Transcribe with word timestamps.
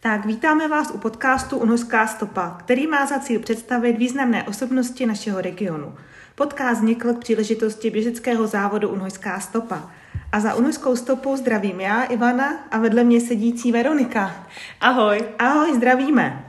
Tak 0.00 0.26
vítáme 0.26 0.68
vás 0.68 0.90
u 0.90 0.98
podcastu 0.98 1.58
Unožská 1.58 2.06
stopa, 2.06 2.56
který 2.60 2.86
má 2.86 3.06
za 3.06 3.18
cíl 3.18 3.40
představit 3.40 3.92
významné 3.92 4.42
osobnosti 4.42 5.06
našeho 5.06 5.40
regionu. 5.40 5.94
Podcast 6.34 6.80
vznikl 6.80 7.14
k 7.14 7.18
příležitosti 7.18 7.90
běžeckého 7.90 8.46
závodu 8.46 8.88
Unožská 8.88 9.40
stopa. 9.40 9.90
A 10.32 10.40
za 10.40 10.54
Unožskou 10.54 10.96
stopou 10.96 11.36
zdravím 11.36 11.80
já, 11.80 12.02
Ivana, 12.02 12.58
a 12.70 12.78
vedle 12.78 13.04
mě 13.04 13.20
sedící 13.20 13.72
Veronika. 13.72 14.46
Ahoj. 14.80 15.24
Ahoj, 15.38 15.74
zdravíme. 15.74 16.44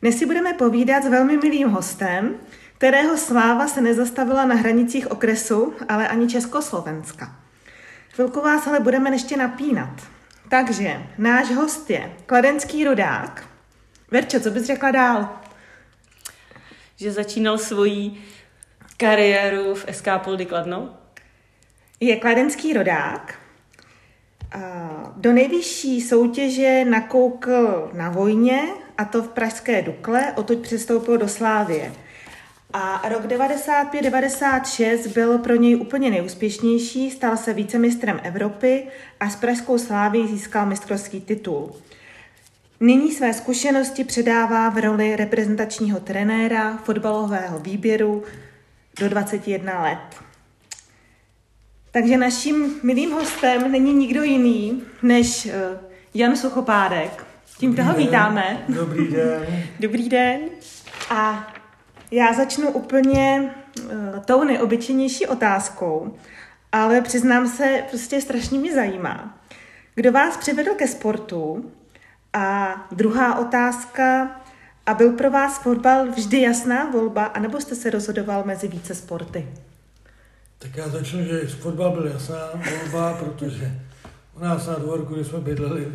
Dnes 0.00 0.18
si 0.18 0.26
budeme 0.26 0.52
povídat 0.52 1.04
s 1.04 1.08
velmi 1.08 1.36
milým 1.36 1.68
hostem, 1.68 2.34
kterého 2.78 3.16
sláva 3.16 3.66
se 3.66 3.80
nezastavila 3.80 4.44
na 4.44 4.54
hranicích 4.54 5.10
okresu, 5.10 5.74
ale 5.88 6.08
ani 6.08 6.28
Československa. 6.28 7.36
Chvilku 8.14 8.40
vás 8.40 8.66
ale 8.66 8.80
budeme 8.80 9.10
ještě 9.10 9.36
napínat. 9.36 10.12
Takže 10.52 11.02
náš 11.18 11.50
host 11.50 11.90
je 11.90 12.12
kladenský 12.26 12.84
rodák. 12.84 13.48
Verčo, 14.10 14.40
co 14.40 14.50
bys 14.50 14.66
řekla 14.66 14.90
dál? 14.90 15.28
Že 16.96 17.12
začínal 17.12 17.58
svoji 17.58 18.24
kariéru 18.96 19.74
v 19.74 19.86
SK 19.92 20.06
Poldy 20.18 20.46
Kladno. 20.46 20.96
Je 22.00 22.16
kladenský 22.16 22.72
rodák. 22.72 23.34
Do 25.16 25.32
nejvyšší 25.32 26.00
soutěže 26.00 26.84
nakoukl 26.84 27.90
na 27.92 28.10
vojně, 28.10 28.62
a 28.98 29.04
to 29.04 29.22
v 29.22 29.28
Pražské 29.28 29.82
Dukle, 29.82 30.32
odtud 30.36 30.58
přestoupil 30.58 31.18
do 31.18 31.28
Slávie. 31.28 31.92
A 32.72 33.08
rok 33.08 33.24
95-96 33.24 35.12
byl 35.14 35.38
pro 35.38 35.54
něj 35.54 35.76
úplně 35.76 36.10
nejúspěšnější, 36.10 37.10
stal 37.10 37.36
se 37.36 37.52
vícemistrem 37.52 38.20
Evropy 38.22 38.86
a 39.20 39.30
s 39.30 39.36
Pražskou 39.36 39.78
slávy 39.78 40.26
získal 40.26 40.66
mistrovský 40.66 41.20
titul. 41.20 41.72
Nyní 42.80 43.12
své 43.12 43.34
zkušenosti 43.34 44.04
předává 44.04 44.68
v 44.70 44.78
roli 44.78 45.16
reprezentačního 45.16 46.00
trenéra 46.00 46.76
fotbalového 46.76 47.58
výběru 47.58 48.22
do 49.00 49.08
21 49.08 49.82
let. 49.82 50.22
Takže 51.90 52.16
naším 52.16 52.80
milým 52.82 53.10
hostem 53.10 53.72
není 53.72 53.92
nikdo 53.92 54.22
jiný 54.22 54.82
než 55.02 55.46
eh, 55.46 55.78
Jan 56.14 56.36
Suchopádek. 56.36 57.26
Tím 57.58 57.76
toho 57.76 57.94
vítáme. 57.94 58.64
Dobrý 58.68 59.08
den. 59.08 59.46
Dobrý 59.80 60.08
den. 60.08 60.40
A 61.10 61.52
já 62.12 62.32
začnu 62.32 62.70
úplně 62.70 63.54
uh, 63.84 63.90
tou 64.24 64.44
neobyčejnější 64.44 65.26
otázkou, 65.26 66.16
ale 66.72 67.00
přiznám 67.00 67.48
se, 67.48 67.84
prostě 67.88 68.20
strašně 68.20 68.58
mě 68.58 68.74
zajímá. 68.74 69.38
Kdo 69.94 70.12
vás 70.12 70.36
přivedl 70.36 70.74
ke 70.74 70.88
sportu? 70.88 71.70
A 72.32 72.74
druhá 72.92 73.38
otázka, 73.38 74.40
a 74.86 74.94
byl 74.94 75.12
pro 75.12 75.30
vás 75.30 75.62
fotbal 75.62 76.06
vždy 76.06 76.40
jasná 76.40 76.90
volba, 76.90 77.24
anebo 77.24 77.60
jste 77.60 77.74
se 77.74 77.90
rozhodoval 77.90 78.42
mezi 78.44 78.68
více 78.68 78.94
sporty? 78.94 79.48
Tak 80.58 80.76
já 80.76 80.88
začnu, 80.88 81.24
že 81.24 81.46
fotbal 81.46 81.90
byl 81.90 82.06
jasná 82.06 82.36
volba, 82.54 83.14
protože 83.14 83.80
u 84.36 84.40
nás 84.44 84.66
na 84.66 84.74
dvorku, 84.74 85.14
kde 85.14 85.24
jsme 85.24 85.40
bydleli, 85.40 85.92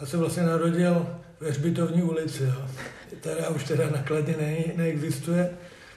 já 0.00 0.06
jsem 0.06 0.20
vlastně 0.20 0.42
narodil 0.42 1.16
ve 1.40 1.50
Hřbitovní 1.50 2.02
ulici. 2.02 2.42
Jo 2.42 2.68
která 3.16 3.48
už 3.48 3.64
teda 3.64 3.90
nakladně 3.90 4.34
ne, 4.40 4.56
neexistuje, 4.76 5.50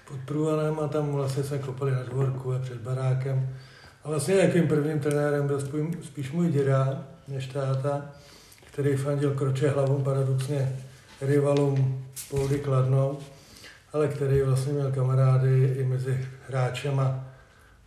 pod 0.08 0.20
průvalem 0.26 0.80
a 0.80 0.88
tam 0.88 1.12
vlastně 1.12 1.44
jsme 1.44 1.58
kopali 1.58 1.92
na 1.92 2.04
dvorku 2.04 2.54
a 2.54 2.60
před 2.60 2.78
barákem. 2.78 3.50
A 4.04 4.10
vlastně 4.10 4.36
jakým 4.36 4.68
prvním 4.68 5.00
trenérem 5.00 5.48
byl 5.48 5.62
spíš 6.04 6.32
můj 6.32 6.50
děda, 6.50 7.08
než 7.28 7.48
táta, 7.48 8.12
který 8.66 8.96
fandil 8.96 9.32
kroče 9.32 9.70
hlavou 9.70 10.04
paradoxně 10.04 10.80
rivalům 11.22 12.06
Poudy 12.30 12.60
Kladnou, 12.60 13.20
ale 13.94 14.08
který 14.08 14.42
vlastně 14.42 14.74
měl 14.74 14.92
kamarády 14.92 15.76
i 15.78 15.84
mezi 15.84 16.28
hráčema 16.48 17.26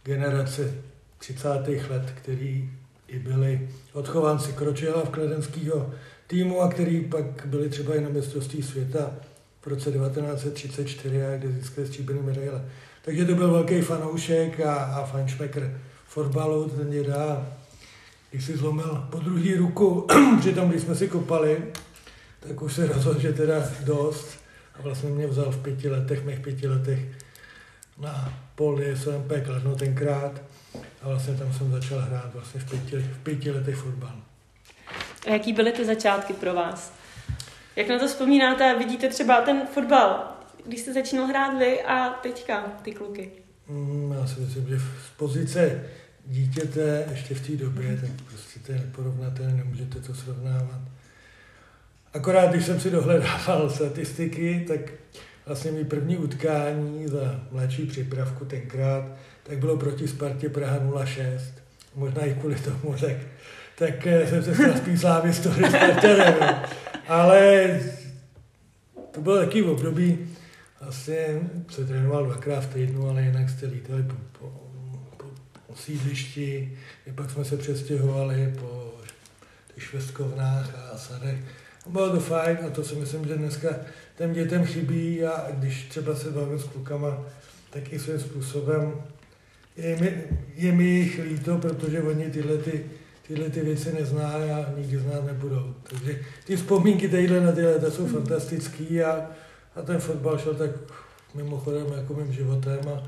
generace 0.03 0.75
30. 1.19 1.49
let, 1.91 2.13
který 2.15 2.71
i 3.09 3.19
byli 3.19 3.69
odchovanci 3.93 4.53
Kročela 4.53 5.05
v 5.05 5.09
Kledenského 5.09 5.91
týmu 6.35 6.61
a 6.61 6.69
který 6.69 7.01
pak 7.01 7.47
byli 7.47 7.69
třeba 7.69 7.95
i 7.95 8.01
na 8.01 8.09
mistrovství 8.09 8.63
světa 8.63 9.11
v 9.61 9.67
roce 9.67 9.93
1934, 9.93 11.17
kde 11.39 11.53
získali 11.53 11.87
stříbrný 11.87 12.23
medaile. 12.23 12.65
Takže 13.03 13.25
to 13.25 13.35
byl 13.35 13.53
velký 13.53 13.81
fanoušek 13.81 14.61
a, 14.61 14.75
a 14.75 15.05
fanšmekr 15.07 15.81
fotbalu, 16.07 16.69
ten 16.69 16.91
děda, 16.91 17.47
když 18.31 18.45
si 18.45 18.57
zlomil 18.57 19.07
po 19.11 19.19
druhý 19.19 19.55
ruku, 19.55 20.07
přitom 20.41 20.71
když 20.71 20.83
jsme 20.83 20.95
si 20.95 21.09
kopali, 21.09 21.63
tak 22.41 22.63
už 22.63 22.73
se 22.73 22.87
rozhodl, 22.87 23.21
že 23.21 23.33
teda 23.33 23.63
dost 23.85 24.39
a 24.75 24.83
vlastně 24.83 25.11
mě 25.11 25.27
vzal 25.27 25.51
v 25.51 25.63
pěti 25.63 25.89
letech, 25.89 26.25
mých 26.25 26.41
pěti 26.41 26.69
letech 26.69 27.01
na 27.99 28.39
pol 28.55 28.81
SMP 28.95 29.33
Kladno 29.45 29.77
tenkrát 29.77 30.43
a 31.03 31.09
vlastně 31.09 31.35
tam 31.35 31.53
jsem 31.53 31.71
začal 31.71 32.01
hrát 32.01 32.35
vlastně 32.35 32.61
v 32.61 32.71
pěti, 32.71 32.97
v 32.97 33.19
pěti 33.19 33.51
letech 33.51 33.77
fotbal. 33.77 34.34
A 35.27 35.31
jaký 35.31 35.53
byly 35.53 35.73
ty 35.73 35.85
začátky 35.85 36.33
pro 36.33 36.55
vás? 36.55 36.93
Jak 37.77 37.89
na 37.89 37.99
to 37.99 38.09
vzpomínáte 38.09 38.71
a 38.71 38.79
vidíte 38.79 39.09
třeba 39.09 39.41
ten 39.41 39.63
fotbal, 39.75 40.35
když 40.67 40.81
jste 40.81 40.93
začínal 40.93 41.27
hrát 41.27 41.59
vy 41.59 41.83
a 41.83 42.09
teďka 42.11 42.61
ty 42.83 42.93
kluky? 42.93 43.31
Mm, 43.69 44.15
já 44.21 44.27
si 44.27 44.41
myslím, 44.41 44.69
že 44.69 44.79
z 44.79 45.11
pozice 45.17 45.83
dítěte 46.27 47.07
ještě 47.11 47.35
v 47.35 47.47
té 47.47 47.57
době, 47.57 47.99
tak 48.01 48.11
prostě 48.29 48.61
to 48.67 48.73
je 48.73 48.79
neporovnatelné, 48.79 49.53
nemůžete 49.53 50.01
to 50.01 50.15
srovnávat. 50.15 50.81
Akorát, 52.15 52.51
když 52.51 52.67
jsem 52.67 52.81
si 52.81 52.91
dohledával 52.91 53.71
statistiky, 53.75 54.65
tak 54.69 54.81
vlastně 55.47 55.71
mi 55.71 55.85
první 55.85 56.17
utkání 56.17 57.09
za 57.09 57.41
mladší 57.51 57.87
přípravku 57.87 58.45
tenkrát, 58.45 59.05
tak 59.43 59.59
bylo 59.59 59.77
proti 59.77 60.09
Spartě 60.09 60.49
Praha 60.49 60.79
06. 61.05 61.55
Možná 61.95 62.25
i 62.25 62.35
kvůli 62.35 62.55
tomu, 62.55 62.95
tak 63.01 63.17
tak 63.79 64.07
eh, 64.07 64.27
jsem 64.27 64.43
se 64.43 64.55
stal 64.55 64.77
spíš 64.77 65.01
slávistou 65.01 65.51
Spartanem. 65.69 66.35
Ale 67.09 67.81
to 69.11 69.21
bylo 69.21 69.39
taky 69.39 69.63
v 69.63 69.69
období, 69.69 70.19
vlastně 70.81 71.27
se 71.71 71.85
trénoval 71.85 72.25
dvakrát 72.25 72.61
v 72.61 72.73
týdnu, 72.75 73.09
ale 73.09 73.23
jinak 73.23 73.51
jste 73.51 73.67
lítali 73.67 74.03
po, 74.03 74.15
po, 74.39 74.53
po, 75.17 75.27
po 75.67 75.77
sídlišti, 75.77 76.79
pak 77.15 77.31
jsme 77.31 77.45
se 77.45 77.57
přestěhovali 77.57 78.55
po 78.61 78.95
těch 79.75 79.85
švestkovnách 79.85 80.93
a 80.93 80.99
sadech. 80.99 81.39
Bylo 81.87 82.11
to 82.11 82.21
fajn 82.21 82.59
a 82.67 82.71
to 82.71 82.85
si 82.85 82.95
myslím, 82.95 83.27
že 83.27 83.37
dneska 83.37 83.69
těm 84.19 84.33
dětem 84.33 84.67
chybí 84.67 85.25
a 85.25 85.51
když 85.51 85.85
třeba 85.85 86.15
se 86.15 86.31
bavím 86.31 86.59
s 86.59 86.65
klukama, 86.65 87.25
tak 87.71 87.93
i 87.93 87.99
svým 87.99 88.21
způsobem 88.21 88.93
je 89.77 89.97
mi, 89.97 90.23
je 90.55 90.73
mi 90.73 90.85
jich 90.85 91.19
líto, 91.25 91.59
protože 91.59 92.03
oni 92.03 92.31
tyhle 92.31 92.59
ty 92.59 92.85
tyhle 93.27 93.51
ty 93.51 93.61
věci 93.61 93.93
nezná 93.93 94.29
a 94.33 94.73
nikdy 94.77 94.99
znát 94.99 95.25
nebudou. 95.27 95.75
Takže 95.83 96.19
ty 96.47 96.57
vzpomínky 96.57 97.09
tadyhle 97.09 97.41
na 97.41 97.53
tyhle 97.53 97.79
to 97.79 97.91
jsou 97.91 98.07
fantastický 98.07 99.03
a, 99.03 99.31
a 99.77 99.83
ten 99.83 100.01
fotbal 100.01 100.39
šel 100.39 100.55
tak 100.55 100.71
mimochodem 101.35 101.87
jako 101.97 102.15
mým 102.15 102.33
životem 102.33 102.81
a 102.89 103.03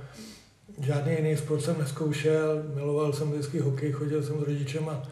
žádný 0.81 1.12
jiný 1.12 1.37
sport 1.37 1.60
jsem 1.60 1.78
neskoušel, 1.78 2.62
miloval 2.75 3.12
jsem 3.12 3.32
vždycky 3.32 3.59
hokej, 3.59 3.93
chodil 3.93 4.22
jsem 4.22 4.41
s 4.41 4.43
rodičema 4.43 5.03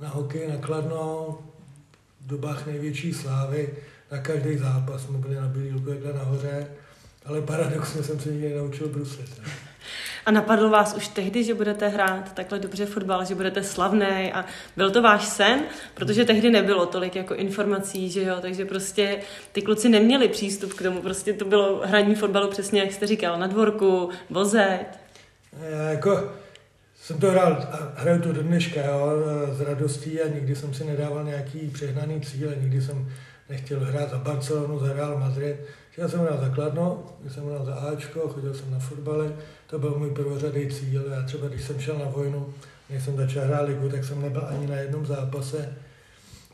na 0.00 0.08
hokej 0.08 0.48
na 0.48 0.56
Kladno, 0.56 1.38
v 2.20 2.26
dobách 2.26 2.66
největší 2.66 3.12
slávy, 3.12 3.74
na 4.12 4.18
každý 4.18 4.56
zápas 4.56 5.02
jsme 5.02 5.18
byli 5.18 5.34
na 5.34 5.48
Bílílku, 5.48 5.90
jak 5.90 6.14
nahoře, 6.14 6.66
ale 7.24 7.42
paradoxně 7.42 8.02
jsem 8.02 8.20
se 8.20 8.30
nikdy 8.32 8.48
nenaučil 8.48 8.88
bruslit. 8.88 9.38
Ne? 9.38 9.65
A 10.26 10.30
napadlo 10.30 10.70
vás 10.70 10.94
už 10.94 11.08
tehdy, 11.08 11.44
že 11.44 11.54
budete 11.54 11.88
hrát 11.88 12.32
takhle 12.32 12.58
dobře 12.58 12.86
fotbal, 12.86 13.24
že 13.24 13.34
budete 13.34 13.62
slavný 13.62 14.32
a 14.32 14.44
byl 14.76 14.90
to 14.90 15.02
váš 15.02 15.24
sen, 15.24 15.60
protože 15.94 16.24
tehdy 16.24 16.50
nebylo 16.50 16.86
tolik 16.86 17.16
jako 17.16 17.34
informací, 17.34 18.10
že 18.10 18.22
jo, 18.22 18.36
takže 18.40 18.64
prostě 18.64 19.18
ty 19.52 19.62
kluci 19.62 19.88
neměli 19.88 20.28
přístup 20.28 20.74
k 20.74 20.82
tomu, 20.82 21.02
prostě 21.02 21.32
to 21.32 21.44
bylo 21.44 21.82
hraní 21.84 22.14
fotbalu 22.14 22.48
přesně, 22.48 22.80
jak 22.80 22.92
jste 22.92 23.06
říkal, 23.06 23.38
na 23.38 23.46
dvorku, 23.46 24.10
vozet. 24.30 24.86
Já 25.70 25.82
jako 25.82 26.30
jsem 27.02 27.18
to 27.20 27.30
hrál 27.30 27.68
a 27.72 28.00
hraju 28.00 28.22
to 28.22 28.32
do 28.32 28.42
dneška, 28.42 28.86
jo, 28.86 29.10
z 29.52 29.60
radostí 29.60 30.20
a 30.20 30.28
nikdy 30.28 30.56
jsem 30.56 30.74
si 30.74 30.84
nedával 30.84 31.24
nějaký 31.24 31.70
přehnaný 31.74 32.20
cíle, 32.20 32.56
nikdy 32.60 32.82
jsem 32.82 33.12
nechtěl 33.48 33.80
hrát 33.80 34.10
za 34.10 34.18
Barcelonu, 34.18 34.78
za 34.78 34.92
Real 34.92 35.18
Madrid, 35.18 35.56
Chtěl 35.96 36.08
jsem 36.08 36.20
hrát 36.20 36.40
za 36.40 36.48
Kladno, 36.48 37.04
jsem 37.28 37.46
hrál 37.46 37.64
za 37.64 37.74
Ačko, 37.74 38.28
chodil 38.28 38.54
jsem 38.54 38.70
na 38.70 38.78
fotbale, 38.78 39.32
to 39.66 39.78
byl 39.78 39.98
můj 39.98 40.10
prvořadý 40.10 40.68
cíl. 40.68 41.02
Já 41.10 41.22
třeba, 41.22 41.48
když 41.48 41.64
jsem 41.64 41.80
šel 41.80 41.98
na 41.98 42.04
vojnu, 42.04 42.54
než 42.90 43.04
jsem 43.04 43.16
začal 43.16 43.44
hrát 43.44 43.68
ligu, 43.68 43.88
tak 43.88 44.04
jsem 44.04 44.22
nebyl 44.22 44.46
ani 44.48 44.66
na 44.66 44.76
jednom 44.76 45.06
zápase 45.06 45.72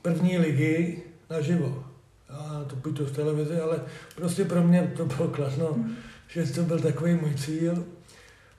první 0.02 0.38
ligy 0.38 1.02
naživo. 1.30 1.84
A 2.30 2.64
to 2.66 2.76
buď 2.76 2.98
to 2.98 3.06
v 3.06 3.12
televizi, 3.12 3.60
ale 3.60 3.80
prostě 4.16 4.44
pro 4.44 4.62
mě 4.62 4.92
to 4.96 5.04
bylo 5.04 5.28
Kladno, 5.28 5.72
mm. 5.76 5.96
že 6.28 6.52
to 6.52 6.62
byl 6.62 6.80
takový 6.80 7.14
můj 7.14 7.34
cíl. 7.34 7.84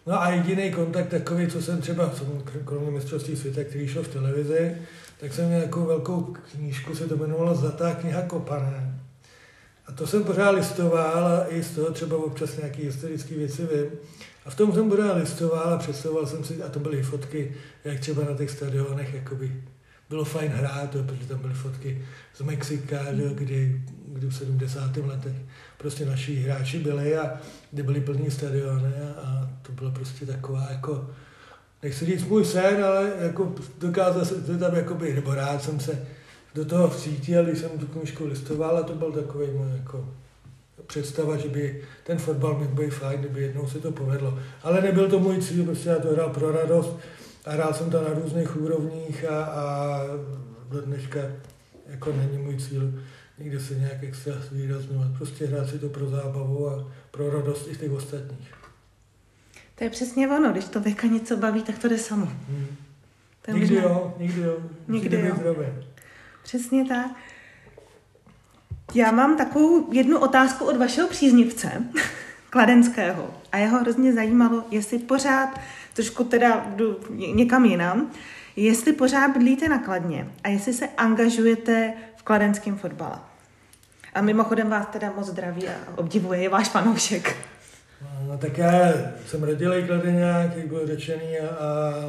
No 0.07 0.21
a 0.21 0.29
jediný 0.29 0.71
kontakt 0.71 1.07
takový, 1.07 1.47
co 1.47 1.62
jsem 1.62 1.81
třeba, 1.81 2.12
kromě 2.65 2.91
mistrovství 2.91 3.36
světa, 3.36 3.63
který 3.63 3.88
šel 3.88 4.03
v 4.03 4.13
televizi, 4.13 4.77
tak 5.19 5.33
jsem 5.33 5.47
měl 5.47 5.62
jako 5.62 5.86
velkou 5.86 6.36
knížku, 6.51 6.95
se 6.95 7.07
to 7.07 7.15
jmenovalo 7.15 7.56
Zlatá 7.56 7.95
kniha 7.95 8.21
Kopané. 8.21 8.93
A 9.88 9.91
to 9.91 10.07
jsem 10.07 10.24
pořád 10.24 10.50
listoval 10.50 11.27
a 11.27 11.45
i 11.47 11.63
z 11.63 11.75
toho 11.75 11.91
třeba 11.91 12.18
občas 12.18 12.57
nějaké 12.57 12.83
historické 12.83 13.35
věci 13.35 13.62
vím. 13.62 13.91
A 14.45 14.50
v 14.50 14.56
tom 14.56 14.74
jsem 14.74 14.89
pořád 14.89 15.18
listoval 15.18 15.74
a 15.74 15.77
představoval 15.77 16.25
jsem 16.25 16.44
si, 16.44 16.63
a 16.63 16.69
to 16.69 16.80
byly 16.80 17.03
fotky, 17.03 17.56
jak 17.85 18.00
třeba 18.00 18.24
na 18.24 18.38
těch 18.38 18.50
stadionech 18.50 19.13
jakoby 19.13 19.51
bylo 20.09 20.25
fajn 20.25 20.51
hrát, 20.51 20.89
protože 20.89 21.27
tam 21.27 21.39
byly 21.39 21.53
fotky 21.53 22.06
z 22.35 22.41
Mexika, 22.41 23.01
mm. 23.12 23.35
kdy, 23.35 23.81
kdy 24.07 24.27
v 24.27 24.35
70. 24.35 24.97
letech 24.97 25.35
prostě 25.77 26.06
naši 26.06 26.36
hráči 26.36 26.79
byli 26.79 27.18
a 27.18 27.39
kde 27.71 27.83
byly 27.83 28.01
plný 28.01 28.31
stadiony 28.31 28.94
a, 28.94 29.21
a 29.21 29.50
to 29.62 29.71
bylo 29.71 29.91
prostě 29.91 30.25
taková 30.25 30.68
jako, 30.69 31.09
nechci 31.83 32.06
říct 32.06 32.24
můj 32.24 32.45
sen, 32.45 32.83
ale 32.83 33.12
jako 33.19 33.56
dokázal 33.79 34.25
jsem 34.25 34.44
to 34.44 34.57
tam 34.57 34.75
jakoby, 34.75 35.13
nebo 35.13 35.36
rád 35.36 35.63
jsem 35.63 35.79
se 35.79 36.06
do 36.55 36.65
toho 36.65 36.89
vcítil, 36.89 37.44
když 37.45 37.59
jsem 37.59 37.69
tu 37.69 37.88
knižku 37.88 38.25
listoval 38.25 38.77
a 38.77 38.83
to 38.83 38.95
byl 38.95 39.11
takový 39.11 39.47
můj 39.47 39.77
jako 39.77 40.09
představa, 40.88 41.38
že 41.38 41.50
by 41.50 41.81
ten 42.03 42.17
fotbal 42.17 42.57
měl 42.57 42.67
být 42.67 42.94
fajn, 42.94 43.19
kdyby 43.19 43.41
jednou 43.41 43.67
se 43.67 43.79
to 43.79 43.91
povedlo. 43.91 44.39
Ale 44.63 44.81
nebyl 44.81 45.09
to 45.09 45.19
můj 45.19 45.41
cíl, 45.41 45.65
prostě 45.65 45.89
já 45.89 46.00
to 46.00 46.07
hrál 46.07 46.29
pro 46.29 46.51
radost 46.51 46.97
a 47.45 47.51
hrál 47.51 47.73
jsem 47.73 47.89
to 47.89 48.01
na 48.01 48.13
různých 48.13 48.61
úrovních 48.61 49.25
a, 49.25 49.44
a 49.44 50.01
do 50.69 50.81
dneška 50.81 51.19
jako 51.88 52.13
není 52.13 52.38
můj 52.38 52.57
cíl 52.57 52.94
někde 53.38 53.59
se 53.59 53.75
nějak 53.75 54.03
extra 54.03 54.33
zvýrazňovat. 54.50 55.07
Prostě 55.17 55.45
hrát 55.45 55.69
si 55.69 55.79
to 55.79 55.89
pro 55.89 56.09
zábavu 56.09 56.69
a 56.69 56.91
pro 57.11 57.29
radost 57.29 57.67
i 57.71 57.77
těch 57.77 57.91
ostatních. 57.91 58.53
To 59.75 59.83
je 59.83 59.89
přesně 59.89 60.29
ono, 60.29 60.51
když 60.51 60.65
to 60.65 60.81
věka 60.81 61.07
něco 61.07 61.38
baví, 61.38 61.63
tak 61.63 61.79
to 61.79 61.88
jde 61.88 61.97
samo. 61.97 62.25
Hmm. 62.25 62.67
Nikdy 63.53 63.75
možná... 63.75 63.81
jo, 63.81 64.15
nikdy 64.19 64.41
jo. 64.41 64.57
Nikdy 64.88 65.19
jo. 65.19 65.83
Přesně 66.44 66.86
tak. 66.86 67.12
Já 68.94 69.12
mám 69.12 69.38
takovou 69.38 69.94
jednu 69.94 70.19
otázku 70.19 70.66
od 70.66 70.78
vašeho 70.78 71.07
příznivce, 71.07 71.72
Kladenského. 72.50 73.34
A 73.51 73.57
jeho 73.57 73.80
hrozně 73.80 74.13
zajímalo, 74.13 74.63
jestli 74.72 75.00
pořád, 75.00 75.60
trošku 75.94 76.24
teda 76.24 76.66
jdu 76.75 77.00
někam 77.34 77.66
jinam, 77.66 78.12
jestli 78.56 78.94
pořád 78.94 79.34
bydlíte 79.34 79.69
na 79.69 79.80
Kladně 79.80 80.28
a 80.44 80.50
jestli 80.50 80.74
se 80.74 80.88
angažujete 80.88 81.94
v 82.16 82.24
kladenském 82.24 82.78
fotbale. 82.78 83.19
A 84.13 84.22
mimochodem 84.22 84.69
vás 84.69 84.88
teda 84.88 85.13
moc 85.16 85.28
zdraví 85.28 85.68
a 85.68 85.74
obdivuje, 85.96 86.42
je 86.42 86.50
váš 86.50 86.69
fanoušek. 86.69 87.36
No 88.28 88.38
tak 88.38 88.57
já 88.57 88.94
jsem 89.28 89.44
rodilý 89.44 89.88
kladeňák, 89.88 90.57
jak 90.57 90.68
bylo 90.68 90.88
řečený, 90.88 91.38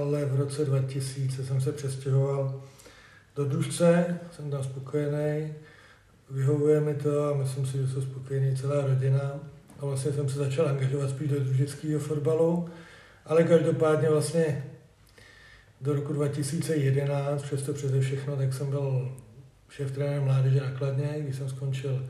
ale 0.01 0.25
v 0.25 0.41
roce 0.41 0.65
2000 0.65 1.45
jsem 1.45 1.61
se 1.61 1.73
přestěhoval 1.73 2.63
do 3.37 3.45
Družce, 3.45 4.19
jsem 4.31 4.51
tam 4.51 4.65
spokojený, 4.65 5.55
vyhovuje 6.31 6.81
mi 6.81 6.95
to 6.95 7.29
a 7.29 7.37
myslím 7.37 7.67
si, 7.67 7.79
že 7.79 7.89
jsou 7.89 8.03
spokojení 8.03 8.57
celá 8.57 8.87
rodina. 8.87 9.41
A 9.81 9.87
vlastně 9.87 10.13
jsem 10.13 10.29
se 10.29 10.39
začal 10.39 10.69
angažovat 10.69 11.11
spíš 11.11 11.29
do 11.29 11.41
družického 11.41 12.01
fotbalu, 12.01 12.69
ale 13.27 13.45
každopádně 13.45 14.11
vlastně 14.11 14.65
do 15.81 15.93
roku 15.93 16.13
2011, 16.13 17.43
přesto 17.43 17.73
přeze 17.73 18.01
všechno, 18.01 18.37
tak 18.37 18.55
jsem 18.55 18.71
byl 18.71 19.13
šéf 19.69 19.93
trenér 19.93 20.21
mládeže 20.21 20.61
na 20.61 20.71
Kladně, 20.71 21.15
když 21.19 21.37
jsem 21.37 21.49
skončil 21.49 22.07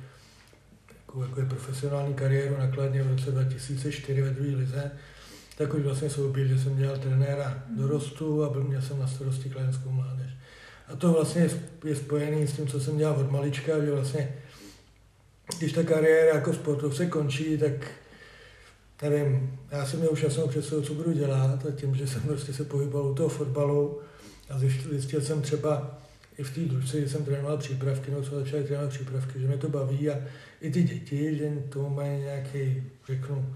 takovou 0.89 1.25
jako 1.25 1.43
profesionální 1.55 2.15
kariéru 2.15 2.57
na 2.59 2.69
Kladně 2.71 3.03
v 3.03 3.11
roce 3.11 3.31
2004 3.31 4.23
ve 4.23 4.31
druhé 4.31 4.57
lize, 4.57 4.91
tak 5.59 5.75
už 5.75 5.83
vlastně 5.83 6.11
souběh, 6.11 6.49
že 6.49 6.59
jsem 6.59 6.77
dělal 6.77 6.99
trenéra 6.99 7.63
dorostu 7.77 8.45
a 8.45 8.51
byl 8.51 8.65
měl 8.65 8.83
jsem 8.83 8.99
na 8.99 9.07
starosti 9.07 9.51
kladenskou 9.51 9.91
mládež. 9.91 10.34
A 10.89 10.97
to 10.97 11.13
vlastně 11.13 11.51
je 11.85 11.97
spojený 11.97 12.47
s 12.47 12.53
tím, 12.53 12.67
co 12.67 12.81
jsem 12.81 12.99
dělal 12.99 13.21
od 13.21 13.31
malička, 13.31 13.85
že 13.85 13.91
vlastně, 13.91 14.35
když 15.59 15.73
ta 15.73 15.83
kariéra 15.83 16.35
jako 16.35 16.55
sportovce 16.55 17.07
končí, 17.07 17.59
tak 17.59 17.73
nevím, 19.03 19.59
já 19.71 19.87
jsem 19.87 19.99
měl 19.99 20.13
už 20.13 20.23
jasnou 20.23 20.49
představu, 20.49 20.83
co 20.83 20.95
budu 20.95 21.13
dělat 21.13 21.67
a 21.67 21.71
tím, 21.71 21.95
že 21.95 22.07
jsem 22.07 22.23
prostě 22.23 22.53
se 22.53 22.65
pohyboval 22.65 23.11
u 23.11 23.15
toho 23.15 23.29
fotbalu 23.29 24.01
a 24.51 24.59
zjistil, 24.59 24.91
zjistil 24.93 25.21
jsem 25.21 25.43
třeba 25.43 25.99
i 26.39 26.43
v 26.43 26.55
té 26.55 26.61
družce, 26.61 26.99
kdy 26.99 27.09
jsem 27.09 27.25
trénoval 27.25 27.59
přípravky, 27.59 28.11
no 28.11 28.23
co 28.23 28.41
začal 28.41 28.63
trénovat 28.63 28.91
přípravky, 28.91 29.41
že 29.41 29.47
mě 29.47 29.57
to 29.57 29.69
baví 29.69 30.11
a 30.11 30.19
i 30.61 30.71
ty 30.71 30.83
děti, 30.83 31.37
že 31.37 31.51
tomu 31.69 31.91
mají 31.91 32.21
nějaký, 32.21 32.83
řeknu, 33.07 33.55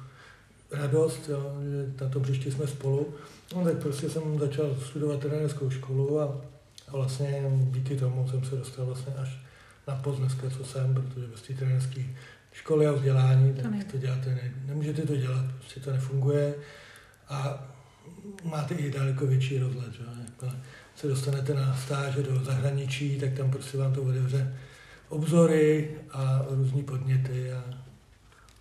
radost, 0.71 1.29
jo, 1.29 1.53
že 1.63 2.05
na 2.05 2.09
tom 2.11 2.23
příště 2.23 2.53
jsme 2.53 2.67
spolu. 2.67 3.15
No 3.57 3.65
tak 3.65 3.77
prostě 3.77 4.11
jsem 4.11 4.39
začal 4.39 4.77
studovat 4.87 5.21
trenérskou 5.21 5.71
školu 5.71 6.21
a 6.21 6.41
a 6.89 6.97
vlastně 6.97 7.43
díky 7.71 7.97
tomu 7.97 8.29
jsem 8.29 8.45
se 8.45 8.57
dostal 8.57 8.87
vlastně 8.87 9.15
až 9.15 9.39
na 9.89 9.95
post 9.95 10.19
dneska, 10.19 10.51
co 10.51 10.65
jsem, 10.65 10.95
protože 10.95 11.27
bez 11.27 11.43
té 11.43 11.55
trenerské 11.55 12.03
školy 12.53 12.87
a 12.87 12.93
vzdělání, 12.93 13.55
tak 13.55 13.65
to, 13.85 13.93
to 13.93 13.99
děláte, 13.99 14.31
ne, 14.31 14.53
nemůžete 14.67 15.03
to 15.03 15.17
dělat, 15.17 15.45
prostě 15.59 15.81
to 15.81 15.93
nefunguje 15.93 16.55
a 17.29 17.65
máte 18.45 18.75
i 18.75 18.91
daleko 18.91 19.27
větší 19.27 19.59
rozhled, 19.59 19.93
že? 19.93 20.03
Jakmile 20.25 20.63
se 20.97 21.09
dostanete 21.09 21.55
na 21.55 21.77
stáže 21.77 22.23
do 22.23 22.45
zahraničí, 22.45 23.19
tak 23.21 23.33
tam 23.33 23.51
prostě 23.51 23.79
vám 23.79 23.93
to 23.93 24.03
otevře 24.03 24.57
obzory 25.09 25.91
a 26.11 26.47
různí 26.51 26.83
podněty 26.83 27.53
a 27.53 27.65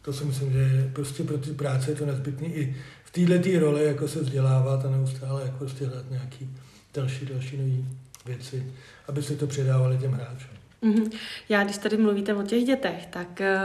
to 0.01 0.13
si 0.13 0.25
myslím, 0.25 0.53
že 0.53 0.89
prostě 0.94 1.24
pro 1.24 1.38
ty 1.38 1.51
práce 1.51 1.91
je 1.91 1.95
to 1.95 2.06
nezbytné 2.06 2.47
i 2.47 2.75
v 3.03 3.12
této 3.12 3.59
roli, 3.59 3.85
jako 3.85 4.07
se 4.07 4.21
vzdělávat 4.21 4.85
a 4.85 4.89
neustále 4.89 5.41
jako 5.41 5.57
prostě 5.57 5.85
hledat 5.85 6.12
nějaký 6.12 6.50
další, 6.94 7.25
další 7.25 7.57
nový 7.57 7.88
věci, 8.27 8.74
aby 9.07 9.24
se 9.24 9.35
to 9.35 9.47
předávali 9.47 9.97
těm 9.97 10.12
hráčům. 10.12 10.57
Mm-hmm. 10.83 11.12
Já, 11.50 11.63
když 11.63 11.77
tady 11.77 11.97
mluvíte 11.97 12.33
o 12.33 12.44
těch 12.44 12.63
dětech, 12.63 13.06
tak 13.06 13.41
eh, 13.41 13.57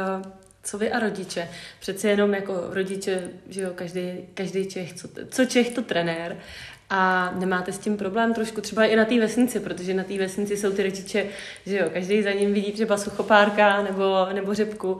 co 0.62 0.78
vy 0.78 0.92
a 0.92 0.98
rodiče? 0.98 1.48
Přece 1.80 2.08
jenom 2.08 2.34
jako 2.34 2.66
rodiče, 2.70 3.22
že 3.48 3.60
jo, 3.60 3.70
každý, 3.74 4.00
každý 4.34 4.66
Čech, 4.66 4.92
co, 4.92 5.08
co 5.30 5.44
Čech, 5.44 5.70
to 5.70 5.82
trenér. 5.82 6.36
A 6.90 7.32
nemáte 7.38 7.72
s 7.72 7.78
tím 7.78 7.96
problém 7.96 8.34
trošku 8.34 8.60
třeba 8.60 8.84
i 8.84 8.96
na 8.96 9.04
té 9.04 9.20
vesnici, 9.20 9.60
protože 9.60 9.94
na 9.94 10.04
té 10.04 10.18
vesnici 10.18 10.56
jsou 10.56 10.72
ty 10.72 10.82
rodiče, 10.82 11.26
že 11.66 11.78
jo, 11.78 11.90
každý 11.92 12.22
za 12.22 12.32
ním 12.32 12.54
vidí 12.54 12.72
třeba 12.72 12.96
suchopárka 12.96 13.82
nebo, 13.82 14.26
nebo 14.32 14.54
řepku. 14.54 14.98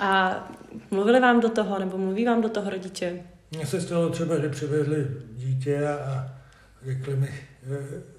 A 0.00 0.42
mluvili 0.90 1.20
vám 1.20 1.40
do 1.40 1.48
toho, 1.48 1.78
nebo 1.78 1.98
mluví 1.98 2.24
vám 2.24 2.42
do 2.42 2.48
toho 2.48 2.70
rodiče? 2.70 3.22
Mně 3.50 3.66
se 3.66 3.80
stalo 3.80 4.10
třeba, 4.10 4.38
že 4.38 4.48
přivezli 4.48 5.06
dítě 5.36 5.86
a, 5.86 5.94
a 5.94 6.30
řekli 6.86 7.16
mi, 7.16 7.30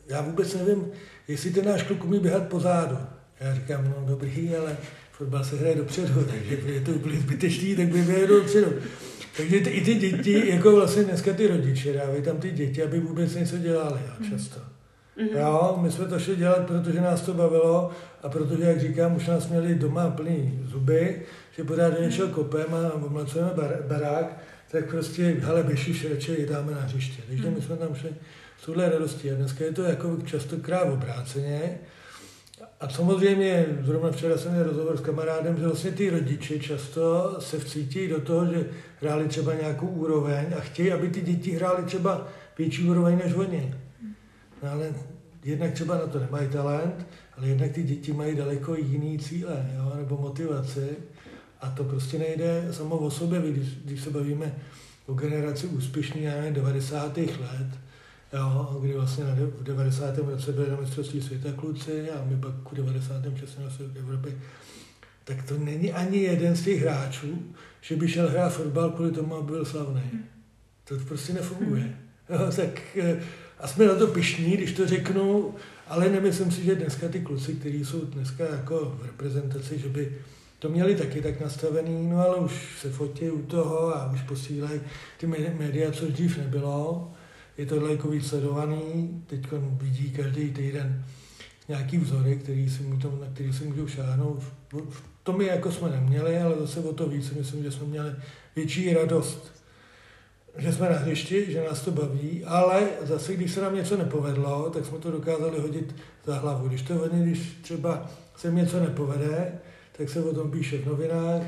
já 0.08 0.22
vůbec 0.22 0.54
nevím, 0.54 0.88
jestli 1.28 1.52
ten 1.52 1.66
náš 1.66 1.84
kluk 1.84 2.06
umí 2.06 2.20
běhat 2.20 2.48
pozadu. 2.48 2.98
Já 3.40 3.56
říkám, 3.56 3.84
no 3.84 4.06
dobrý, 4.08 4.56
ale 4.56 4.78
fotbal 5.12 5.44
se 5.44 5.56
hraje 5.56 5.76
dopředu, 5.76 6.24
takže 6.32 6.72
je 6.72 6.82
to 6.82 6.92
úplně 6.92 7.20
zbytečný, 7.20 7.76
tak 7.76 7.88
by 7.88 8.02
běhal 8.02 8.28
dopředu. 8.28 8.74
Takže 9.38 9.60
ty, 9.60 9.70
i 9.70 9.82
ty 9.82 9.96
děti, 9.96 10.50
jako 10.50 10.72
vlastně 10.76 11.04
dneska 11.04 11.34
ty 11.34 11.48
rodiče 11.48 11.94
dávají 11.94 12.22
tam 12.22 12.38
ty 12.38 12.52
děti, 12.52 12.84
aby 12.84 13.00
vůbec 13.00 13.36
něco 13.36 13.58
dělali, 13.58 14.00
jo, 14.06 14.14
mhm. 14.20 14.32
často. 14.32 14.60
Mm-hmm. 15.18 15.40
Jo, 15.40 15.80
my 15.82 15.92
jsme 15.92 16.06
to 16.06 16.20
šli 16.20 16.36
dělat, 16.36 16.68
protože 16.68 17.02
nás 17.02 17.22
to 17.22 17.34
bavilo 17.34 17.92
a 18.24 18.30
protože, 18.30 18.64
jak 18.64 18.80
říkám, 18.80 19.16
už 19.16 19.28
nás 19.28 19.50
měli 19.50 19.76
doma 19.76 20.10
plný 20.10 20.60
zuby, 20.64 21.22
že 21.52 21.64
pořád 21.64 21.94
do 21.94 22.02
něčeho 22.02 22.28
kopem 22.28 22.66
a 22.74 22.94
omlacujeme 22.94 23.52
bar, 23.56 23.84
barák, 23.88 24.38
tak 24.72 24.90
prostě, 24.90 25.38
hele, 25.40 25.64
běží 25.64 26.08
radši 26.10 26.48
dáme 26.50 26.72
na 26.72 26.82
hřiště. 26.82 27.22
Takže 27.28 27.50
my 27.50 27.62
jsme 27.62 27.78
tam 27.78 27.96
šli 27.96 28.10
s 28.66 28.68
touhle 28.68 28.90
radostí. 28.90 29.32
A 29.32 29.36
dneska 29.36 29.66
je 29.66 29.72
to 29.72 29.84
jako 29.84 30.18
častokrát 30.26 30.94
obráceně. 30.94 31.80
A 32.80 32.90
samozřejmě, 32.90 33.66
zrovna 33.82 34.12
včera 34.12 34.38
jsem 34.38 34.52
měl 34.52 34.64
rozhovor 34.64 34.98
s 34.98 35.02
kamarádem, 35.02 35.58
že 35.58 35.66
vlastně 35.66 35.92
ty 35.92 36.10
rodiče 36.10 36.60
často 36.60 37.36
se 37.40 37.60
vcítí 37.60 38.08
do 38.08 38.22
toho, 38.22 38.46
že 38.46 38.66
hráli 39.02 39.28
třeba 39.28 39.54
nějakou 39.54 39.88
úroveň 39.88 40.46
a 40.58 40.62
chtějí, 40.62 40.92
aby 40.92 41.10
ty 41.10 41.22
děti 41.22 41.52
hrály 41.52 41.84
třeba 41.84 42.28
větší 42.58 42.90
úroveň 42.90 43.18
než 43.18 43.34
oni. 43.34 43.76
No 44.64 44.72
ale 44.72 44.94
jednak 45.44 45.72
třeba 45.72 45.96
na 45.96 46.08
to 46.08 46.20
nemají 46.20 46.48
talent, 46.48 47.08
ale 47.38 47.48
jednak 47.48 47.72
ty 47.72 47.84
děti 47.84 48.14
mají 48.14 48.36
daleko 48.36 48.76
jiný 48.76 49.20
cíle, 49.20 49.72
jo, 49.78 49.94
nebo 49.96 50.18
motivaci. 50.18 50.90
A 51.62 51.70
to 51.70 51.84
prostě 51.84 52.20
nejde 52.20 52.68
samo 52.72 52.98
o 52.98 53.12
sobě, 53.12 53.42
když, 53.52 53.68
když 53.86 54.02
se 54.02 54.10
bavíme 54.10 54.56
o 55.06 55.14
generaci 55.14 55.68
úspěšných, 55.68 56.24
já 56.24 56.36
nevím, 56.36 56.54
90. 56.54 57.18
let, 57.18 57.85
jo, 58.36 58.78
kdy 58.82 58.94
vlastně 58.94 59.24
v 59.24 59.64
90. 59.64 60.18
roce 60.18 60.52
byli 60.52 60.70
na 60.70 60.78
mistrovství 60.82 61.22
světa 61.22 61.50
kluci 61.56 62.12
a 62.12 62.26
my 62.26 62.38
pak 62.38 62.72
v 62.72 62.76
96. 62.76 63.60
na 63.60 63.70
světě 63.70 64.00
Evropy, 64.00 64.38
tak 65.24 65.44
to 65.44 65.58
není 65.58 65.94
ani 65.94 66.18
jeden 66.18 66.56
z 66.56 66.64
těch 66.64 66.82
hráčů, 66.82 67.44
že 67.82 67.96
by 67.96 68.08
šel 68.08 68.30
hrát 68.30 68.50
fotbal 68.54 68.92
kvůli 68.92 69.12
tomu, 69.12 69.36
aby 69.36 69.52
byl 69.52 69.66
slavný. 69.66 70.02
To 70.84 70.96
prostě 71.08 71.34
nefunguje. 71.34 71.98
Jo, 72.30 72.52
tak 72.56 72.82
eh, 72.98 73.20
a 73.60 73.68
jsme 73.68 73.86
na 73.86 73.96
to 73.96 74.08
pišní, 74.08 74.58
když 74.58 74.74
to 74.74 74.88
řeknu, 74.88 75.56
ale 75.88 76.10
nemyslím 76.10 76.52
si, 76.52 76.64
že 76.64 76.76
dneska 76.76 77.08
ty 77.08 77.20
kluci, 77.20 77.54
kteří 77.54 77.86
jsou 77.86 78.06
dneska 78.06 78.44
jako 78.46 78.98
v 79.00 79.06
reprezentaci, 79.06 79.80
že 79.80 79.90
by 79.90 80.12
to 80.60 80.70
měli 80.70 80.96
taky 80.96 81.22
tak 81.22 81.42
nastavený, 81.42 82.08
no 82.10 82.18
ale 82.18 82.36
už 82.36 82.80
se 82.82 82.90
fotí 82.90 83.30
u 83.30 83.42
toho 83.42 83.96
a 83.96 84.12
už 84.12 84.22
posílají 84.22 84.82
ty 85.18 85.28
média, 85.28 85.92
co 85.92 86.08
dřív 86.08 86.38
nebylo 86.38 87.12
je 87.58 87.66
to 87.66 87.80
daleko 87.80 88.08
víc 88.08 88.28
sledovaný, 88.28 89.24
teď 89.28 89.48
vidí 89.52 90.12
každý 90.12 90.52
týden 90.52 91.06
nějaký 91.68 91.98
vzory, 91.98 92.36
který 92.36 92.70
si 92.70 92.84
můžou, 92.84 93.20
na 93.22 93.28
který 93.34 93.54
si 93.54 93.64
můžou 93.64 93.88
šáhnout. 93.88 94.44
To 95.24 95.34
my 95.34 95.46
jako 95.46 95.72
jsme 95.72 95.90
neměli, 95.90 96.38
ale 96.38 96.56
zase 96.60 96.80
o 96.80 96.94
to 96.94 97.08
víc 97.08 97.32
myslím, 97.32 97.64
že 97.64 97.72
jsme 97.72 97.88
měli 97.88 98.12
větší 98.56 98.94
radost, 98.94 99.56
že 100.58 100.74
jsme 100.74 100.90
na 100.90 100.96
hřišti, 100.96 101.52
že 101.52 101.64
nás 101.64 101.82
to 101.82 101.92
baví, 101.92 102.44
ale 102.46 102.88
zase, 103.02 103.34
když 103.34 103.52
se 103.52 103.62
nám 103.62 103.76
něco 103.76 103.98
nepovedlo, 103.98 104.70
tak 104.70 104.86
jsme 104.86 104.98
to 104.98 105.12
dokázali 105.12 105.60
hodit 105.60 105.96
za 106.26 106.38
hlavu. 106.38 106.68
Když 106.68 106.82
to 106.82 107.02
oni, 107.02 107.24
když 107.24 107.58
třeba 107.62 108.12
se 108.36 108.52
něco 108.52 108.80
nepovede, 108.80 109.52
tak 109.98 110.10
se 110.10 110.24
o 110.24 110.34
tom 110.34 110.52
píše 110.52 110.78
v 110.78 110.86
novinách, 110.86 111.44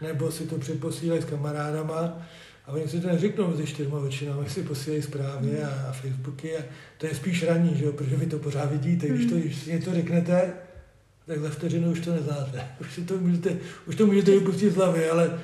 nebo 0.00 0.30
si 0.30 0.46
to 0.46 0.58
přeposílají 0.58 1.22
s 1.22 1.24
kamarádama 1.24 2.26
a 2.68 2.72
oni 2.72 2.88
si 2.88 3.00
to 3.00 3.08
neřeknou 3.08 3.50
mezi 3.50 3.66
čtyřma 3.66 3.98
očinami, 3.98 4.50
si 4.50 4.62
posílají 4.62 5.02
zprávy 5.02 5.62
a, 5.62 5.88
a 5.88 5.92
Facebooky 5.92 6.56
a 6.56 6.62
to 6.98 7.06
je 7.06 7.14
spíš 7.14 7.42
raní, 7.42 7.76
že 7.76 7.84
jo, 7.84 7.92
protože 7.92 8.16
vy 8.16 8.26
to 8.26 8.38
pořád 8.38 8.70
vidíte, 8.70 9.08
když, 9.08 9.26
to, 9.26 9.34
když 9.34 9.56
si 9.56 9.72
něco 9.72 9.94
řeknete, 9.94 10.52
tak 11.26 11.40
za 11.40 11.50
vteřinu 11.50 11.90
už 11.90 12.00
to 12.00 12.14
neznáte. 12.14 12.68
Už, 12.80 12.94
si 12.94 13.04
to 13.04 13.18
můžete, 13.18 13.58
už 13.86 13.96
to 13.96 14.06
můžete 14.06 14.30
vypustit 14.30 14.70
z 14.70 14.76
hlavy, 14.76 15.08
ale 15.08 15.40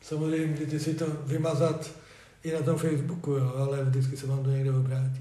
samozřejmě 0.00 0.46
můžete 0.46 0.78
si 0.78 0.94
to 0.94 1.06
vymazat 1.24 1.90
i 2.44 2.52
na 2.52 2.62
tom 2.62 2.78
Facebooku, 2.78 3.30
jo, 3.30 3.52
ale 3.56 3.84
vždycky 3.84 4.16
se 4.16 4.26
vám 4.26 4.44
to 4.44 4.50
někde 4.50 4.70
obrátí. 4.70 5.20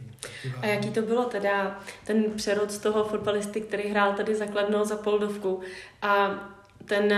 A 0.61 0.65
jaký 0.65 0.89
to 0.89 1.01
bylo 1.01 1.25
teda 1.25 1.79
ten 2.05 2.23
přerod 2.35 2.71
z 2.71 2.77
toho 2.77 3.03
fotbalisty, 3.03 3.61
který 3.61 3.89
hrál 3.89 4.13
tady 4.13 4.35
zakladnou 4.35 4.85
za 4.85 4.95
Poldovku 4.95 5.61
a 6.01 6.39
ten, 6.85 7.13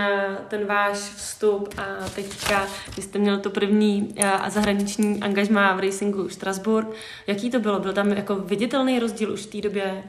ten 0.48 0.66
váš 0.66 0.96
vstup 0.98 1.74
a 1.78 2.08
teďka, 2.14 2.66
když 2.92 3.04
jste 3.04 3.18
měl 3.18 3.38
to 3.38 3.50
první 3.50 4.14
a 4.24 4.50
zahraniční 4.50 5.20
angažmá 5.20 5.76
v 5.76 5.80
racingu 5.80 6.28
Strasbourg, 6.28 6.88
jaký 7.26 7.50
to 7.50 7.60
bylo? 7.60 7.80
Byl 7.80 7.92
tam 7.92 8.08
jako 8.08 8.34
viditelný 8.36 8.98
rozdíl 8.98 9.32
už 9.32 9.40
v 9.40 9.50
té 9.50 9.60
době? 9.60 10.02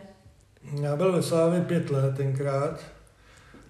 Já 0.82 0.96
byl 0.96 1.12
ve 1.12 1.22
Slávě 1.22 1.62
pět 1.62 1.90
let 1.90 2.18
tenkrát 2.18 2.80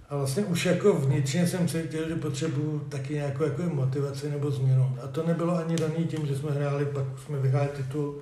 a 0.10 0.16
vlastně 0.16 0.44
už 0.44 0.66
jako 0.66 0.94
vnitřně 0.94 1.48
jsem 1.48 1.68
cítil, 1.68 2.10
že 2.10 2.16
potřebuju 2.16 2.80
taky 2.80 3.14
nějakou 3.14 3.44
jako 3.44 3.62
motivaci 3.64 4.30
nebo 4.30 4.52
změnu. 4.52 4.98
A 5.04 5.08
to 5.08 5.28
nebylo 5.28 5.58
ani 5.58 5.76
daný 5.76 6.06
tím, 6.06 6.26
že 6.26 6.36
jsme 6.36 6.52
hráli, 6.52 6.86
pak 6.86 7.06
jsme 7.26 7.40
vyhráli 7.40 7.70
titul, 7.78 8.22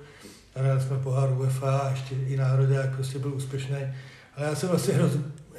hráli 0.54 0.80
jsme 0.80 0.98
pohár 0.98 1.32
UEFA 1.32 1.78
a 1.78 1.90
ještě 1.90 2.14
i 2.14 2.36
národě, 2.36 2.74
jak 2.74 2.94
prostě 2.94 3.18
byl 3.18 3.34
úspěšný. 3.34 3.76
Ale 4.36 4.46
já 4.46 4.54
jsem 4.54 4.68
vlastně 4.68 4.94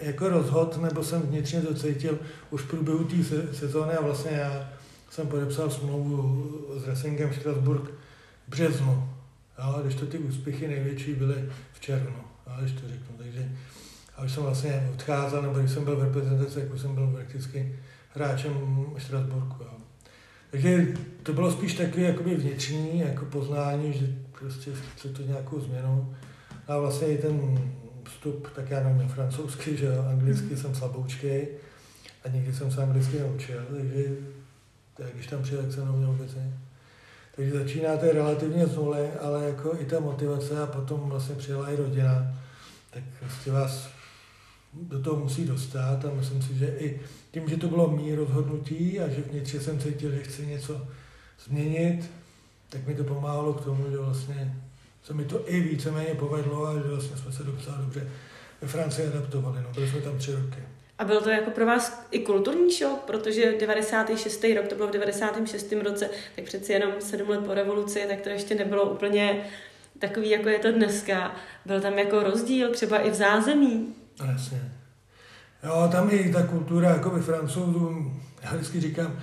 jako 0.01 0.29
rozhod, 0.29 0.81
nebo 0.81 1.03
jsem 1.03 1.21
vnitřně 1.21 1.61
to 1.61 1.73
cítil 1.73 2.19
už 2.49 2.61
v 2.61 2.67
průběhu 2.67 3.03
té 3.03 3.23
sezóny 3.53 3.93
a 3.93 4.01
vlastně 4.01 4.31
já 4.31 4.69
jsem 5.09 5.27
podepsal 5.27 5.69
smlouvu 5.69 6.51
s 6.77 6.87
Racingem 6.87 7.33
Strasburg 7.33 7.83
v 8.47 8.49
březnu. 8.49 9.09
Jo, 9.59 9.79
když 9.83 9.95
to 9.95 10.05
ty 10.05 10.17
úspěchy 10.17 10.67
největší 10.67 11.13
byly 11.13 11.49
v 11.73 11.79
červnu, 11.79 12.23
jo, 12.47 12.53
když 12.61 12.71
to 12.71 12.87
řeknu. 12.87 13.15
Takže 13.17 13.51
a 14.15 14.23
už 14.23 14.31
jsem 14.31 14.43
vlastně 14.43 14.89
odcházel, 14.93 15.41
nebo 15.41 15.59
když 15.59 15.71
jsem 15.71 15.83
byl 15.83 15.95
v 15.95 16.03
reprezentaci, 16.03 16.59
jak 16.59 16.79
jsem 16.79 16.95
byl 16.95 17.07
prakticky 17.07 17.75
hráčem 18.13 18.85
Strasburku. 18.97 19.63
Jo. 19.63 19.71
Takže 20.51 20.87
to 21.23 21.33
bylo 21.33 21.51
spíš 21.51 21.73
takové 21.73 22.03
jakoby 22.03 22.35
vnitřní 22.35 22.99
jako 22.99 23.25
poznání, 23.25 23.93
že 23.93 24.15
prostě 24.39 24.71
chce 24.95 25.09
to 25.09 25.21
nějakou 25.21 25.59
změnu. 25.59 26.15
A 26.67 26.77
vlastně 26.77 27.07
i 27.07 27.17
ten 27.17 27.59
vstup, 28.09 28.47
tak 28.55 28.69
já 28.69 28.83
nevím 28.83 29.09
francouzsky, 29.09 29.77
že 29.77 29.85
jo, 29.85 30.05
anglicky 30.09 30.53
mm. 30.53 30.57
jsem 30.57 30.75
slaboučký 30.75 31.27
a 32.25 32.29
nikdy 32.33 32.53
jsem 32.53 32.71
se 32.71 32.83
anglicky 32.83 33.19
neučil, 33.19 33.65
takže 33.77 34.03
tak 34.97 35.07
když 35.13 35.27
tam 35.27 35.43
přijel, 35.43 35.61
tak 35.61 35.71
jsem 35.71 35.85
neuměl 35.85 36.11
vůbec 36.11 36.31
Takže 37.35 37.59
začínáte 37.59 38.11
relativně 38.11 38.67
z 38.67 38.75
nuly, 38.75 39.11
ale 39.11 39.45
jako 39.45 39.75
i 39.79 39.85
ta 39.85 39.99
motivace 39.99 40.61
a 40.61 40.67
potom 40.67 41.09
vlastně 41.09 41.35
přijela 41.35 41.69
i 41.69 41.75
rodina, 41.75 42.33
tak 42.91 43.03
prostě 43.19 43.51
vás 43.51 43.89
do 44.73 45.01
toho 45.01 45.19
musí 45.23 45.45
dostat 45.45 46.05
a 46.05 46.13
myslím 46.13 46.41
si, 46.41 46.55
že 46.55 46.67
i 46.67 47.01
tím, 47.31 47.49
že 47.49 47.57
to 47.57 47.67
bylo 47.67 47.89
mý 47.89 48.15
rozhodnutí 48.15 48.99
a 48.99 49.09
že 49.09 49.21
vnitřně 49.21 49.59
jsem 49.59 49.79
cítil, 49.79 50.11
že 50.11 50.23
chci 50.23 50.47
něco 50.47 50.87
změnit, 51.45 52.11
tak 52.69 52.87
mi 52.87 52.95
to 52.95 53.03
pomáhalo 53.03 53.53
k 53.53 53.63
tomu, 53.63 53.91
že 53.91 53.97
vlastně 53.97 54.55
se 55.03 55.13
mi 55.13 55.25
to 55.25 55.49
i 55.49 55.61
víceméně 55.61 56.15
povedlo 56.15 56.67
a 56.67 56.73
že 56.73 56.79
vlastně 56.79 57.17
jsme 57.17 57.31
se 57.31 57.43
docela 57.43 57.77
dobře 57.77 58.09
ve 58.61 58.67
Francii 58.67 59.07
adaptovali. 59.07 59.59
No, 59.63 59.69
byli 59.73 59.89
jsme 59.89 60.01
tam 60.01 60.17
tři 60.17 60.31
roky. 60.31 60.63
A 60.99 61.03
byl 61.03 61.21
to 61.21 61.29
jako 61.29 61.51
pro 61.51 61.65
vás 61.65 62.07
i 62.11 62.19
kulturní 62.19 62.71
šok, 62.71 62.99
protože 62.99 63.53
96. 63.59 64.45
rok, 64.55 64.67
to 64.67 64.75
bylo 64.75 64.87
v 64.87 64.91
96. 64.91 65.73
roce, 65.83 66.09
tak 66.35 66.45
přeci 66.45 66.73
jenom 66.73 66.91
sedm 66.99 67.29
let 67.29 67.45
po 67.45 67.53
revoluci, 67.53 68.05
tak 68.07 68.21
to 68.21 68.29
ještě 68.29 68.55
nebylo 68.55 68.89
úplně 68.89 69.45
takový, 69.99 70.29
jako 70.29 70.49
je 70.49 70.59
to 70.59 70.71
dneska. 70.71 71.35
Byl 71.65 71.81
tam 71.81 71.99
jako 71.99 72.23
rozdíl 72.23 72.71
třeba 72.71 72.97
i 72.97 73.09
v 73.09 73.13
zázemí? 73.13 73.95
No, 74.19 74.25
jasně. 74.25 74.71
Jo, 75.63 75.89
tam 75.91 76.09
i 76.11 76.31
ta 76.33 76.43
kultura, 76.43 76.89
jako 76.89 77.09
by 77.09 77.21
francouzů, 77.21 78.13
já 78.43 78.53
vždycky 78.53 78.81
říkám, 78.81 79.19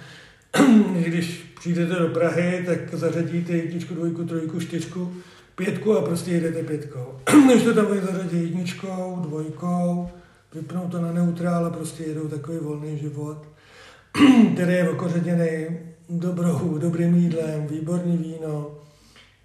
když 0.92 1.54
přijdete 1.58 1.94
do 1.94 2.08
Prahy, 2.08 2.62
tak 2.66 2.94
zařadíte 2.94 3.52
jedničku, 3.52 3.94
dvojku, 3.94 4.24
trojku, 4.24 4.60
čtyřku, 4.60 5.14
pětku 5.56 5.98
a 5.98 6.02
prostě 6.02 6.30
jedete 6.30 6.62
pětkou. 6.62 7.20
Než 7.46 7.62
to 7.62 7.74
tam 7.74 7.86
zařadí 8.00 8.42
jedničkou, 8.42 9.18
dvojkou, 9.22 10.10
vypnou 10.54 10.88
to 10.88 11.00
na 11.00 11.12
neutrál 11.12 11.66
a 11.66 11.70
prostě 11.70 12.04
jedou 12.04 12.28
takový 12.28 12.58
volný 12.58 12.98
život, 12.98 13.48
který 14.54 14.72
je 14.72 14.90
okořeněný 14.90 15.66
dobrou, 16.08 16.78
dobrým 16.78 17.14
jídlem, 17.14 17.66
výborný 17.66 18.16
víno, 18.16 18.78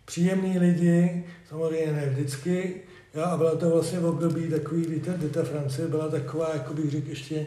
příjemní 0.05 0.59
lidi, 0.59 1.25
samozřejmě 1.49 1.91
ne 1.91 2.09
vždycky, 2.09 2.81
Jo, 3.13 3.23
a 3.23 3.37
byla 3.37 3.55
to 3.55 3.69
vlastně 3.69 3.99
v 3.99 4.05
období 4.05 4.49
takový, 4.49 4.81
kdy 4.81 4.99
ta, 4.99 5.13
kdy 5.13 5.29
ta 5.29 5.43
Francie 5.43 5.87
byla 5.87 6.07
taková, 6.09 6.53
jako 6.53 6.73
bych 6.73 6.91
řekl, 6.91 7.09
ještě 7.09 7.45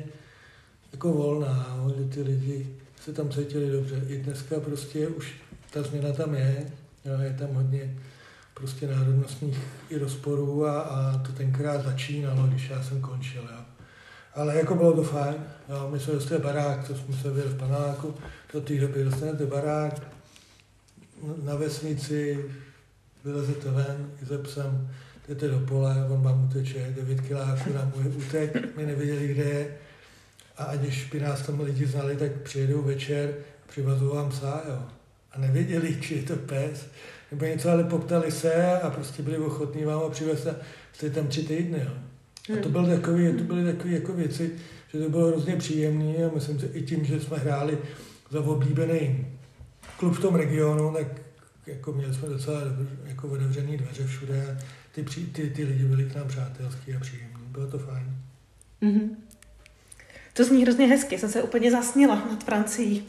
jako 0.93 1.13
volná, 1.13 1.77
jo, 1.79 1.95
že 1.99 2.05
ty 2.05 2.23
lidi 2.23 2.67
se 3.01 3.13
tam 3.13 3.31
cítili 3.31 3.71
dobře. 3.71 4.03
I 4.09 4.19
dneska 4.19 4.61
prostě 4.61 5.09
už 5.09 5.35
ta 5.73 5.83
změna 5.83 6.13
tam 6.13 6.35
je, 6.35 6.67
jo, 7.05 7.21
je 7.21 7.37
tam 7.39 7.55
hodně 7.55 7.97
prostě 8.55 8.87
národnostních 8.87 9.59
i 9.91 9.99
rozporů 9.99 10.67
a, 10.67 10.81
a 10.81 11.19
to 11.19 11.33
tenkrát 11.33 11.85
začínalo, 11.85 12.47
když 12.47 12.69
já 12.69 12.83
jsem 12.83 13.01
končil. 13.01 13.43
Jo. 13.43 13.65
Ale 14.35 14.57
jako 14.57 14.75
bylo 14.75 14.93
to 14.93 15.03
fajn, 15.03 15.35
jo, 15.69 15.89
my 15.93 16.01
jsme 16.01 16.13
dostali 16.13 16.41
barák, 16.41 16.87
to 16.87 16.95
jsme 16.95 17.17
se 17.17 17.31
byli 17.31 17.49
v 17.49 17.59
panáku, 17.59 18.15
do 18.53 18.61
té 18.61 18.75
doby 18.75 19.05
dostanete 19.05 19.47
barák 19.47 20.03
na 21.43 21.55
vesnici, 21.55 22.51
vylezete 23.25 23.71
ven 23.71 24.11
i 24.23 24.25
ze 24.25 24.39
psem, 24.39 24.91
jdete 25.29 25.49
do 25.49 25.59
pole, 25.61 26.07
on 26.11 26.23
vám 26.23 26.45
uteče, 26.45 26.95
9 26.97 27.21
kiláků 27.21 27.73
na 27.73 27.93
můj 27.97 28.13
útek, 28.17 28.77
my 28.77 28.87
nevěděli, 28.87 29.29
kde 29.29 29.43
je. 29.43 29.77
A 30.57 30.65
aniž 30.65 31.09
by 31.13 31.21
nás 31.21 31.43
tam 31.43 31.61
lidi 31.61 31.87
znali, 31.87 32.17
tak 32.17 32.33
přijedou 32.33 32.83
večer, 32.83 33.35
přivazují 33.67 34.17
vám 34.17 34.31
psa, 34.31 34.63
jo. 34.69 34.83
A 35.33 35.39
nevěděli, 35.39 36.01
či 36.01 36.15
je 36.15 36.23
to 36.23 36.37
pes, 36.37 36.87
nebo 37.31 37.45
něco, 37.45 37.71
ale 37.71 37.85
poptali 37.85 38.33
se 38.33 38.81
a 38.81 38.91
prostě 38.91 39.23
byli 39.23 39.39
ochotní 39.39 39.85
vám 39.85 40.01
ho 40.01 40.11
přivést 40.11 40.47
a 40.47 40.55
jste 40.93 41.11
tam 41.11 41.27
tři 41.27 41.43
týdny, 41.43 41.79
jo. 41.85 41.93
A 42.55 42.63
to, 42.63 42.69
byl 42.69 42.87
takový, 42.87 43.33
to 43.33 43.45
byly 43.45 43.73
takové 43.73 43.95
jako 43.95 44.13
věci, 44.13 44.53
že 44.93 44.99
to 44.99 45.11
bylo 45.11 45.29
hrozně 45.29 45.57
příjemné 45.57 46.25
a 46.25 46.35
myslím 46.35 46.61
si 46.61 46.67
i 46.67 46.83
tím, 46.83 47.05
že 47.05 47.21
jsme 47.21 47.37
hráli 47.37 47.79
za 48.31 48.41
oblíbený 48.41 49.27
klub 49.97 50.15
v 50.15 50.21
tom 50.21 50.35
regionu, 50.35 50.95
tak 50.95 51.07
jako 51.67 51.93
měli 51.93 52.15
jsme 52.15 52.29
docela 52.29 52.61
jako 53.05 53.29
otevřený 53.29 53.77
dveře 53.77 54.07
všude 54.07 54.59
ty, 54.93 55.03
ty, 55.33 55.51
ty 55.51 55.65
lidi 55.65 55.85
byli 55.85 56.05
k 56.05 56.15
nám 56.15 56.29
přátelský 56.29 56.95
a 56.95 57.01
příjemní. 57.01 57.47
Bylo 57.47 57.67
to 57.67 57.79
fajn. 57.79 58.17
Mm-hmm. 58.83 59.09
To 60.37 60.45
zní 60.45 60.63
hrozně 60.63 60.87
hezky, 60.87 61.19
jsem 61.19 61.29
se 61.29 61.43
úplně 61.43 61.71
zasnila 61.71 62.15
nad 62.31 62.45
Francií. 62.45 63.09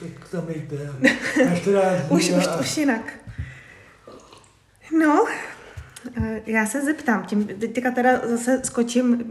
Tak 0.00 0.28
tam 0.30 0.46
jde. 0.48 0.90
už, 2.08 2.30
už, 2.30 2.44
už 2.60 2.76
jinak. 2.76 3.12
No, 4.98 5.26
eh, 6.22 6.42
já 6.46 6.66
se 6.66 6.84
zeptám, 6.84 7.24
tím, 7.24 7.46
teďka 7.46 7.90
teda 7.90 8.20
zase 8.28 8.60
skočím, 8.64 9.24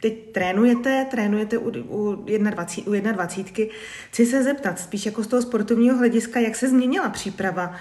teď 0.00 0.32
trénujete, 0.32 1.06
trénujete 1.10 1.58
u, 1.58 1.70
u, 1.70 2.24
21, 2.50 3.10
u 3.10 3.14
21. 3.14 3.74
Chci 4.10 4.26
se 4.26 4.42
zeptat, 4.42 4.78
spíš 4.78 5.06
jako 5.06 5.24
z 5.24 5.26
toho 5.26 5.42
sportovního 5.42 5.96
hlediska, 5.96 6.40
jak 6.40 6.56
se 6.56 6.68
změnila 6.68 7.08
příprava 7.08 7.74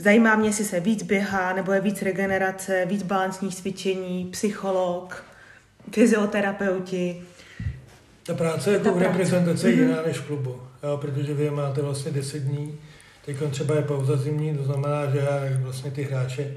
Zajímá 0.00 0.36
mě, 0.36 0.48
jestli 0.48 0.64
se 0.64 0.80
víc 0.80 1.02
běhá, 1.02 1.52
nebo 1.52 1.72
je 1.72 1.80
víc 1.80 2.02
regenerace, 2.02 2.86
víc 2.86 3.02
balansních 3.02 3.54
cvičení, 3.54 4.28
psycholog, 4.32 5.24
fyzioterapeuti. 5.92 7.22
Ta 8.26 8.34
práce 8.34 8.72
jako 8.72 8.84
Ta 8.84 8.90
v 8.90 8.98
reprezentaci 8.98 9.68
je 9.68 9.74
jiná 9.74 10.02
než 10.06 10.18
v 10.18 10.26
klubu, 10.26 10.60
jo, 10.82 10.96
protože 10.96 11.34
vy 11.34 11.50
máte 11.50 11.82
vlastně 11.82 12.12
10 12.12 12.38
dní, 12.42 12.78
teď 13.26 13.36
třeba 13.50 13.74
je 13.74 13.82
pauza 13.82 14.16
zimní, 14.16 14.56
to 14.56 14.64
znamená, 14.64 15.10
že 15.10 15.18
já 15.18 15.40
vlastně 15.62 15.90
ty 15.90 16.02
hráče 16.02 16.54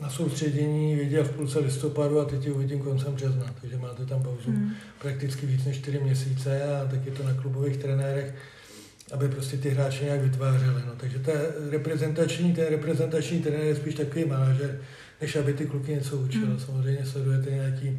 na 0.00 0.10
soustředění 0.10 0.96
viděl 0.96 1.24
v 1.24 1.30
půlce 1.30 1.58
listopadu 1.58 2.20
a 2.20 2.24
teď 2.24 2.44
ji 2.44 2.52
uvidím 2.52 2.82
koncem 2.82 3.14
března, 3.14 3.54
takže 3.60 3.78
máte 3.78 4.06
tam 4.06 4.22
pauzu 4.22 4.50
hmm. 4.50 4.72
prakticky 4.98 5.46
víc 5.46 5.64
než 5.64 5.76
4 5.76 5.98
měsíce 5.98 6.62
a 6.62 6.88
tak 6.90 7.06
je 7.06 7.12
to 7.12 7.22
na 7.22 7.34
klubových 7.34 7.76
trenérech 7.76 8.34
aby 9.12 9.28
prostě 9.28 9.56
ty 9.56 9.70
hráče 9.70 10.04
nějak 10.04 10.20
vytvářeli. 10.20 10.82
No. 10.86 10.92
Takže 10.96 11.18
ta 11.18 11.32
reprezentační, 11.70 12.54
ten 12.54 12.66
reprezentační 12.66 13.42
trenér 13.42 13.64
je 13.64 13.76
spíš 13.76 13.94
takový 13.94 14.24
manažer, 14.24 14.80
než 15.24 15.36
aby 15.36 15.54
ty 15.54 15.66
kluky 15.66 15.92
něco 15.92 16.16
učil. 16.16 16.46
Mm. 16.46 16.60
Samozřejmě 16.60 17.06
sledujete 17.06 17.50
nějaký 17.50 17.98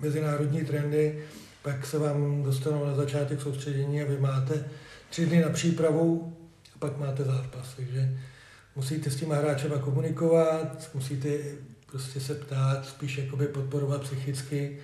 mezinárodní 0.00 0.64
trendy, 0.64 1.22
pak 1.62 1.86
se 1.86 1.98
vám 1.98 2.42
dostanou 2.42 2.84
na 2.84 2.94
začátek 2.94 3.40
soustředění 3.40 4.02
a 4.02 4.06
vy 4.06 4.18
máte 4.18 4.64
tři 5.10 5.26
dny 5.26 5.40
na 5.40 5.48
přípravu 5.48 6.36
a 6.74 6.78
pak 6.78 6.98
máte 6.98 7.24
zápas. 7.24 7.74
Takže 7.76 8.18
musíte 8.76 9.10
s 9.10 9.16
těma 9.16 9.34
hráčema 9.34 9.78
komunikovat, 9.78 10.90
musíte 10.94 11.28
prostě 11.90 12.20
se 12.20 12.34
ptát, 12.34 12.86
spíš 12.86 13.18
jakoby 13.18 13.46
podporovat 13.46 14.02
psychicky, 14.02 14.78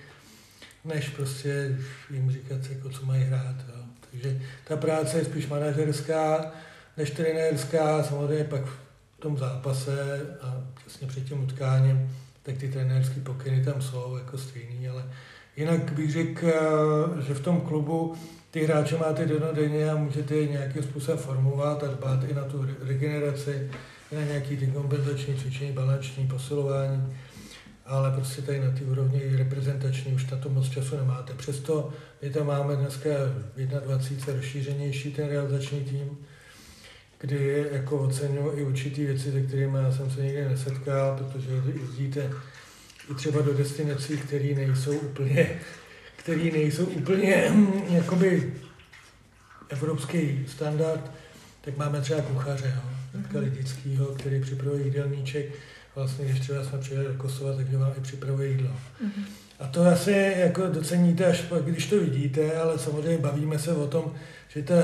než 0.85 1.09
prostě 1.09 1.77
jim 2.09 2.31
říkat, 2.31 2.61
jako, 2.69 2.89
co 2.89 3.05
mají 3.05 3.23
hrát. 3.23 3.55
Jo. 3.67 3.83
Takže 4.11 4.41
ta 4.67 4.77
práce 4.77 5.17
je 5.17 5.25
spíš 5.25 5.47
manažerská, 5.47 6.51
než 6.97 7.11
trenérská, 7.11 8.03
samozřejmě 8.03 8.43
pak 8.43 8.86
v 9.17 9.21
tom 9.21 9.37
zápase 9.37 10.21
a 10.41 10.63
přesně 10.75 11.07
před 11.07 11.23
tím 11.23 11.43
utkáním, 11.43 12.15
tak 12.43 12.57
ty 12.57 12.67
trenérské 12.67 13.21
pokyny 13.21 13.65
tam 13.65 13.81
jsou 13.81 14.17
jako 14.17 14.37
stejný, 14.37 14.89
ale 14.89 15.03
jinak 15.55 15.93
bych 15.93 16.11
řekl, 16.11 16.47
že 17.27 17.33
v 17.33 17.39
tom 17.39 17.61
klubu 17.61 18.15
ty 18.51 18.65
hráče 18.65 18.97
máte 18.97 19.25
denodenně 19.25 19.91
a 19.91 19.95
můžete 19.95 20.35
je 20.35 20.47
nějakým 20.47 20.83
způsobem 20.83 21.17
formovat 21.17 21.83
a 21.83 21.87
dbát 21.87 22.23
i 22.23 22.33
na 22.33 22.43
tu 22.43 22.65
regeneraci, 22.87 23.71
na 24.11 24.23
nějaký 24.23 24.57
ty 24.57 24.67
kompenzační 24.67 25.35
cvičení, 25.35 25.71
balanční, 25.71 26.27
posilování, 26.27 27.17
ale 27.85 28.11
prostě 28.11 28.41
tady 28.41 28.59
na 28.59 28.71
ty 28.71 28.83
úrovni 28.83 29.21
reprezentační 29.35 30.13
už 30.13 30.29
na 30.31 30.37
to 30.37 30.49
moc 30.49 30.69
času 30.69 30.97
nemáte. 30.97 31.33
Přesto 31.33 31.89
my 32.21 32.29
tam 32.29 32.47
máme 32.47 32.75
dneska 32.75 33.09
v 33.55 33.65
21. 33.65 34.33
rozšířenější 34.33 35.13
ten 35.13 35.27
realizační 35.27 35.79
tým, 35.79 36.17
kdy 37.19 37.65
jako 37.71 37.97
oceňuji 37.97 38.59
i 38.59 38.63
určitý 38.63 39.05
věci, 39.05 39.31
se 39.31 39.41
kterými 39.41 39.77
já 39.77 39.91
jsem 39.91 40.11
se 40.11 40.21
nikdy 40.21 40.45
nesetkal, 40.45 41.17
protože 41.17 41.49
jezdíte 41.81 42.31
i 43.11 43.13
třeba 43.15 43.41
do 43.41 43.53
destinací, 43.53 44.17
které 44.17 44.55
nejsou 44.55 44.97
úplně, 44.97 45.59
které 46.15 46.43
nejsou 46.43 46.85
úplně 46.85 47.51
jakoby 47.89 48.53
evropský 49.69 50.45
standard, 50.47 51.11
tak 51.61 51.77
máme 51.77 52.01
třeba 52.01 52.21
kuchaře, 52.21 52.73
jo, 52.75 52.91
Radka 53.13 53.39
Lidickýho, 53.39 54.05
který 54.05 54.41
připravuje 54.41 54.83
jídelníček. 54.83 55.45
Vlastně, 55.95 56.25
když 56.25 56.39
třeba 56.39 56.63
jsme 56.63 56.77
přijeli 56.77 57.07
do 57.07 57.13
Kosova, 57.13 57.55
takže 57.55 57.77
vám 57.77 57.93
i 57.97 58.01
připravuje 58.01 58.49
jídlo. 58.49 58.69
Mm-hmm. 58.69 59.46
A 59.59 59.67
to 59.67 59.85
asi 59.85 60.33
jako 60.37 60.67
doceníte 60.67 61.25
až 61.25 61.43
když 61.63 61.87
to 61.87 61.99
vidíte, 61.99 62.57
ale 62.57 62.79
samozřejmě 62.79 63.17
bavíme 63.17 63.59
se 63.59 63.73
o 63.73 63.87
tom, 63.87 64.13
že 64.47 64.63
ta 64.63 64.75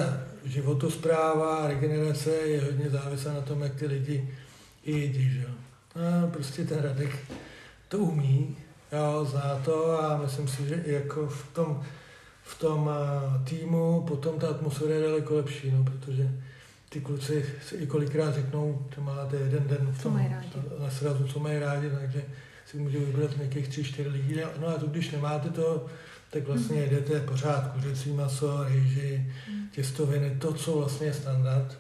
životospráva, 0.44 1.68
regenerace 1.68 2.30
je 2.30 2.62
hodně 2.62 2.90
závislá 2.90 3.34
na 3.34 3.42
tom, 3.42 3.62
jak 3.62 3.76
ty 3.76 3.88
lidi 3.88 4.30
jedí. 4.86 5.30
Že? 5.30 5.46
A 5.96 6.28
prostě 6.28 6.66
ten 6.66 6.80
Radek 6.80 7.18
to 7.88 7.98
umí, 7.98 8.58
jo, 8.92 9.26
zná 9.26 9.62
to 9.66 10.04
a 10.04 10.18
myslím 10.18 10.48
si, 10.48 10.68
že 10.68 10.84
jako 10.86 11.28
v 11.28 11.54
tom, 11.54 11.84
v 12.44 12.60
tom 12.60 12.90
týmu 13.44 14.02
potom 14.08 14.40
ta 14.40 14.50
atmosféra 14.50 14.96
je 14.96 15.02
daleko 15.02 15.36
lepší, 15.36 15.72
no, 15.72 15.84
protože 15.84 16.30
ty 16.90 17.02
kluci 17.02 17.46
si 17.68 17.76
i 17.76 17.88
kolikrát 17.88 18.34
řeknou, 18.34 18.86
že 18.96 19.02
máte 19.02 19.36
jeden 19.36 19.68
den 19.68 19.88
v 19.92 20.04
tom, 20.04 20.22
na 20.80 20.90
srazu, 20.90 21.28
co 21.28 21.40
mají 21.40 21.60
rádi, 21.60 21.90
takže 21.90 22.24
si 22.74 22.80
může 22.80 23.00
vybrat 23.00 23.38
nějakých 23.38 23.68
tři, 23.68 23.84
čtyři 23.84 24.10
lidí. 24.10 24.36
No 24.60 24.68
a 24.68 24.74
to, 24.74 24.88
když 24.88 25.12
nemáte 25.12 25.50
to, 25.50 25.86
tak 26.30 26.48
vlastně 26.48 26.76
mhm. 26.76 26.84
jedete 26.84 27.20
pořád 27.20 27.72
kuřecí 27.74 28.12
maso, 28.12 28.66
rýži, 28.68 29.26
mhm. 29.50 29.68
těstoviny, 29.72 30.38
to, 30.40 30.54
co 30.54 30.78
vlastně 30.78 31.08
je 31.08 31.14
standard, 31.14 31.78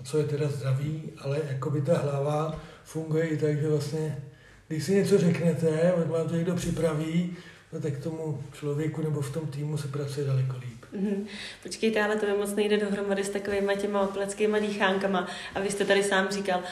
a 0.00 0.02
co 0.02 0.18
je 0.18 0.24
teda 0.24 0.48
zdravý, 0.48 1.02
ale 1.18 1.40
jako 1.48 1.70
by 1.70 1.82
ta 1.82 1.98
hlava 1.98 2.60
funguje 2.84 3.26
i 3.26 3.36
tak, 3.36 3.60
že 3.60 3.68
vlastně, 3.68 4.22
když 4.68 4.84
si 4.84 4.94
něco 4.94 5.18
řeknete, 5.18 5.92
vám 6.06 6.28
to 6.28 6.36
někdo 6.36 6.54
připraví, 6.54 7.36
no 7.72 7.80
tak 7.80 7.98
tomu 7.98 8.42
člověku 8.52 9.02
nebo 9.02 9.20
v 9.20 9.32
tom 9.32 9.46
týmu 9.46 9.78
se 9.78 9.88
pracuje 9.88 10.26
daleko 10.26 10.56
líp. 10.56 10.84
Mm-hmm. 10.94 11.26
Počkejte, 11.62 12.02
ale 12.02 12.16
to 12.16 12.26
mi 12.26 12.36
moc 12.36 12.54
nejde 12.54 12.76
dohromady 12.76 13.24
s 13.24 13.28
takovými 13.28 13.76
těma 13.76 14.00
opleckýma 14.00 14.58
dýchánkama. 14.58 15.28
A 15.54 15.60
vy 15.60 15.70
jste 15.70 15.84
tady 15.84 16.02
sám 16.02 16.28
říkal, 16.30 16.62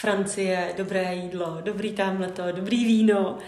Francie, 0.00 0.74
dobré 0.76 1.14
jídlo, 1.14 1.58
dobrý 1.64 1.92
tamhle 1.92 2.28
to, 2.28 2.52
dobrý 2.52 2.84
víno. 2.84 3.30
Uh, 3.32 3.38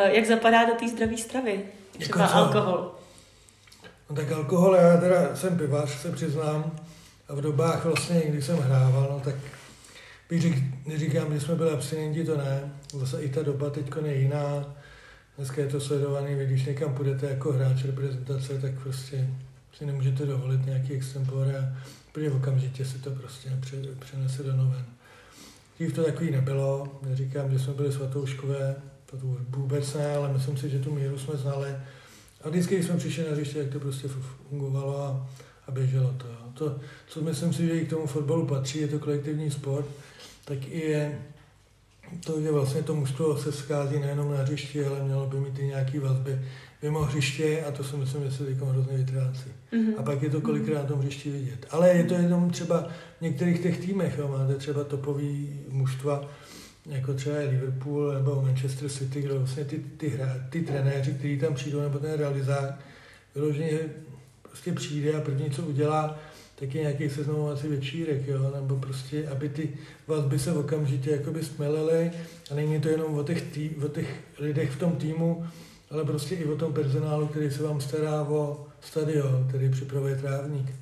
jak 0.00 0.26
zapadá 0.26 0.64
do 0.64 0.74
té 0.74 0.88
zdravé 0.88 1.16
stravy? 1.16 1.64
Třeba 1.98 2.24
jako 2.24 2.34
alkohol. 2.34 2.94
No 4.10 4.16
tak 4.16 4.32
alkohol, 4.32 4.74
já 4.74 4.96
teda 4.96 5.36
jsem 5.36 5.58
pivař, 5.58 5.90
se 5.90 6.12
přiznám. 6.12 6.76
A 7.28 7.34
v 7.34 7.40
dobách 7.40 7.84
vlastně, 7.84 8.22
když 8.26 8.44
jsem 8.44 8.58
hrával, 8.58 9.08
no 9.12 9.20
tak 9.20 9.34
bych 10.30 10.42
řík, 10.42 10.64
neříkám, 10.86 11.34
že 11.34 11.40
jsme 11.40 11.54
byli 11.54 11.70
abstinenti, 11.70 12.24
to 12.24 12.36
ne. 12.36 12.72
Zase 12.92 13.22
i 13.22 13.28
ta 13.28 13.42
doba 13.42 13.70
teď 13.70 13.86
je 14.04 14.18
jiná. 14.18 14.74
Dneska 15.36 15.60
je 15.60 15.68
to 15.68 15.80
sledovaný, 15.80 16.34
vy 16.34 16.46
když 16.46 16.64
někam 16.64 16.94
půjdete 16.94 17.26
jako 17.26 17.52
hráč 17.52 17.84
reprezentace, 17.84 18.58
tak 18.58 18.72
prostě 18.82 19.28
si 19.78 19.86
nemůžete 19.86 20.26
dovolit 20.26 20.66
nějaký 20.66 20.92
extempore, 20.92 21.76
protože 22.12 22.30
okamžitě 22.30 22.84
se 22.84 22.98
to 22.98 23.10
prostě 23.10 23.50
přenese 23.98 24.42
do 24.42 24.56
noven. 24.56 24.84
Dřív 25.78 25.92
to 25.92 26.04
takový 26.04 26.30
nebylo, 26.30 27.00
neříkám, 27.02 27.50
že 27.50 27.58
jsme 27.58 27.72
byli 27.72 27.92
svatouškové, 27.92 28.76
to 29.06 29.16
vůbec 29.48 29.94
ne, 29.94 30.16
ale 30.16 30.32
myslím 30.32 30.56
si, 30.56 30.70
že 30.70 30.78
tu 30.78 30.94
míru 30.94 31.18
jsme 31.18 31.36
znali. 31.36 31.76
A 32.44 32.48
vždycky, 32.48 32.74
když 32.74 32.86
jsme 32.86 32.96
přišli 32.96 33.24
na 33.24 33.30
hřiště, 33.30 33.58
jak 33.58 33.72
to 33.72 33.80
prostě 33.80 34.08
fungovalo 34.48 35.02
a, 35.02 35.30
a 35.66 35.70
běželo 35.70 36.14
to. 36.18 36.26
To, 36.54 36.78
co 37.06 37.20
myslím 37.20 37.52
si, 37.52 37.66
že 37.66 37.80
i 37.80 37.86
k 37.86 37.90
tomu 37.90 38.06
fotbalu 38.06 38.46
patří, 38.46 38.78
je 38.78 38.88
to 38.88 38.98
kolektivní 38.98 39.50
sport, 39.50 39.86
tak 40.44 40.58
i 40.68 40.80
je 40.80 41.22
to, 42.24 42.40
že 42.40 42.50
vlastně 42.50 42.82
to 42.82 42.94
mužstvo 42.94 43.38
se 43.38 43.52
schází 43.52 43.98
nejenom 43.98 44.30
na 44.30 44.36
hřišti, 44.36 44.84
ale 44.84 45.04
mělo 45.04 45.26
by 45.26 45.40
mít 45.40 45.58
i 45.58 45.66
nějaký 45.66 45.98
vazby 45.98 46.40
mimo 46.82 47.00
hřiště 47.00 47.64
a 47.68 47.70
to 47.70 47.84
si 47.84 47.96
myslím, 47.96 48.24
že 48.24 48.30
se 48.30 48.44
teď 48.44 48.58
hrozně 48.58 48.96
vytrácí. 48.96 49.50
Mm-hmm. 49.72 49.94
A 49.98 50.02
pak 50.02 50.22
je 50.22 50.30
to 50.30 50.40
kolikrát 50.40 50.82
na 50.82 50.88
tom 50.88 51.00
hřišti 51.00 51.30
vidět. 51.30 51.66
Ale 51.70 51.88
je 51.88 52.04
to 52.04 52.14
jenom 52.14 52.50
třeba 52.50 52.88
v 53.18 53.22
některých 53.22 53.60
těch 53.60 53.78
týmech, 53.78 54.18
jo, 54.18 54.28
máte 54.28 54.54
třeba 54.54 54.84
topový 54.84 55.60
mužstva, 55.68 56.28
jako 56.86 57.14
třeba 57.14 57.36
je 57.36 57.48
Liverpool 57.48 58.12
nebo 58.12 58.42
Manchester 58.42 58.88
City, 58.88 59.22
kde 59.22 59.34
vlastně 59.34 59.64
ty, 59.64 59.78
ty, 59.96 60.08
hra, 60.08 60.34
ty 60.50 60.62
trenéři, 60.62 61.12
kteří 61.12 61.38
tam 61.38 61.54
přijdou, 61.54 61.80
nebo 61.80 61.98
ten 61.98 62.12
realizák, 62.12 62.78
vyloženě 63.34 63.78
prostě 64.42 64.72
přijde 64.72 65.12
a 65.12 65.20
první, 65.20 65.50
co 65.50 65.62
udělá, 65.62 66.18
tak 66.54 66.74
je 66.74 66.80
nějaký 66.80 67.10
seznamovací 67.10 67.68
večírek, 67.68 68.28
jo? 68.28 68.52
nebo 68.54 68.76
prostě, 68.76 69.28
aby 69.28 69.48
ty 69.48 69.70
vazby 70.06 70.38
se 70.38 70.52
okamžitě 70.52 71.10
jakoby 71.10 71.44
smelily 71.44 72.10
a 72.50 72.54
není 72.54 72.80
to 72.80 72.88
jenom 72.88 73.18
o 73.18 73.24
těch, 73.24 73.42
tý, 73.42 73.70
o 73.84 73.88
těch 73.88 74.20
lidech 74.38 74.70
v 74.70 74.78
tom 74.78 74.92
týmu, 74.92 75.46
ale 75.92 76.04
prostě 76.04 76.34
i 76.34 76.44
o 76.44 76.56
tom 76.56 76.72
personálu, 76.72 77.26
který 77.26 77.50
se 77.50 77.62
vám 77.62 77.80
stará 77.80 78.22
o 78.22 78.66
stadion, 78.80 79.46
který 79.48 79.70
připravuje 79.70 80.16
trávník. 80.16 80.72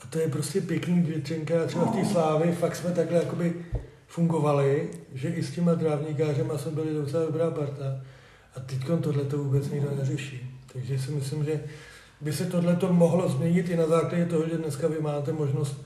A 0.00 0.06
to 0.10 0.18
je 0.18 0.28
prostě 0.28 0.60
pěkný 0.60 1.02
většinka, 1.02 1.66
třeba 1.66 1.84
v 1.84 1.96
té 1.96 2.04
slávy 2.04 2.52
fakt 2.52 2.76
jsme 2.76 2.90
takhle 2.90 3.18
jakoby 3.18 3.54
fungovali, 4.06 4.90
že 5.14 5.28
i 5.28 5.42
s 5.42 5.50
těma 5.50 5.74
trávníkářema 5.74 6.58
jsme 6.58 6.70
byli 6.70 6.94
docela 6.94 7.24
dobrá 7.24 7.50
parta. 7.50 8.00
A 8.56 8.60
teď 8.60 8.78
tohle 9.02 9.24
to 9.24 9.38
vůbec 9.38 9.70
nikdo 9.70 9.90
neřeší. 9.98 10.50
Takže 10.72 10.98
si 10.98 11.10
myslím, 11.10 11.44
že 11.44 11.60
by 12.20 12.32
se 12.32 12.46
tohle 12.46 12.78
mohlo 12.90 13.28
změnit 13.28 13.68
i 13.68 13.76
na 13.76 13.86
základě 13.86 14.26
toho, 14.26 14.48
že 14.48 14.58
dneska 14.58 14.88
vy 14.88 15.00
máte 15.00 15.32
možnost 15.32 15.84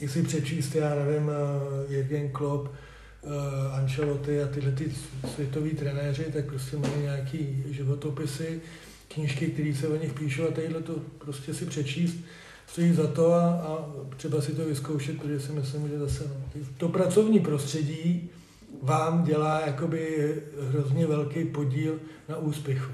i 0.00 0.08
si 0.08 0.22
přečíst, 0.22 0.74
já 0.74 0.94
nevím, 0.94 1.30
eh, 1.30 1.92
Jürgen 1.92 2.30
Klopp, 2.30 2.68
uh, 3.22 3.74
Ancelotti 3.74 4.42
a 4.42 4.46
tyhle 4.46 4.72
ty 4.72 4.92
světoví 5.34 5.70
trenéři, 5.70 6.24
tak 6.32 6.44
prostě 6.44 6.76
mají 6.76 7.02
nějaký 7.02 7.64
životopisy, 7.70 8.60
knížky, 9.08 9.46
které 9.46 9.74
se 9.74 9.88
o 9.88 9.96
nich 9.96 10.12
píšou 10.12 10.48
a 10.48 10.50
tadyhle 10.50 10.82
to 10.82 10.94
prostě 11.18 11.54
si 11.54 11.66
přečíst 11.66 12.16
stojí 12.66 12.92
za 12.92 13.06
to 13.06 13.32
a, 13.32 13.44
a 13.44 13.84
třeba 14.16 14.40
si 14.40 14.52
to 14.52 14.64
vyzkoušet, 14.64 15.18
protože 15.18 15.40
si 15.40 15.52
myslím, 15.52 15.88
že 15.88 15.98
zase 15.98 16.24
no, 16.28 16.64
to 16.76 16.88
pracovní 16.88 17.40
prostředí 17.40 18.30
vám 18.82 19.24
dělá 19.24 19.60
jakoby 19.66 20.34
hrozně 20.68 21.06
velký 21.06 21.44
podíl 21.44 21.98
na 22.28 22.36
úspěchu, 22.36 22.92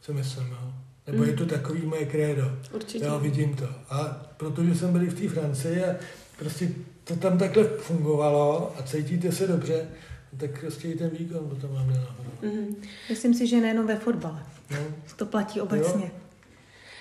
si 0.00 0.12
myslím. 0.12 0.46
Jo. 0.46 0.72
Nebo 1.06 1.24
je 1.24 1.32
to 1.32 1.42
mm. 1.42 1.48
takový 1.48 1.86
moje 1.86 2.06
krédo. 2.06 2.52
Určitě. 2.72 3.04
Já 3.04 3.16
vidím 3.16 3.54
to. 3.54 3.66
A 3.90 4.04
protože 4.36 4.74
jsem 4.74 4.92
byl 4.92 5.00
v 5.10 5.14
té 5.14 5.28
Francii 5.28 5.84
a 5.84 5.96
prostě 6.38 6.68
to 7.08 7.16
tam 7.16 7.38
takhle 7.38 7.64
fungovalo 7.64 8.72
a 8.78 8.82
cítíte 8.82 9.32
se 9.32 9.46
dobře, 9.46 9.88
tak 10.36 10.60
prostě 10.60 10.88
i 10.88 10.94
ten 10.94 11.10
výkon 11.10 11.48
potom 11.48 11.74
máme 11.74 11.92
nahoru. 11.92 12.30
Mm-hmm. 12.42 12.74
Myslím 13.08 13.34
si, 13.34 13.46
že 13.46 13.60
nejenom 13.60 13.86
ve 13.86 13.96
fotbale. 13.96 14.42
No. 14.70 14.78
To 15.16 15.26
platí 15.26 15.60
obecně. 15.60 16.04
Jo. 16.04 16.10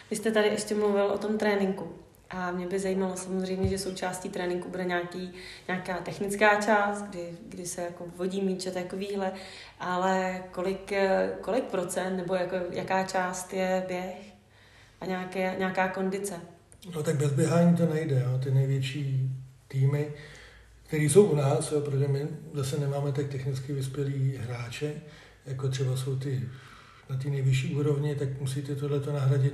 Vy 0.09 0.15
jste 0.15 0.31
tady 0.31 0.47
ještě 0.47 0.75
mluvil 0.75 1.05
o 1.05 1.17
tom 1.17 1.37
tréninku. 1.37 1.87
A 2.29 2.51
mě 2.51 2.67
by 2.67 2.79
zajímalo 2.79 3.15
samozřejmě, 3.15 3.69
že 3.69 3.77
součástí 3.77 4.29
tréninku 4.29 4.69
bude 4.69 4.85
nějaký, 4.85 5.31
nějaká 5.67 5.97
technická 5.97 6.61
část, 6.61 7.01
kdy, 7.01 7.37
kdy 7.49 7.65
se 7.65 7.81
jako 7.81 8.05
vodí 8.17 8.41
míče 8.41 8.71
takovýhle, 8.71 9.31
ale 9.79 10.43
kolik, 10.51 10.93
kolik 11.41 11.63
procent 11.63 12.17
nebo 12.17 12.35
jako, 12.35 12.55
jaká 12.71 13.03
část 13.03 13.53
je 13.53 13.85
běh 13.87 14.33
a 15.01 15.05
nějaké, 15.05 15.55
nějaká 15.57 15.87
kondice? 15.87 16.35
No 16.95 17.03
tak 17.03 17.15
bez 17.15 17.31
běhání 17.31 17.75
to 17.75 17.85
nejde. 17.85 18.25
Jo. 18.25 18.39
Ty 18.43 18.51
největší 18.51 19.31
týmy, 19.67 20.07
který 20.87 21.09
jsou 21.09 21.25
u 21.25 21.35
nás, 21.35 21.73
protože 21.85 22.07
my 22.07 22.27
zase 22.53 22.79
nemáme 22.79 23.11
tak 23.11 23.27
technicky 23.27 23.73
vyspělý 23.73 24.37
hráče, 24.37 24.93
jako 25.45 25.69
třeba 25.69 25.97
jsou 25.97 26.15
ty 26.15 26.49
na 27.09 27.17
té 27.17 27.29
nejvyšší 27.29 27.75
úrovni, 27.75 28.15
tak 28.15 28.41
musíte 28.41 28.75
tohleto 28.75 29.13
nahradit 29.13 29.53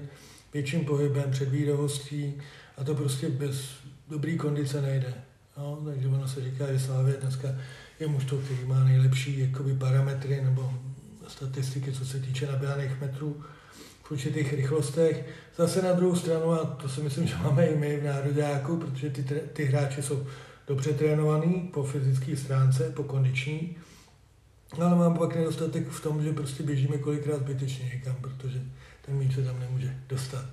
větším 0.54 0.86
pohybem, 0.86 1.32
předvídavostí 1.32 2.34
a 2.78 2.84
to 2.84 2.96
prostě 2.96 3.30
bez 3.30 3.70
dobrý 4.10 4.38
kondice 4.38 4.82
nejde. 4.82 5.14
No, 5.58 5.82
takže 5.86 6.08
ono 6.08 6.28
se 6.28 6.42
říká, 6.42 6.72
že 6.72 6.80
Slávě 6.80 7.14
dneska 7.22 7.48
je 8.00 8.08
mužstvo, 8.08 8.38
který 8.38 8.66
má 8.66 8.84
nejlepší 8.84 9.40
jakoby, 9.40 9.74
parametry 9.74 10.42
nebo 10.42 10.74
statistiky, 11.28 11.92
co 11.92 12.06
se 12.06 12.20
týče 12.20 12.48
naběhaných 12.48 13.02
metrů 13.02 13.44
v 14.04 14.12
určitých 14.12 14.54
rychlostech. 14.54 15.26
Zase 15.58 15.82
na 15.82 15.94
druhou 15.94 16.16
stranu, 16.16 16.52
a 16.52 16.66
to 16.66 16.90
si 16.90 17.02
myslím, 17.02 17.28
že 17.28 17.36
máme 17.44 17.66
i 17.66 17.78
my 17.78 17.98
v 17.98 18.04
Nároďáku, 18.04 18.78
protože 18.78 19.10
ty, 19.10 19.24
ty 19.54 19.66
hráči 19.66 20.02
jsou 20.02 20.28
dobře 20.68 20.94
trénovaný 20.94 21.70
po 21.74 21.84
fyzické 21.84 22.38
stránce, 22.38 22.92
po 22.96 23.04
kondiční, 23.04 23.76
ale 24.82 24.96
mám 24.96 25.18
pak 25.18 25.36
nedostatek 25.36 25.88
v 25.88 26.02
tom, 26.02 26.24
že 26.24 26.34
prostě 26.34 26.64
běžíme 26.64 26.98
kolikrát 26.98 27.40
zbytečně 27.40 27.92
někam, 27.94 28.16
protože 28.22 28.62
ten 29.06 29.16
míč 29.16 29.36
se 29.36 29.44
tam 29.44 29.60
nemůže 29.60 29.96
dostat. 30.10 30.46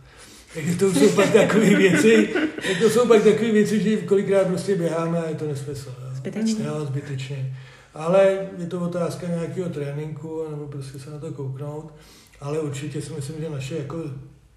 Takže 0.54 0.76
to 0.76 0.92
jsou 0.92 1.08
pak 1.12 1.32
takové 1.32 1.74
věci, 1.76 2.34
to 2.82 2.90
jsou 2.90 3.08
pak 3.08 3.22
takové 3.22 3.52
věci, 3.52 3.82
že 3.82 3.96
kolikrát 3.96 4.46
prostě 4.46 4.76
běháme 4.76 5.18
a 5.18 5.28
je 5.28 5.34
to 5.34 5.46
nesmysl. 5.48 5.94
Zbytečně. 6.12 6.64
Jo, 6.64 6.86
zbytečně. 6.86 7.56
Ale 7.94 8.48
je 8.58 8.66
to 8.66 8.80
otázka 8.80 9.26
nějakého 9.26 9.68
tréninku, 9.68 10.44
nebo 10.50 10.66
prostě 10.66 10.98
se 10.98 11.10
na 11.10 11.18
to 11.18 11.32
kouknout. 11.32 11.94
Ale 12.40 12.60
určitě 12.60 13.02
si 13.02 13.12
myslím, 13.12 13.40
že 13.40 13.50
naše 13.50 13.78
jako 13.78 13.96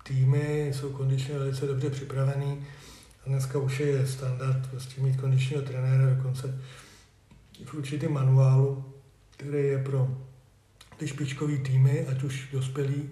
týmy 0.04 0.72
jsou 0.74 0.90
kondičně 0.90 1.38
velice 1.38 1.68
dobře 1.68 1.90
připravený. 1.90 2.66
A 3.26 3.30
dneska 3.30 3.60
už 3.60 3.80
je 3.80 4.08
standard 4.08 4.68
prostě 4.70 5.02
mít 5.02 5.22
kondičního 5.22 5.62
trenéra 5.62 6.16
dokonce 6.16 6.60
v 7.66 7.74
určitém 7.74 8.14
manuálu, 8.14 8.94
který 9.32 9.68
je 9.68 9.84
pro 9.84 10.18
ty 10.98 11.08
špičkové 11.08 11.58
týmy, 11.58 12.08
ať 12.12 12.24
už 12.24 12.50
dospělí, 12.54 13.10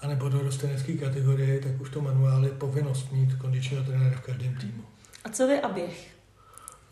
anebo 0.00 0.28
do 0.28 0.38
rostenecké 0.38 0.92
kategorie, 0.92 1.60
tak 1.60 1.80
už 1.80 1.90
to 1.90 2.00
manuál 2.00 2.44
je 2.44 2.50
povinnost 2.50 3.12
mít 3.12 3.34
kondičního 3.34 3.84
trenéra 3.84 4.16
v 4.16 4.20
každém 4.20 4.54
týmu. 4.54 4.84
A 5.24 5.28
co 5.28 5.46
vy 5.46 5.60
a 5.60 5.68
běh? 5.68 6.10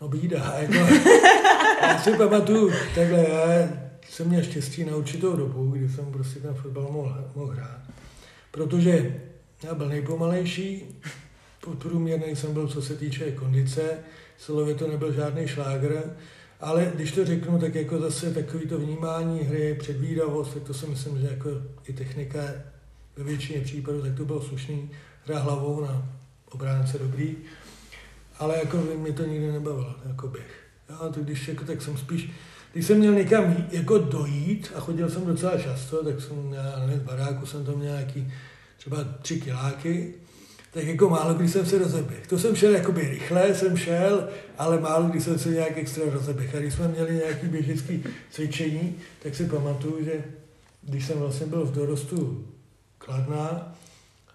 No 0.01 0.07
bída, 0.07 0.53
jako, 0.57 0.73
já 1.81 1.99
si 1.99 2.17
pamatuju, 2.17 2.71
takhle, 2.95 3.29
já 3.29 3.88
jsem 4.09 4.27
měl 4.27 4.43
štěstí 4.43 4.83
na 4.83 4.95
určitou 4.95 5.35
dobu, 5.35 5.71
kdy 5.71 5.89
jsem 5.89 6.05
prostě 6.05 6.39
ten 6.39 6.53
fotbal 6.53 6.89
mohl, 6.91 7.31
mohl 7.35 7.53
hrát. 7.53 7.79
Protože 8.51 9.21
já 9.63 9.75
byl 9.75 9.89
nejpomalejší, 9.89 10.83
podprůměrný 11.65 12.35
jsem 12.35 12.53
byl, 12.53 12.67
co 12.67 12.81
se 12.81 12.95
týče 12.95 13.31
kondice, 13.31 13.97
silově 14.37 14.75
to 14.75 14.87
nebyl 14.87 15.13
žádný 15.13 15.47
šlágr, 15.47 16.15
ale 16.59 16.91
když 16.95 17.11
to 17.11 17.25
řeknu, 17.25 17.59
tak 17.59 17.75
jako 17.75 17.99
zase 17.99 18.33
takový 18.33 18.67
to 18.67 18.77
vnímání 18.77 19.39
hry, 19.39 19.75
předvídavost, 19.79 20.53
tak 20.53 20.63
to 20.63 20.73
si 20.73 20.87
myslím, 20.87 21.19
že 21.19 21.27
jako 21.27 21.49
i 21.87 21.93
technika 21.93 22.39
ve 23.17 23.23
většině 23.23 23.61
případů, 23.61 24.01
tak 24.01 24.15
to 24.15 24.25
bylo 24.25 24.41
slušný. 24.41 24.91
Hra 25.25 25.39
hlavou 25.39 25.81
na 25.81 26.09
obránce 26.51 26.99
dobrý, 26.99 27.35
ale 28.39 28.57
jako 28.57 28.77
mě 28.77 29.13
to 29.13 29.25
nikdy 29.25 29.51
nebavilo, 29.51 29.95
jako 30.07 30.27
běh. 30.27 30.63
Já 30.89 31.09
to 31.09 31.19
když 31.19 31.47
jako, 31.47 31.65
tak 31.65 31.81
jsem 31.81 31.97
spíš, 31.97 32.31
když 32.73 32.85
jsem 32.85 32.97
měl 32.97 33.13
někam 33.13 33.55
jako 33.71 33.97
dojít 33.97 34.71
a 34.75 34.79
chodil 34.79 35.09
jsem 35.09 35.25
docela 35.25 35.57
často, 35.57 36.03
tak 36.03 36.21
jsem, 36.21 36.53
já 36.53 36.79
nevím, 36.79 36.99
v 36.99 37.03
baráku 37.03 37.45
jsem 37.45 37.65
to 37.65 37.77
měl 37.77 37.93
nějaký 37.93 38.33
třeba 38.77 38.97
tři 39.21 39.41
kiláky, 39.41 40.13
tak 40.73 40.83
jako 40.83 41.09
málo 41.09 41.33
kdy 41.33 41.47
jsem 41.47 41.65
se 41.65 41.77
rozeběhl. 41.77 42.23
To 42.29 42.39
jsem 42.39 42.55
šel 42.55 42.75
jakoby 42.75 43.01
rychle, 43.01 43.55
jsem 43.55 43.77
šel, 43.77 44.27
ale 44.57 44.79
málo 44.79 45.03
kdy 45.09 45.21
jsem 45.21 45.39
se 45.39 45.49
nějak 45.49 45.77
extra 45.77 46.03
rozeběhl. 46.11 46.57
A 46.57 46.59
když 46.59 46.73
jsme 46.73 46.87
měli 46.87 47.15
nějaký 47.15 47.47
běžecký 47.47 48.03
cvičení, 48.31 48.95
tak 49.23 49.35
si 49.35 49.45
pamatuju, 49.45 50.05
že 50.05 50.23
když 50.81 51.05
jsem 51.05 51.19
vlastně 51.19 51.47
byl 51.47 51.65
v 51.65 51.75
dorostu 51.75 52.47
Kladná 52.97 53.75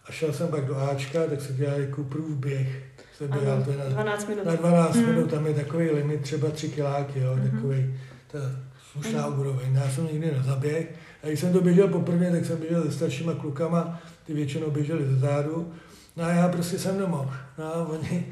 a 0.04 0.12
šel 0.12 0.32
jsem 0.32 0.48
pak 0.48 0.66
do 0.66 0.76
Ačka, 0.76 1.26
tak 1.26 1.40
se 1.40 1.52
dělal 1.52 1.80
jako 1.80 2.04
prův 2.04 2.30
běh. 2.30 2.82
Se 3.18 3.28
běhal 3.28 3.62
to 3.62 3.72
na 3.72 3.84
12 3.84 4.28
minut. 4.28 4.44
Na 4.44 4.54
12 4.54 4.94
hmm. 4.94 5.06
minut, 5.06 5.30
tam 5.30 5.46
je 5.46 5.54
takový 5.54 5.90
limit, 5.90 6.20
třeba 6.20 6.50
3 6.50 6.68
kiláky, 6.68 7.20
jo, 7.20 7.32
hmm. 7.32 7.50
takový, 7.50 7.94
ta 8.34 8.50
slušná 8.92 9.26
hmm. 9.26 9.40
úroveň. 9.40 9.74
Já 9.74 9.90
jsem 9.90 10.06
nikdy 10.06 10.32
nezaběh. 10.32 10.94
A 11.22 11.26
když 11.26 11.40
jsem 11.40 11.52
to 11.52 11.60
běžel 11.60 11.88
poprvé, 11.88 12.30
tak 12.30 12.46
jsem 12.46 12.58
běžel 12.58 12.84
se 12.84 12.92
staršíma 12.92 13.32
klukama, 13.32 14.00
ty 14.26 14.34
většinou 14.34 14.70
běželi 14.70 15.04
ze 15.04 15.16
zádu. 15.16 15.72
No 16.16 16.24
a 16.24 16.28
já 16.28 16.48
prostě 16.48 16.78
jsem 16.78 16.98
nemohl. 16.98 17.30
No 17.58 17.64
a 17.64 17.88
oni 17.88 18.26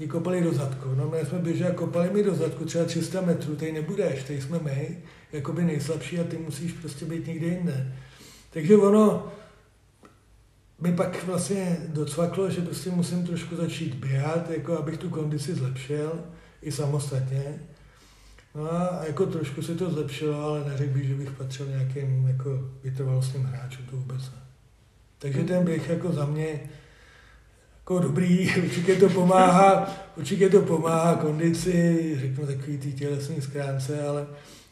mi 0.00 0.06
kopali 0.06 0.42
do 0.42 0.52
zadku. 0.52 0.88
No 0.94 1.08
my 1.08 1.18
jsme 1.26 1.38
běželi 1.38 1.70
a 1.70 1.74
kopali 1.74 2.10
mi 2.10 2.22
do 2.22 2.34
zadku 2.34 2.64
třeba 2.64 2.84
300 2.84 3.20
metrů, 3.20 3.56
tady 3.56 3.72
nebudeš, 3.72 4.22
tady 4.22 4.40
jsme 4.40 4.58
my, 4.62 4.98
jakoby 5.32 5.64
nejslabší 5.64 6.20
a 6.20 6.24
ty 6.24 6.36
musíš 6.36 6.72
prostě 6.72 7.04
být 7.04 7.26
někde 7.26 7.46
jinde. 7.46 7.92
Takže 8.50 8.76
ono, 8.76 9.32
mi 10.80 10.92
pak 10.92 11.24
vlastně 11.24 11.76
docvaklo, 11.88 12.50
že 12.50 12.60
prostě 12.60 12.90
musím 12.90 13.26
trošku 13.26 13.56
začít 13.56 13.94
běhat, 13.94 14.50
jako 14.50 14.78
abych 14.78 14.98
tu 14.98 15.10
kondici 15.10 15.54
zlepšil 15.54 16.24
i 16.62 16.72
samostatně. 16.72 17.58
No 18.58 18.72
a 18.72 19.00
jako 19.06 19.26
trošku 19.26 19.62
se 19.62 19.74
to 19.74 19.90
zlepšilo, 19.90 20.42
ale 20.42 20.64
neřekl 20.64 20.92
bych, 20.92 21.04
že 21.08 21.14
bych 21.14 21.30
patřil 21.30 21.66
nějakým 21.66 22.26
jako 22.28 22.60
vytrvalostním 22.84 23.44
hráčům, 23.44 23.86
to 23.90 23.96
vůbec 23.96 24.22
ne. 24.22 24.38
Takže 25.18 25.44
ten 25.44 25.64
běh 25.64 25.88
jako 25.88 26.12
za 26.12 26.26
mě 26.26 26.60
jako 27.76 27.98
dobrý, 27.98 28.50
určitě 28.64 28.96
to 28.96 29.08
pomáhá, 29.08 29.96
určitě 30.16 30.48
to 30.48 30.60
pomáhá 30.60 31.14
kondici, 31.14 32.16
řeknu 32.20 32.46
takový 32.46 32.78
ty 32.78 32.92
tělesný 32.92 33.40
skránce, 33.40 34.02
ale 34.02 34.26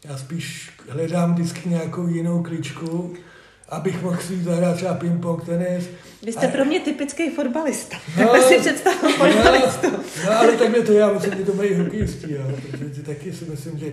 já 0.05 0.16
spíš 0.16 0.70
hledám 0.88 1.35
vždycky 1.35 1.68
nějakou 1.68 2.07
jinou 2.07 2.42
kličku, 2.42 3.14
abych 3.68 4.03
mohl 4.03 4.20
si 4.20 4.42
zahrát 4.42 4.77
třeba 4.77 4.94
ping-pong, 4.94 5.44
tenis. 5.44 5.88
Vy 6.22 6.33
jste 6.33 6.49
a... 6.49 6.51
pro 6.51 6.64
mě 6.64 6.81
typický 6.81 7.31
fotbalista. 7.31 7.96
No, 8.20 8.29
tak 8.29 8.42
si 8.42 8.59
představil 8.59 9.01
no, 9.03 9.11
fotbalistu. 9.11 9.90
No, 9.90 9.99
no, 10.25 10.38
ale 10.38 10.56
takhle 10.67 10.87
to 10.87 10.93
já 10.93 11.13
musím, 11.13 11.45
to 11.45 11.55
mají 11.55 11.75
hokejistí, 11.75 12.33
jo, 12.33 12.53
protože 12.71 12.85
ty 12.85 13.03
taky 13.03 13.33
si 13.33 13.45
myslím, 13.45 13.79
že 13.79 13.93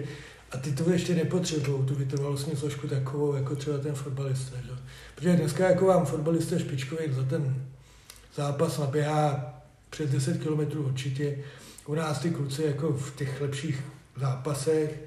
a 0.52 0.58
ty 0.58 0.72
to 0.72 0.92
ještě 0.92 1.16
nepotřebují, 1.16 1.86
tu 1.86 1.96
vytrvalostní 1.96 2.56
složku 2.56 2.88
takovou, 2.88 3.36
jako 3.36 3.56
třeba 3.56 3.78
ten 3.78 3.96
fotbalista. 3.96 4.58
Že? 4.58 4.72
Protože 5.16 5.34
dneska 5.34 5.70
jako 5.70 5.86
vám 5.86 6.06
fotbalista 6.06 6.60
špičkový 6.60 7.14
za 7.14 7.24
ten 7.24 7.56
zápas 8.36 8.80
naběhá 8.80 9.54
přes 9.90 10.10
10 10.10 10.38
km 10.38 10.78
určitě. 10.78 11.38
U 11.86 11.96
nás 11.96 12.20
ty 12.20 12.30
kluci 12.30 12.64
jako 12.64 12.92
v 12.94 13.16
těch 13.16 13.42
lepších 13.42 13.84
zápasech 14.18 15.04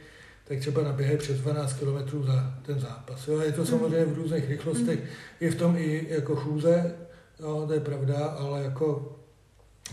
tak 0.49 0.59
třeba 0.59 0.83
naběhají 0.83 1.19
přes 1.19 1.41
12 1.41 1.73
km 1.73 2.27
za 2.27 2.55
ten 2.63 2.81
zápas. 2.81 3.29
Jo, 3.29 3.41
je 3.41 3.53
to 3.53 3.67
samozřejmě 3.67 4.05
v 4.05 4.17
různých 4.17 4.49
rychlostech, 4.49 4.99
je 5.41 5.51
v 5.51 5.55
tom 5.55 5.77
i 5.77 6.07
jako 6.09 6.37
chůze, 6.37 6.95
jo, 7.41 7.65
to 7.67 7.73
je 7.73 7.81
pravda, 7.81 8.17
ale 8.17 8.63
jako 8.63 9.17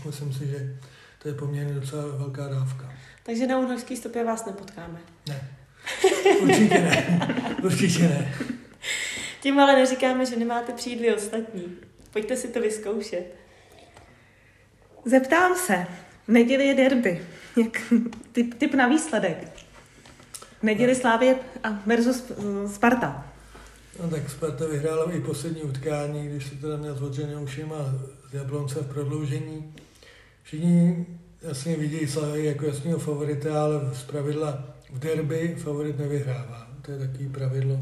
myslím 0.06 0.32
si, 0.32 0.46
že 0.46 0.76
to 1.24 1.28
je 1.28 1.34
poměrně 1.34 1.74
docela 1.74 2.02
velká 2.06 2.48
dávka. 2.48 2.92
Takže 3.22 3.46
na 3.46 3.58
unorský 3.58 3.96
stopě 3.96 4.24
vás 4.24 4.46
nepotkáme. 4.46 5.00
Ne. 5.28 5.48
Určitě 6.40 6.78
ne. 6.78 7.20
Určitě 7.62 8.02
ne. 8.02 8.34
Tím 9.40 9.58
ale 9.58 9.76
neříkáme, 9.76 10.26
že 10.26 10.36
nemáte 10.36 10.72
přijít 10.72 11.14
ostatní. 11.16 11.76
Pojďte 12.10 12.36
si 12.36 12.48
to 12.48 12.60
vyzkoušet. 12.60 13.34
Zeptám 15.04 15.56
se. 15.56 15.86
V 16.26 16.28
neděli 16.28 16.66
je 16.66 16.74
derby. 16.74 17.26
Jak, 17.56 17.92
typ, 18.32 18.54
typ 18.54 18.74
na 18.74 18.88
výsledek 18.88 19.64
neděli 20.64 20.94
Slávě 20.94 21.36
versus 21.86 22.24
eh, 22.30 22.68
Sparta. 22.68 23.26
No 24.02 24.10
tak 24.10 24.30
Sparta 24.30 24.66
vyhrála 24.66 25.12
i 25.12 25.20
poslední 25.20 25.62
utkání, 25.62 26.28
když 26.28 26.46
se 26.46 26.54
teda 26.54 26.76
měl 26.76 26.94
s 26.94 27.00
Vodřenem 27.00 27.42
ušima 27.42 27.76
z 28.30 28.34
Jablonce 28.34 28.80
v 28.80 28.88
prodloužení. 28.88 29.74
Všichni 30.44 31.06
jasně 31.42 31.76
vidí 31.76 32.06
Slavy 32.06 32.44
jako 32.44 32.66
jasného 32.66 32.98
favorita, 32.98 33.64
ale 33.64 33.80
z 33.94 34.02
pravidla 34.02 34.64
v 34.92 34.98
derby 34.98 35.56
favorit 35.58 35.98
nevyhrává. 35.98 36.68
To 36.82 36.92
je 36.92 36.98
takový 36.98 37.28
pravidlo 37.28 37.80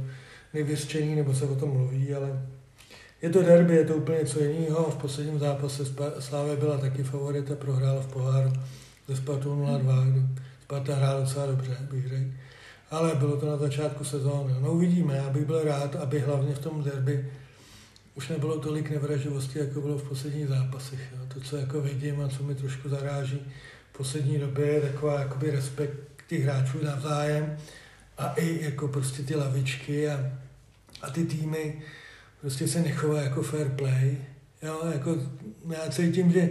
nevyřčení, 0.55 1.17
nebo 1.17 1.35
se 1.35 1.45
o 1.45 1.55
tom 1.55 1.71
mluví, 1.71 2.15
ale 2.15 2.43
je 3.23 3.31
to 3.31 3.43
derby, 3.43 3.75
je 3.75 3.85
to 3.85 3.95
úplně 3.95 4.19
něco 4.19 4.41
jiného. 4.45 4.91
V 4.91 4.97
posledním 4.97 5.39
zápase 5.39 5.85
Slávě 6.19 6.57
byla 6.57 6.79
taky 6.79 7.03
favorita, 7.03 7.55
prohrála 7.55 8.01
v 8.01 8.13
poháru 8.13 8.53
ze 9.09 9.17
Spartou 9.17 9.57
0-2, 9.57 10.11
kdy 10.11 10.43
Sparta 10.63 10.95
hrála 10.95 11.21
docela 11.21 11.47
dobře, 11.47 11.77
bych 11.91 12.09
řekl 12.09 12.31
ale 12.93 13.15
bylo 13.15 13.37
to 13.37 13.47
na 13.47 13.57
začátku 13.57 14.05
sezóny. 14.05 14.55
No 14.61 14.73
uvidíme, 14.73 15.17
já 15.17 15.31
bych 15.31 15.45
byl 15.45 15.65
rád, 15.65 15.97
aby 15.97 16.21
hlavně 16.21 16.55
v 16.55 16.59
tom 16.59 16.83
derby 16.83 17.31
už 18.15 18.29
nebylo 18.29 18.59
tolik 18.59 18.91
nevraživosti, 18.91 19.59
jako 19.59 19.81
bylo 19.81 19.99
v 19.99 20.09
posledních 20.09 20.49
zápasech. 20.49 21.01
Jo. 21.13 21.19
To, 21.35 21.41
co 21.41 21.57
jako 21.57 21.81
vidím 21.81 22.21
a 22.21 22.29
co 22.29 22.43
mi 22.43 22.55
trošku 22.55 22.89
zaráží 22.89 23.41
v 23.93 23.97
poslední 23.97 24.39
době, 24.39 24.67
je 24.67 24.81
taková 24.81 25.21
jakoby 25.21 25.51
respekt 25.51 26.13
těch 26.27 26.45
hráčů 26.45 26.85
navzájem 26.85 27.57
a 28.19 28.33
i 28.33 28.65
jako 28.65 28.89
prostě 28.89 29.23
ty 29.23 29.35
lavičky 29.35 30.09
a, 30.09 30.33
a 31.03 31.11
ty 31.11 31.25
týmy 31.25 31.83
prostě 32.41 32.69
se 32.69 32.81
nechovají 32.81 33.25
jako 33.25 33.43
fair 33.43 33.69
play. 33.69 34.17
Jo, 34.63 34.81
jako 34.93 35.17
já 35.71 35.89
cítím, 35.91 36.33
že 36.33 36.51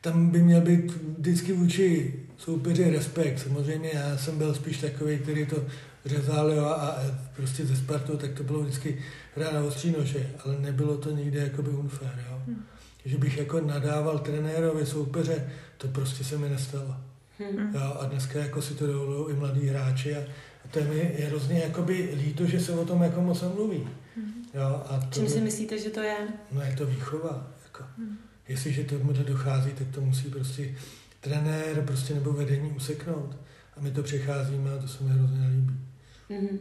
tam 0.00 0.30
by 0.30 0.42
měl 0.42 0.60
být 0.60 0.92
vždycky 1.18 1.52
vůči 1.52 2.14
soupeři 2.36 2.90
respekt. 2.90 3.38
Samozřejmě 3.38 3.90
já 3.94 4.16
jsem 4.16 4.38
byl 4.38 4.54
spíš 4.54 4.78
takový, 4.78 5.18
který 5.18 5.46
to 5.46 5.64
řezal 6.06 6.50
jo, 6.52 6.64
a 6.64 6.98
prostě 7.36 7.66
ze 7.66 7.76
Spartu, 7.76 8.16
tak 8.16 8.32
to 8.32 8.42
bylo 8.42 8.62
vždycky 8.62 8.98
hra 9.34 9.52
na 9.52 9.60
ostří 9.60 9.94
nože, 9.98 10.30
ale 10.44 10.58
nebylo 10.58 10.96
to 10.96 11.10
nikdy 11.10 11.38
jakoby 11.38 11.70
unfair. 11.70 12.24
Jo. 12.30 12.42
Hmm. 12.46 12.64
Že 13.04 13.18
bych 13.18 13.38
jako 13.38 13.60
nadával 13.60 14.18
trenérovi 14.18 14.86
soupeře, 14.86 15.50
to 15.78 15.88
prostě 15.88 16.24
se 16.24 16.38
mi 16.38 16.48
nestalo. 16.48 16.96
Hmm. 17.38 17.74
Jo, 17.74 17.96
a 18.00 18.06
dneska 18.06 18.38
jako 18.38 18.62
si 18.62 18.74
to 18.74 18.86
dovolují 18.86 19.34
i 19.34 19.38
mladí 19.38 19.66
hráči 19.66 20.16
a, 20.16 20.20
a 20.64 20.68
to 20.70 20.78
je 20.78 20.84
mi 20.84 21.14
je 21.18 21.26
hrozně 21.26 21.58
jakoby 21.58 22.10
líto, 22.16 22.46
že 22.46 22.60
se 22.60 22.72
o 22.72 22.84
tom 22.84 23.02
jako 23.02 23.20
moc 23.20 23.42
mluví. 23.42 23.88
Hmm. 24.16 24.32
Jo, 24.54 24.82
a 24.88 24.98
to, 24.98 25.14
Čím 25.14 25.28
si 25.28 25.40
myslíte, 25.40 25.78
že 25.78 25.90
to 25.90 26.00
je? 26.00 26.16
No 26.52 26.62
je 26.62 26.76
to 26.76 26.86
výchova. 26.86 27.46
Jako. 27.64 27.84
Hmm. 27.98 28.18
Jestliže 28.48 28.84
tomu 28.84 29.12
dochází, 29.12 29.70
tak 29.70 29.88
to 29.94 30.00
musí 30.00 30.30
prostě 30.30 30.74
trenér 31.20 31.82
prostě 31.86 32.14
nebo 32.14 32.32
vedení 32.32 32.70
useknout. 32.70 33.36
A 33.76 33.80
my 33.80 33.90
to 33.90 34.02
přecházíme 34.02 34.72
a 34.72 34.78
to 34.78 34.88
se 34.88 35.04
mi 35.04 35.10
hrozně 35.10 35.38
nelíbí. 35.38 35.85
Mm-hmm. 36.30 36.58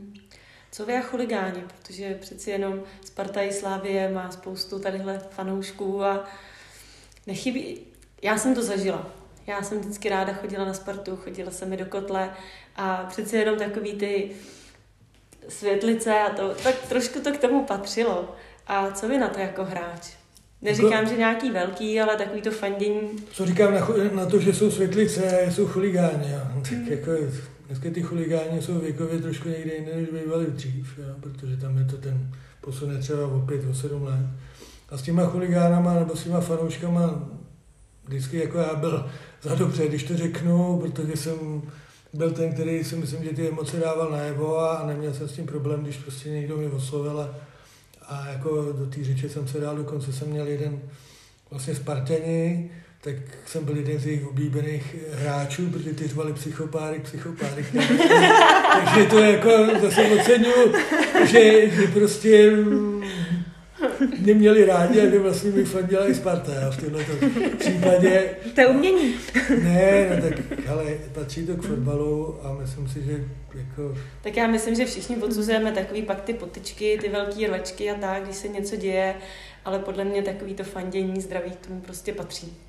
Co 0.72 0.86
vy 0.86 0.94
a 0.94 1.02
chuligáni, 1.02 1.64
protože 1.68 2.14
přeci 2.14 2.52
jenom 2.52 2.84
Sparta 3.06 3.42
i 3.42 3.54
Slávie 3.54 4.10
má 4.10 4.32
spoustu 4.32 4.80
tadyhle 4.80 5.20
fanoušků 5.30 6.04
a 6.04 6.26
nechybí. 7.28 7.80
Já 8.22 8.38
jsem 8.38 8.56
to 8.56 8.64
zažila. 8.64 9.12
Já 9.48 9.64
jsem 9.64 9.80
vždycky 9.80 10.10
ráda 10.10 10.34
chodila 10.34 10.66
na 10.66 10.74
Spartu, 10.74 11.16
chodila 11.16 11.52
jsem 11.52 11.70
mi 11.70 11.78
do 11.78 11.86
kotle 11.86 12.30
a 12.76 13.06
přeci 13.10 13.38
jenom 13.38 13.58
takový 13.58 13.94
ty 13.94 14.32
světlice 15.50 16.20
a 16.20 16.30
to, 16.30 16.56
tak 16.64 16.76
trošku 16.90 17.20
to 17.20 17.32
k 17.32 17.38
tomu 17.38 17.64
patřilo. 17.64 18.36
A 18.68 18.92
co 18.92 19.08
vy 19.08 19.18
na 19.18 19.28
to 19.28 19.40
jako 19.40 19.64
hráč? 19.66 20.14
Neříkám, 20.62 20.92
jako, 20.92 21.10
že 21.10 21.18
nějaký 21.18 21.52
velký, 21.52 22.02
ale 22.02 22.18
takový 22.18 22.42
to 22.42 22.52
fandění. 22.52 23.10
Co 23.32 23.46
říkám 23.46 23.74
na, 23.74 23.88
na 24.12 24.26
to, 24.26 24.40
že 24.40 24.54
jsou 24.54 24.72
světlice 24.72 25.40
a 25.40 25.52
jsou 25.52 25.68
chuligáni, 25.68 26.32
jo. 26.32 26.40
tak 26.62 26.72
hmm. 26.72 26.88
jako 26.88 27.12
dneska 27.68 27.90
ty 27.90 28.02
chuligáni 28.02 28.62
jsou 28.62 28.80
věkově 28.80 29.22
trošku 29.22 29.50
někde 29.50 29.74
jinde, 29.74 29.96
než 29.96 30.24
bývali 30.24 30.46
dřív, 30.52 30.98
jo, 30.98 31.16
protože 31.20 31.58
tam 31.58 31.78
je 31.78 31.86
to 31.86 31.98
ten 31.98 32.32
posun 32.62 33.00
třeba 33.00 33.28
o 33.28 33.40
pět, 33.40 33.66
o 33.70 33.74
sedm 33.74 34.04
let. 34.04 34.26
A 34.90 34.98
s 34.98 35.02
těma 35.02 35.26
chuligánama 35.26 35.94
nebo 35.94 36.16
s 36.16 36.24
těma 36.24 36.42
fanouškama 36.42 37.30
vždycky 38.08 38.38
jako 38.38 38.58
já 38.58 38.76
byl 38.76 39.06
za 39.42 39.56
dobře, 39.56 39.88
když 39.88 40.04
to 40.04 40.18
řeknu, 40.18 40.80
protože 40.80 41.18
jsem 41.18 41.62
byl 42.14 42.32
ten, 42.32 42.54
který 42.54 42.84
si 42.84 42.96
myslím, 42.96 43.24
že 43.24 43.30
ty 43.30 43.48
emoce 43.48 43.80
dával 43.80 44.12
najevo 44.12 44.60
a 44.60 44.88
neměl 44.88 45.14
jsem 45.14 45.28
s 45.28 45.34
tím 45.34 45.46
problém, 45.46 45.84
když 45.84 45.98
prostě 45.98 46.30
někdo 46.30 46.58
mi 46.58 46.68
oslovil 46.68 47.20
a 47.20 47.36
a 48.08 48.28
jako 48.28 48.74
do 48.74 48.86
té 48.86 49.04
řeče 49.04 49.30
jsem 49.30 49.48
se 49.48 49.60
dal, 49.60 49.78
dokonce 49.78 50.14
jsem 50.14 50.30
měl 50.30 50.48
jeden 50.48 50.82
vlastně 51.50 51.76
Spartani, 51.76 52.72
tak 53.06 53.16
jsem 53.46 53.66
byl 53.66 53.78
jeden 53.78 54.00
z 54.00 54.06
jejich 54.06 54.28
oblíbených 54.28 54.96
hráčů, 55.12 55.70
protože 55.70 55.94
ty 55.94 56.08
řvali 56.08 56.34
psychopáry, 56.34 57.00
psychopáry. 57.00 57.66
Takže 58.86 59.06
to 59.10 59.20
jako 59.20 59.50
zase 59.82 60.04
oceňuju, 60.04 60.74
že, 61.26 61.70
že 61.70 61.88
prostě 61.94 62.52
neměli 64.20 64.66
rádi 64.66 65.02
a 65.02 65.10
že 65.10 65.20
vlastně 65.20 65.52
mi 65.52 65.66
fandila 65.66 66.10
i 66.10 66.16
Sparta 66.16 66.52
jo, 66.62 66.72
v 66.72 66.78
tomto 66.78 67.38
případě. 67.58 68.30
To 68.56 68.62
je 68.62 68.68
umění. 68.68 69.16
Ne, 69.64 70.10
no 70.16 70.30
tak, 70.30 70.68
ale 70.70 70.86
patří 71.14 71.48
to 71.48 71.56
k 71.56 71.62
fotbalu 71.62 72.40
a 72.44 72.54
myslím 72.54 72.88
si, 72.88 73.04
že 73.04 73.24
jako... 73.56 73.98
Tak 74.22 74.38
já 74.38 74.48
myslím, 74.48 74.76
že 74.76 74.86
všichni 74.86 75.18
odsuzujeme 75.18 75.72
takový 75.72 76.02
pak 76.02 76.22
ty 76.22 76.34
potyčky, 76.34 76.98
ty 77.02 77.10
velké 77.10 77.48
rvačky 77.48 77.92
a 77.92 77.96
tak, 77.96 78.24
když 78.24 78.36
se 78.36 78.48
něco 78.48 78.76
děje, 78.76 79.16
ale 79.66 79.80
podle 79.80 80.04
mě 80.04 80.22
takový 80.22 80.54
to 80.54 80.64
fandění 80.64 81.22
zdraví 81.22 81.52
k 81.52 81.68
tomu 81.68 81.82
prostě 81.82 82.14
patří. 82.14 82.65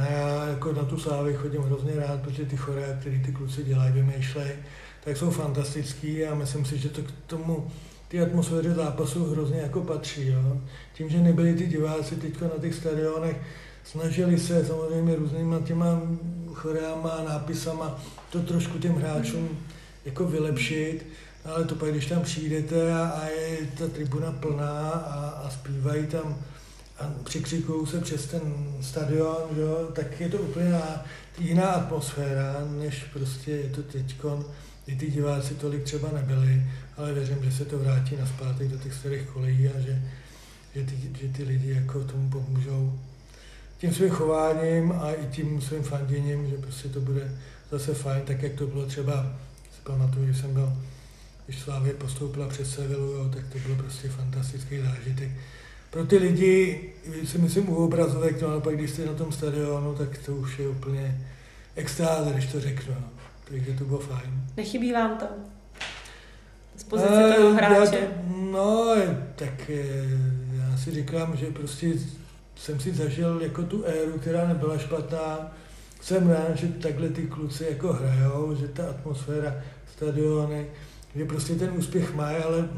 A 0.00 0.12
já 0.12 0.46
jako 0.46 0.72
na 0.72 0.84
tu 0.84 0.98
slávy 0.98 1.34
chodím 1.34 1.62
hrozně 1.62 1.92
rád, 1.96 2.20
protože 2.20 2.44
ty 2.44 2.56
chore, 2.56 2.96
které 3.00 3.18
ty 3.18 3.32
kluci 3.32 3.64
dělají, 3.64 3.92
vymýšlejí, 3.92 4.52
tak 5.04 5.16
jsou 5.16 5.30
fantastický 5.30 6.24
a 6.24 6.34
myslím 6.34 6.64
si, 6.64 6.78
že 6.78 6.88
to 6.88 7.02
k 7.02 7.10
tomu 7.26 7.70
ty 8.08 8.20
atmosféře 8.20 8.74
zápasu 8.74 9.30
hrozně 9.30 9.60
jako 9.60 9.80
patří. 9.80 10.28
Jo. 10.28 10.60
Tím, 10.94 11.08
že 11.08 11.18
nebyli 11.18 11.54
ty 11.54 11.66
diváci 11.66 12.16
teď 12.16 12.40
na 12.40 12.48
těch 12.60 12.74
stadionech, 12.74 13.36
snažili 13.84 14.38
se 14.38 14.64
samozřejmě 14.64 15.16
různýma 15.16 15.60
těma 15.60 16.00
choreama, 16.54 17.24
nápisama 17.28 18.02
to 18.30 18.42
trošku 18.42 18.78
těm 18.78 18.94
hráčům 18.94 19.48
jako 20.04 20.24
vylepšit, 20.24 21.06
ale 21.44 21.64
to 21.64 21.74
pak, 21.74 21.90
když 21.90 22.06
tam 22.06 22.22
přijdete 22.22 22.94
a, 22.94 23.08
a 23.08 23.26
je 23.26 23.58
ta 23.78 23.88
tribuna 23.88 24.32
plná 24.32 24.90
a, 24.90 25.42
a 25.44 25.50
zpívají 25.50 26.06
tam 26.06 26.36
a 26.98 27.10
přikřikují 27.24 27.86
se 27.86 28.00
přes 28.00 28.26
ten 28.26 28.42
stadion, 28.80 29.42
jo, 29.56 29.88
tak 29.92 30.20
je 30.20 30.28
to 30.28 30.38
úplně 30.38 30.80
jiná 31.38 31.66
atmosféra, 31.66 32.56
než 32.78 33.04
prostě 33.12 33.50
je 33.50 33.68
to 33.68 33.82
teďkon, 33.82 34.44
kdy 34.84 34.96
ty 34.96 35.10
diváci 35.10 35.54
tolik 35.54 35.82
třeba 35.82 36.08
nebyli 36.12 36.62
ale 36.96 37.12
věřím, 37.12 37.44
že 37.44 37.52
se 37.52 37.64
to 37.64 37.78
vrátí 37.78 38.16
na 38.16 38.26
zpátek 38.26 38.68
do 38.68 38.78
těch 38.78 38.94
starých 38.94 39.22
kolejí 39.22 39.68
a 39.68 39.80
že, 39.80 40.02
že, 40.74 40.84
ty, 40.84 40.98
že 41.20 41.28
ty 41.28 41.44
lidi 41.44 41.70
jako 41.70 42.04
tomu 42.04 42.30
pomůžou 42.30 42.98
tím 43.78 43.94
svým 43.94 44.10
chováním 44.10 44.92
a 44.92 45.12
i 45.12 45.26
tím 45.26 45.60
svým 45.60 45.82
fanděním, 45.82 46.50
že 46.50 46.56
prostě 46.56 46.88
to 46.88 47.00
bude 47.00 47.32
zase 47.70 47.94
fajn, 47.94 48.22
tak 48.22 48.42
jak 48.42 48.52
to 48.52 48.66
bylo 48.66 48.86
třeba, 48.86 49.36
si 49.76 49.80
pamatuju, 49.82 50.26
že 50.26 50.40
jsem 50.40 50.54
byl, 50.54 50.72
když 51.46 51.60
Slávě 51.60 51.94
postoupila 51.94 52.48
přes 52.48 52.74
Sevilu, 52.74 53.12
jo, 53.12 53.30
tak 53.34 53.44
to 53.52 53.58
bylo 53.58 53.76
prostě 53.76 54.08
fantastický 54.08 54.78
zážitek. 54.78 55.30
Pro 55.96 56.06
ty 56.06 56.16
lidi, 56.18 56.80
si 57.24 57.38
myslím 57.38 57.68
u 57.68 57.74
obrazovek, 57.74 58.42
no, 58.42 58.48
ale 58.48 58.60
pak 58.60 58.76
když 58.76 58.90
jste 58.90 59.06
na 59.06 59.14
tom 59.14 59.32
stadionu, 59.32 59.94
tak 59.94 60.18
to 60.18 60.32
už 60.32 60.58
je 60.58 60.68
úplně 60.68 61.20
extáze, 61.76 62.30
když 62.30 62.46
to 62.46 62.60
řeknu. 62.60 62.94
No. 63.00 63.08
Takže 63.48 63.72
to 63.72 63.84
bylo 63.84 63.98
fajn. 63.98 64.42
Nechybí 64.56 64.92
vám 64.92 65.18
to? 65.18 65.26
z 66.76 66.84
pozice 66.84 67.32
toho 67.36 67.54
hráče? 67.54 67.96
Já, 67.96 68.08
no, 68.52 68.94
tak 69.34 69.70
eh, 69.70 69.84
já 70.52 70.76
si 70.78 70.90
říkám, 70.90 71.36
že 71.36 71.46
prostě 71.46 71.92
jsem 72.56 72.80
si 72.80 72.94
zažil 72.94 73.40
jako 73.42 73.62
tu 73.62 73.84
éru, 73.84 74.18
která 74.18 74.48
nebyla 74.48 74.78
špatná. 74.78 75.52
Jsem 76.00 76.30
rád, 76.30 76.56
že 76.56 76.68
takhle 76.68 77.08
ty 77.08 77.22
kluci 77.22 77.66
jako 77.70 77.92
hrajou, 77.92 78.54
že 78.60 78.68
ta 78.68 78.90
atmosféra 78.90 79.54
stadiony, 79.96 80.66
že 81.14 81.24
prostě 81.24 81.54
ten 81.54 81.70
úspěch 81.76 82.14
mají, 82.14 82.36
ale 82.36 82.68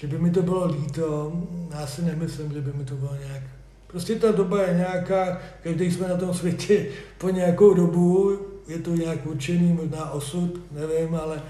že 0.00 0.06
by 0.06 0.18
mi 0.18 0.30
to 0.30 0.42
bylo 0.42 0.66
líto, 0.66 1.32
já 1.70 1.86
si 1.86 2.02
nemyslím, 2.02 2.52
že 2.52 2.60
by 2.60 2.72
mi 2.72 2.84
to 2.84 2.94
bylo 2.94 3.16
nějak. 3.26 3.42
Prostě 3.86 4.14
ta 4.14 4.32
doba 4.32 4.62
je 4.62 4.74
nějaká, 4.74 5.40
každý 5.62 5.92
jsme 5.92 6.08
na 6.08 6.16
tom 6.16 6.34
světě 6.34 6.86
po 7.18 7.30
nějakou 7.30 7.74
dobu, 7.74 8.38
je 8.68 8.78
to 8.78 8.94
nějak 8.94 9.26
určený, 9.26 9.72
možná 9.72 10.10
osud, 10.10 10.60
nevím, 10.72 11.14
ale, 11.14 11.42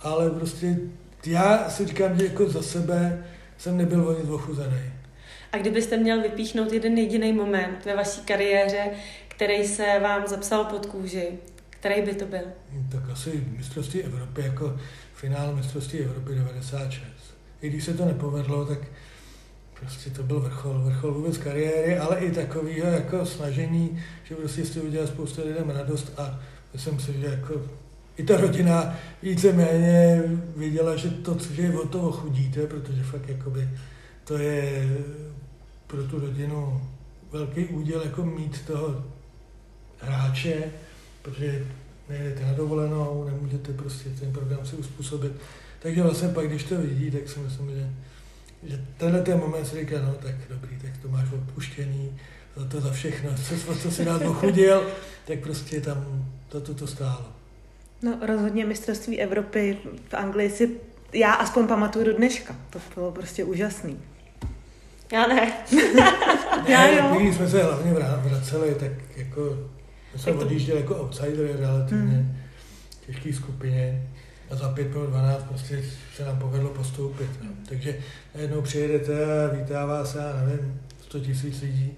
ale 0.00 0.30
prostě 0.30 0.78
já 1.26 1.70
si 1.70 1.86
říkám, 1.86 2.18
že 2.18 2.24
jako 2.24 2.48
za 2.48 2.62
sebe 2.62 3.24
jsem 3.58 3.76
nebyl 3.76 4.08
o 4.08 4.20
nic 4.20 4.30
ochuzený. 4.30 4.82
A 5.52 5.58
kdybyste 5.58 5.96
měl 5.96 6.22
vypíchnout 6.22 6.72
jeden 6.72 6.98
jediný 6.98 7.32
moment 7.32 7.84
ve 7.84 7.96
vaší 7.96 8.20
kariéře, 8.20 8.90
který 9.28 9.66
se 9.66 10.00
vám 10.02 10.26
zapsal 10.26 10.64
pod 10.64 10.86
kůži, 10.86 11.28
který 11.70 12.02
by 12.02 12.14
to 12.14 12.26
byl? 12.26 12.44
Tak 12.92 13.10
asi 13.12 13.44
mistrovství 13.56 14.02
Evropy, 14.02 14.40
jako 14.40 14.78
finál 15.14 15.56
mistrovství 15.56 15.98
Evropy 15.98 16.34
96. 16.34 17.19
I 17.62 17.68
když 17.68 17.84
se 17.84 17.94
to 17.94 18.04
nepovedlo, 18.04 18.64
tak 18.64 18.78
prostě 19.80 20.10
to 20.10 20.22
byl 20.22 20.40
vrchol, 20.40 20.78
vrchol 20.78 21.14
vůbec 21.14 21.38
kariéry, 21.38 21.98
ale 21.98 22.18
i 22.18 22.30
takového 22.30 22.88
jako 22.88 23.26
snažení, 23.26 24.02
že 24.24 24.34
prostě 24.34 24.64
jste 24.64 24.80
udělal 24.80 25.06
spoustu 25.06 25.42
lidem 25.44 25.70
radost 25.70 26.12
a 26.16 26.40
myslím 26.72 27.00
si, 27.00 27.12
že 27.12 27.26
jako 27.26 27.54
i 28.16 28.24
ta 28.24 28.36
rodina 28.36 28.96
víceméně 29.22 30.22
věděla, 30.56 30.96
že 30.96 31.10
to, 31.10 31.36
že 31.52 31.62
je 31.62 31.78
o 31.78 31.88
toho 31.88 32.12
chudíte, 32.12 32.66
protože 32.66 33.02
fakt 33.02 33.28
jakoby 33.28 33.68
to 34.24 34.38
je 34.38 34.88
pro 35.86 36.04
tu 36.04 36.20
rodinu 36.20 36.80
velký 37.32 37.64
úděl 37.64 38.02
jako 38.02 38.24
mít 38.24 38.66
toho 38.66 39.04
hráče, 40.00 40.64
protože 41.22 41.66
nejdete 42.08 42.46
na 42.46 42.52
dovolenou, 42.52 43.24
nemůžete 43.24 43.72
prostě 43.72 44.10
ten 44.20 44.32
program 44.32 44.66
si 44.66 44.76
uspůsobit. 44.76 45.32
Takže 45.82 46.02
vlastně 46.02 46.28
pak, 46.28 46.48
když 46.48 46.64
to 46.64 46.76
vidí, 46.76 47.10
tak 47.10 47.28
si 47.28 47.40
myslím, 47.40 47.70
že, 47.70 47.90
že 48.62 48.84
tenhle 48.96 49.22
ten 49.22 49.38
moment 49.38 49.66
si 49.66 49.76
říká, 49.76 49.96
no 50.06 50.14
tak 50.14 50.34
dobrý, 50.48 50.78
tak 50.78 50.90
to 51.02 51.08
máš 51.08 51.32
odpuštění, 51.32 52.18
za 52.56 52.64
to 52.64 52.80
za 52.80 52.92
všechno, 52.92 53.30
co, 53.66 53.74
co 53.74 53.90
si 53.90 54.04
rád 54.04 54.22
ochudil, 54.22 54.90
tak 55.26 55.38
prostě 55.38 55.80
tam 55.80 56.24
to, 56.48 56.60
to, 56.60 56.74
to 56.74 56.86
stálo. 56.86 57.24
No 58.02 58.18
rozhodně 58.26 58.66
mistrovství 58.66 59.20
Evropy 59.20 59.78
v 60.08 60.14
Anglii 60.14 60.50
si 60.50 60.70
já 61.12 61.32
aspoň 61.32 61.66
pamatuju 61.66 62.04
do 62.04 62.12
dneška. 62.12 62.56
To 62.70 62.78
bylo 62.94 63.12
prostě 63.12 63.44
úžasný. 63.44 63.98
Já 65.12 65.26
ne. 65.26 65.52
já 66.68 66.88
jo. 66.88 67.16
Když 67.20 67.36
jsme 67.36 67.48
se 67.48 67.62
hlavně 67.62 67.92
vraceli, 67.92 68.74
tak 68.74 68.92
jako 69.16 69.58
jsme 70.16 70.32
odjížděli 70.32 70.80
jako 70.80 70.96
outsider 70.96 71.56
relativně 71.60 72.16
hmm. 72.16 72.36
těžké 73.06 73.32
skupině 73.32 74.02
a 74.50 74.56
za 74.56 74.68
5 74.68 74.92
pro 74.92 75.06
12 75.06 75.44
prostě 75.44 75.84
se 76.16 76.24
nám 76.24 76.38
povedlo 76.38 76.70
postoupit. 76.70 77.30
No. 77.42 77.50
Takže 77.68 77.98
najednou 78.34 78.62
přijedete 78.62 79.44
a 79.44 79.54
vítá 79.54 79.86
vás, 79.86 80.14
já 80.14 80.42
nevím, 80.46 80.80
100 81.02 81.20
tisíc 81.20 81.60
lidí 81.60 81.92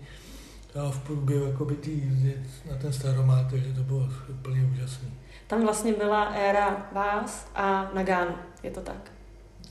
a 0.75 0.91
v 0.91 0.99
průběhu 0.99 1.47
jakoby 1.47 1.75
tý 1.75 1.91
jízdy 1.91 2.35
na 2.71 2.77
ten 2.77 2.93
staromát, 2.93 3.51
takže 3.51 3.73
to 3.73 3.83
bylo 3.83 4.09
úplně 4.31 4.71
úžasné. 4.75 5.09
Tam 5.47 5.63
vlastně 5.63 5.93
byla 5.93 6.25
éra 6.25 6.87
vás 6.93 7.47
a 7.55 7.91
Nagánu, 7.95 8.35
je 8.63 8.71
to 8.71 8.81
tak? 8.81 9.13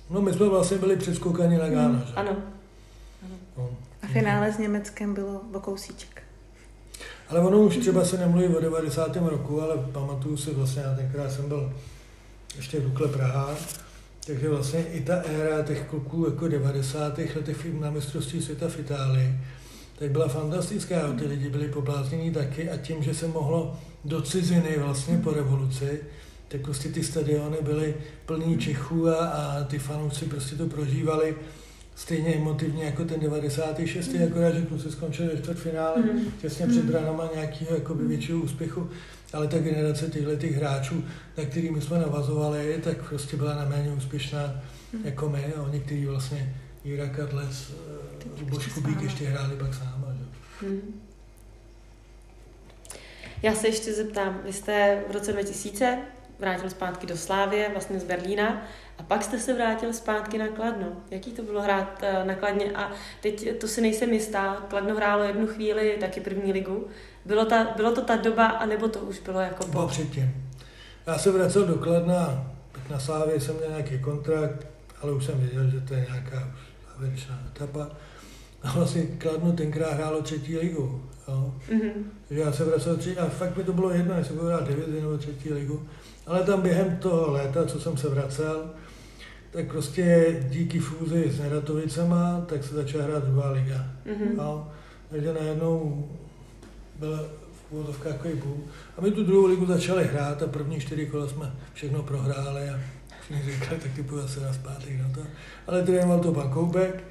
No 0.09 0.21
my 0.21 0.33
jsme 0.33 0.49
vlastně 0.49 0.77
byli 0.77 0.97
předskoukaní 0.97 1.57
na 1.57 1.69
Gána, 1.69 2.03
že? 2.07 2.13
Ano. 2.15 2.29
ano. 2.29 3.35
No. 3.57 3.69
A 4.03 4.07
finále 4.07 4.53
s 4.53 4.57
Německem 4.57 5.13
bylo 5.13 5.41
o 5.53 5.59
kousíček. 5.59 6.23
Ale 7.29 7.39
ono 7.39 7.59
už 7.59 7.77
třeba 7.77 8.05
se 8.05 8.17
nemluví 8.17 8.47
o 8.47 8.61
90. 8.61 9.15
roku, 9.15 9.61
ale 9.61 9.77
pamatuju 9.77 10.37
si 10.37 10.53
vlastně, 10.53 10.81
já 10.81 10.95
tenkrát 10.95 11.31
jsem 11.31 11.47
byl 11.47 11.73
ještě 12.55 12.79
Dukle 12.79 13.07
Praha, 13.07 13.55
takže 14.25 14.49
vlastně 14.49 14.83
i 14.83 15.01
ta 15.01 15.15
éra 15.15 15.63
těch 15.63 15.85
kluků 15.89 16.25
jako 16.25 16.47
90. 16.47 17.17
letech 17.17 17.65
na 17.79 17.91
mistrovství 17.91 18.41
světa 18.41 18.69
v 18.69 18.79
Itálii, 18.79 19.33
tak 19.99 20.11
byla 20.11 20.27
fantastická. 20.27 21.13
Ty 21.19 21.25
lidi 21.25 21.49
byli 21.49 21.67
pobláznění 21.67 22.31
taky 22.31 22.69
a 22.69 22.77
tím, 22.77 23.03
že 23.03 23.13
se 23.13 23.27
mohlo 23.27 23.79
do 24.05 24.21
ciziny 24.21 24.79
vlastně 24.79 25.17
po 25.17 25.31
revoluci, 25.31 25.99
tak 26.47 26.61
prostě 26.61 26.89
ty 26.89 27.03
stadiony 27.03 27.57
byly 27.61 27.95
plný 28.25 28.57
Čechů 28.57 29.09
a, 29.09 29.25
a 29.25 29.63
ty 29.63 29.79
fanoušci 29.79 30.25
prostě 30.25 30.55
to 30.55 30.65
prožívali 30.67 31.35
stejně 32.01 32.35
emotivně 32.35 32.83
jako 32.83 33.05
ten 33.05 33.19
96. 33.19 34.13
Mm. 34.13 34.23
akorát, 34.23 34.51
že 34.55 34.61
kluci 34.61 34.91
skončili 34.91 35.29
ve 35.29 35.41
čtvrtfinále 35.41 36.01
mm. 36.01 36.31
těsně 36.41 36.67
před 36.67 36.83
mhm. 36.83 36.91
branama 36.91 37.29
nějakého 37.35 37.75
jakoby 37.75 38.05
většího 38.07 38.39
úspěchu, 38.39 38.89
ale 39.33 39.47
ta 39.47 39.57
generace 39.57 40.07
těchto 40.07 40.35
těch 40.35 40.55
hráčů, 40.55 41.03
na 41.37 41.45
kterými 41.45 41.81
jsme 41.81 41.99
navazovali, 41.99 42.79
tak 42.83 43.09
prostě 43.09 43.37
byla 43.37 43.55
na 43.55 43.65
méně 43.65 43.93
úspěšná 43.93 44.61
mm. 44.93 45.05
jako 45.05 45.29
my 45.29 45.53
a 45.57 45.61
oni, 45.61 45.79
kteří 45.79 46.05
vlastně 46.05 46.55
Jira 46.83 47.07
Kadles, 47.07 47.71
Luboš 48.39 48.67
Kubík 48.67 49.01
ještě 49.01 49.25
hráli 49.25 49.55
pak 49.55 49.73
sám. 49.73 50.05
Že? 50.61 50.67
Mm. 50.67 51.01
Já 53.43 53.55
se 53.55 53.67
ještě 53.67 53.93
zeptám, 53.93 54.41
vy 54.45 54.53
jste 54.53 55.03
v 55.09 55.11
roce 55.11 55.33
2000 55.33 55.99
vrátil 56.39 56.69
zpátky 56.69 57.07
do 57.07 57.17
Slávě, 57.17 57.69
vlastně 57.71 57.99
z 57.99 58.03
Berlína, 58.03 58.67
a 59.01 59.03
pak 59.03 59.23
jste 59.23 59.39
se 59.39 59.53
vrátil 59.53 59.93
zpátky 59.93 60.37
na 60.37 60.47
Kladno. 60.47 60.87
Jaký 61.11 61.31
to 61.31 61.41
bylo 61.41 61.61
hrát 61.61 61.99
eh, 62.01 62.25
na 62.25 62.35
Kladně? 62.35 62.71
A 62.71 62.91
teď 63.21 63.59
to 63.59 63.67
si 63.67 63.81
nejsem 63.81 64.13
jistá, 64.13 64.65
Kladno 64.69 64.95
hrálo 64.95 65.23
jednu 65.23 65.47
chvíli 65.47 65.97
taky 65.99 66.21
první 66.21 66.53
ligu. 66.53 66.87
Bylo, 67.25 67.45
ta, 67.45 67.67
bylo 67.75 67.91
to 67.91 68.01
ta 68.01 68.15
doba, 68.15 68.47
anebo 68.47 68.87
to 68.87 68.99
už 68.99 69.19
bylo 69.19 69.39
jako 69.39 69.65
po? 69.65 69.87
předtím. 69.87 70.49
Já 71.07 71.17
se 71.17 71.31
vracel 71.31 71.65
do 71.65 71.75
Kladna, 71.75 72.51
tak 72.71 72.89
na 72.89 72.99
Slávě 72.99 73.39
jsem 73.39 73.55
měl 73.55 73.69
nějaký 73.69 73.99
kontrakt, 73.99 74.67
ale 75.01 75.11
už 75.11 75.25
jsem 75.25 75.39
věděl, 75.39 75.69
že 75.69 75.81
to 75.81 75.93
je 75.93 76.07
nějaká 76.09 76.47
závěrečná 76.93 77.39
etapa. 77.55 77.87
A 78.63 78.71
vlastně 78.71 79.03
Kladno 79.03 79.51
tenkrát 79.51 79.93
hrálo 79.93 80.21
třetí 80.21 80.57
ligu. 80.57 81.01
Jo. 81.27 81.53
Mm-hmm. 81.69 81.91
Takže 82.27 82.43
já 82.43 82.51
se 82.51 82.65
vracel 82.65 82.97
třetí, 82.97 83.17
a 83.17 83.29
fakt 83.29 83.57
mi 83.57 83.63
to 83.63 83.73
bylo 83.73 83.89
jedno, 83.89 84.17
jestli 84.17 84.33
budu 84.33 84.47
hrát 84.47 84.67
divizi 84.67 85.01
nebo 85.01 85.17
třetí 85.17 85.53
ligu. 85.53 85.87
Ale 86.27 86.43
tam 86.43 86.61
během 86.61 86.97
toho 86.97 87.31
léta, 87.31 87.65
co 87.65 87.79
jsem 87.79 87.97
se 87.97 88.09
vracel, 88.09 88.69
tak 89.51 89.67
prostě 89.67 90.35
díky 90.49 90.79
fúzi 90.79 91.31
s 91.31 91.39
Neratovicema, 91.39 92.45
tak 92.45 92.63
se 92.63 92.75
začala 92.75 93.03
hrát 93.03 93.23
druhá 93.23 93.51
liga. 93.51 93.85
Mm-hmm. 94.05 94.37
No, 94.37 94.71
takže 95.09 95.33
najednou 95.33 96.09
byl 96.99 97.29
v 97.53 97.73
úvodovkách 97.73 98.13
takový 98.13 98.33
boom. 98.33 98.63
A 98.97 99.01
my 99.01 99.11
tu 99.11 99.23
druhou 99.23 99.45
ligu 99.45 99.65
začali 99.65 100.03
hrát 100.03 100.43
a 100.43 100.47
první 100.47 100.79
čtyři 100.79 101.05
kola 101.05 101.27
jsme 101.27 101.53
všechno 101.73 102.03
prohráli 102.03 102.69
a 102.69 102.79
všichni 103.21 103.51
říkali, 103.51 103.79
tak 103.79 103.91
ty 103.95 104.03
půjde 104.03 104.27
se 104.27 104.39
na 104.39 104.53
zpátek 104.53 104.99
na 104.99 105.09
to. 105.15 105.21
Ale 105.67 105.83
trénoval 105.83 106.19
to 106.19 106.31
pan 106.31 106.49
Koubek, 106.49 107.03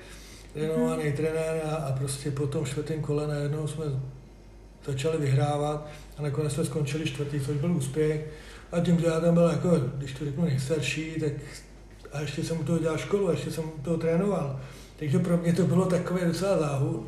trénovaný 0.52 1.02
mm-hmm. 1.02 1.16
trenér 1.16 1.60
a, 1.64 1.74
a 1.74 1.92
prostě 1.92 2.30
po 2.30 2.46
tom 2.46 2.66
čtvrtém 2.66 3.00
kole 3.00 3.26
najednou 3.26 3.66
jsme 3.66 3.84
začali 4.86 5.18
vyhrávat 5.18 5.88
a 6.18 6.22
nakonec 6.22 6.52
jsme 6.52 6.64
skončili 6.64 7.06
čtvrtý, 7.06 7.40
což 7.40 7.56
byl 7.56 7.72
úspěch. 7.72 8.26
A 8.72 8.80
tím, 8.80 9.00
že 9.00 9.06
já 9.06 9.20
tam 9.20 9.34
byl 9.34 9.48
jako, 9.50 9.70
když 9.96 10.12
to 10.12 10.24
řeknu 10.24 10.44
nejstarší, 10.44 11.20
tak 11.20 11.32
a 12.12 12.20
ještě 12.20 12.44
jsem 12.44 12.60
u 12.60 12.64
toho 12.64 12.78
dělal 12.78 12.98
školu, 12.98 13.28
a 13.28 13.30
ještě 13.30 13.50
jsem 13.50 13.64
u 13.64 13.82
toho 13.82 13.96
trénoval. 13.96 14.60
Takže 14.98 15.18
pro 15.18 15.36
mě 15.36 15.52
to 15.52 15.66
bylo 15.66 15.86
takové 15.86 16.24
docela 16.24 16.58
záhul, 16.58 17.06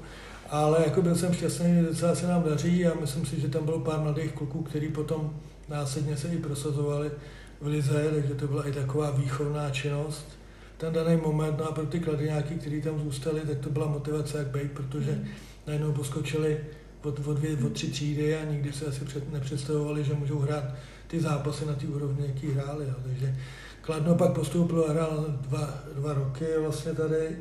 ale 0.50 0.82
jako 0.84 1.02
byl 1.02 1.14
jsem 1.14 1.34
šťastný, 1.34 1.74
že 1.74 1.82
docela 1.82 2.14
se 2.14 2.26
nám 2.26 2.42
daří 2.42 2.86
a 2.86 3.00
myslím 3.00 3.26
si, 3.26 3.40
že 3.40 3.48
tam 3.48 3.64
bylo 3.64 3.80
pár 3.80 4.00
mladých 4.00 4.32
kluků, 4.32 4.62
kteří 4.62 4.88
potom 4.88 5.36
následně 5.68 6.16
se 6.16 6.28
i 6.28 6.38
prosazovali 6.38 7.10
v 7.60 7.66
Lize, 7.66 8.10
takže 8.14 8.34
to 8.34 8.46
byla 8.46 8.68
i 8.68 8.72
taková 8.72 9.10
výchovná 9.10 9.70
činnost. 9.70 10.38
Ten 10.78 10.92
daný 10.92 11.16
moment, 11.16 11.58
no 11.58 11.68
a 11.68 11.72
pro 11.72 11.86
ty 11.86 12.00
kladyňáky, 12.00 12.54
kteří 12.54 12.82
tam 12.82 13.00
zůstali, 13.00 13.40
tak 13.40 13.58
to 13.58 13.70
byla 13.70 13.86
motivace 13.86 14.38
jak 14.38 14.46
být, 14.46 14.72
protože 14.72 15.24
najednou 15.66 15.92
poskočili 15.92 16.58
od, 17.02 17.26
od, 17.26 17.36
dvě, 17.36 17.56
od 17.66 17.72
tři 17.72 17.88
třídy 17.88 18.36
a 18.36 18.44
nikdy 18.44 18.72
se 18.72 18.86
asi 18.86 19.04
před, 19.04 19.32
nepředstavovali, 19.32 20.04
že 20.04 20.14
můžou 20.14 20.38
hrát 20.38 20.64
ty 21.06 21.20
zápasy 21.20 21.66
na 21.66 21.74
té 21.74 21.86
úrovni, 21.86 22.26
jaký 22.26 22.50
hráli. 22.50 22.84
Jo. 22.84 22.94
Takže 23.04 23.36
Kladno 23.82 24.14
pak 24.14 24.32
postoupil 24.32 24.84
a 24.88 24.92
hrál 24.92 25.24
dva, 25.28 25.74
dva 25.94 26.12
roky 26.12 26.44
vlastně 26.58 26.92
tady 26.92 27.38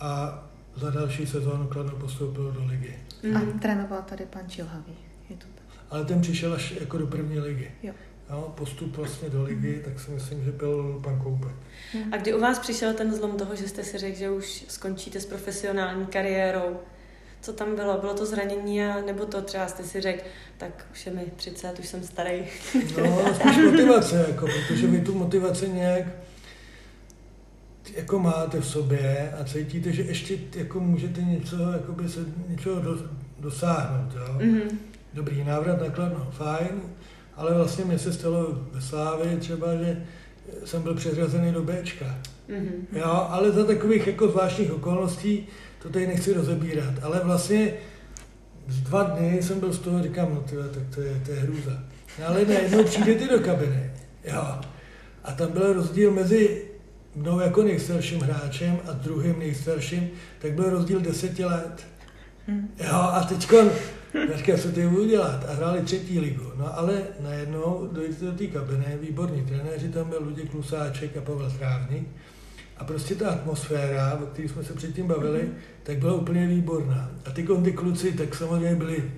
a 0.00 0.42
za 0.76 0.90
další 0.90 1.26
sezónu 1.26 1.66
Kladno 1.66 1.92
postoupil 1.92 2.52
do 2.52 2.64
ligy. 2.64 2.98
Mm. 3.22 3.36
A 3.36 3.58
trénoval 3.58 4.02
tady 4.02 4.26
pan 4.26 4.42
Čilhavý. 4.48 4.94
Je 5.30 5.36
to 5.36 5.46
tak. 5.54 5.64
Ale 5.90 6.04
ten 6.04 6.20
přišel 6.20 6.54
až 6.54 6.74
jako 6.80 6.98
do 6.98 7.06
první 7.06 7.40
ligy. 7.40 7.70
Jo. 7.82 7.94
Jo, 8.30 8.52
postup 8.56 8.96
vlastně 8.96 9.30
do 9.30 9.42
ligy, 9.42 9.76
mm. 9.76 9.82
tak 9.82 10.00
si 10.00 10.10
myslím, 10.10 10.44
že 10.44 10.52
byl 10.52 11.00
pan 11.04 11.20
Koupek. 11.20 11.54
A 12.12 12.16
kdy 12.16 12.34
u 12.34 12.40
vás 12.40 12.58
přišel 12.58 12.94
ten 12.94 13.14
zlom 13.14 13.36
toho, 13.36 13.56
že 13.56 13.68
jste 13.68 13.84
si 13.84 13.98
řekl, 13.98 14.18
že 14.18 14.30
už 14.30 14.64
skončíte 14.68 15.20
s 15.20 15.26
profesionální 15.26 16.06
kariérou? 16.06 16.76
Co 17.42 17.52
tam 17.52 17.76
bylo? 17.76 17.98
Bylo 17.98 18.14
to 18.14 18.26
zranění 18.26 18.84
a 18.84 19.00
nebo 19.00 19.26
to 19.26 19.42
třeba 19.42 19.68
jste 19.68 19.82
si 19.82 20.00
řekl, 20.00 20.24
tak 20.58 20.86
už 20.92 21.06
je 21.06 21.12
mi 21.12 21.24
30, 21.36 21.78
už 21.78 21.86
jsem 21.86 22.02
starý. 22.02 22.44
No, 22.98 23.34
spíš 23.34 23.56
motivace, 23.64 24.24
jako, 24.28 24.46
protože 24.46 24.86
vy 24.86 25.00
tu 25.00 25.14
motivaci 25.18 25.68
nějak 25.68 26.04
jako 27.96 28.18
máte 28.18 28.60
v 28.60 28.66
sobě 28.66 29.32
a 29.40 29.44
cítíte, 29.44 29.92
že 29.92 30.02
ještě 30.02 30.38
jako 30.56 30.80
můžete 30.80 31.22
něco, 31.22 31.56
jakoby 31.72 32.08
se 32.08 32.20
něčeho 32.48 32.80
do, 32.80 32.98
dosáhnout. 33.38 34.14
Jo? 34.14 34.34
Mm-hmm. 34.38 34.78
Dobrý 35.14 35.44
návrat 35.44 35.80
na 35.80 35.90
Kladno, 35.90 36.30
fajn, 36.30 36.80
ale 37.36 37.54
vlastně 37.54 37.84
mě 37.84 37.98
se 37.98 38.12
stalo 38.12 38.46
ve 38.72 38.80
Slávě 38.80 39.36
třeba, 39.36 39.76
že 39.76 40.04
jsem 40.64 40.82
byl 40.82 40.94
přeřazený 40.94 41.52
do 41.52 41.62
Bčka. 41.62 42.18
Mm-hmm. 42.48 42.72
Jo, 42.92 43.26
ale 43.28 43.50
za 43.50 43.64
takových 43.64 44.06
jako 44.06 44.28
zvláštních 44.28 44.72
okolností 44.72 45.46
to 45.82 45.88
tady 45.88 46.06
nechci 46.06 46.34
rozebírat, 46.34 46.94
ale 47.02 47.20
vlastně 47.24 47.74
z 48.68 48.80
dva 48.80 49.02
dny 49.02 49.42
jsem 49.42 49.60
byl 49.60 49.72
z 49.72 49.78
toho, 49.78 50.02
říkám, 50.02 50.34
no 50.34 50.40
tyhle, 50.40 50.68
tak 50.68 50.82
to 50.94 51.00
je, 51.00 51.22
to 51.26 51.32
je 51.32 51.40
hrůza. 51.40 51.82
No, 52.20 52.28
ale 52.28 52.44
najednou 52.44 52.84
přijde 52.84 53.14
ty 53.14 53.28
do 53.28 53.40
kabiny, 53.40 53.90
jo. 54.24 54.58
A 55.24 55.32
tam 55.32 55.52
byl 55.52 55.72
rozdíl 55.72 56.10
mezi 56.10 56.62
mnou 57.14 57.40
jako 57.40 57.62
nejstarším 57.62 58.20
hráčem 58.20 58.78
a 58.88 58.92
druhým 58.92 59.38
nejstarším, 59.38 60.10
tak 60.38 60.52
byl 60.52 60.70
rozdíl 60.70 61.00
deseti 61.00 61.44
let. 61.44 61.86
Hmm. 62.46 62.68
Jo, 62.78 62.94
a 62.94 63.28
teďko, 64.12 64.36
říkám, 64.36 64.58
co 64.58 64.72
ty 64.72 64.86
udělat? 64.86 65.44
A 65.48 65.54
hráli 65.54 65.82
třetí 65.82 66.20
ligu. 66.20 66.52
No 66.56 66.78
ale 66.78 67.02
najednou 67.20 67.88
dojde 67.92 68.14
do 68.20 68.32
té 68.32 68.46
kabiny, 68.46 68.98
výborní 69.00 69.42
trenéři, 69.42 69.88
tam 69.88 70.08
byl 70.08 70.18
Luděk 70.22 70.50
Klusáček 70.50 71.16
a 71.16 71.20
Pavel 71.20 71.50
Strávník. 71.50 72.08
A 72.78 72.84
prostě 72.84 73.14
ta 73.14 73.30
atmosféra, 73.30 74.18
o 74.22 74.26
které 74.26 74.48
jsme 74.48 74.64
se 74.64 74.72
předtím 74.72 75.06
bavili, 75.06 75.40
mm-hmm. 75.40 75.82
tak 75.82 75.98
byla 75.98 76.14
úplně 76.14 76.46
výborná. 76.46 77.10
A 77.24 77.30
ty, 77.30 77.46
ty 77.64 77.72
kluci, 77.72 78.12
tak 78.12 78.34
samozřejmě 78.34 78.74
byli, 78.74 79.12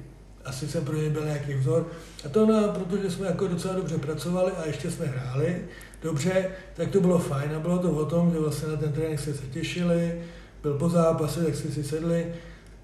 asi 0.45 0.69
jsem 0.69 0.85
pro 0.85 0.97
ně 0.97 1.11
byl 1.11 1.25
nějaký 1.25 1.55
vzor. 1.55 1.87
A 2.25 2.29
to 2.29 2.47
no, 2.47 2.69
protože 2.69 3.11
jsme 3.11 3.27
jako 3.27 3.47
docela 3.47 3.75
dobře 3.75 3.99
pracovali 3.99 4.53
a 4.53 4.67
ještě 4.67 4.91
jsme 4.91 5.07
hráli 5.07 5.57
dobře, 6.03 6.47
tak 6.75 6.89
to 6.89 7.01
bylo 7.01 7.19
fajn. 7.19 7.51
A 7.57 7.61
bylo 7.61 7.79
to 7.79 7.91
o 7.91 8.05
tom, 8.05 8.33
že 8.33 8.39
vlastně 8.39 8.69
na 8.69 8.77
ten 8.77 8.93
trénink 8.93 9.21
se 9.21 9.33
těšili, 9.33 10.23
byl 10.63 10.75
po 10.75 10.89
zápase, 10.89 11.45
tak 11.45 11.55
jste 11.55 11.69
si 11.69 11.85
sedli 11.85 12.27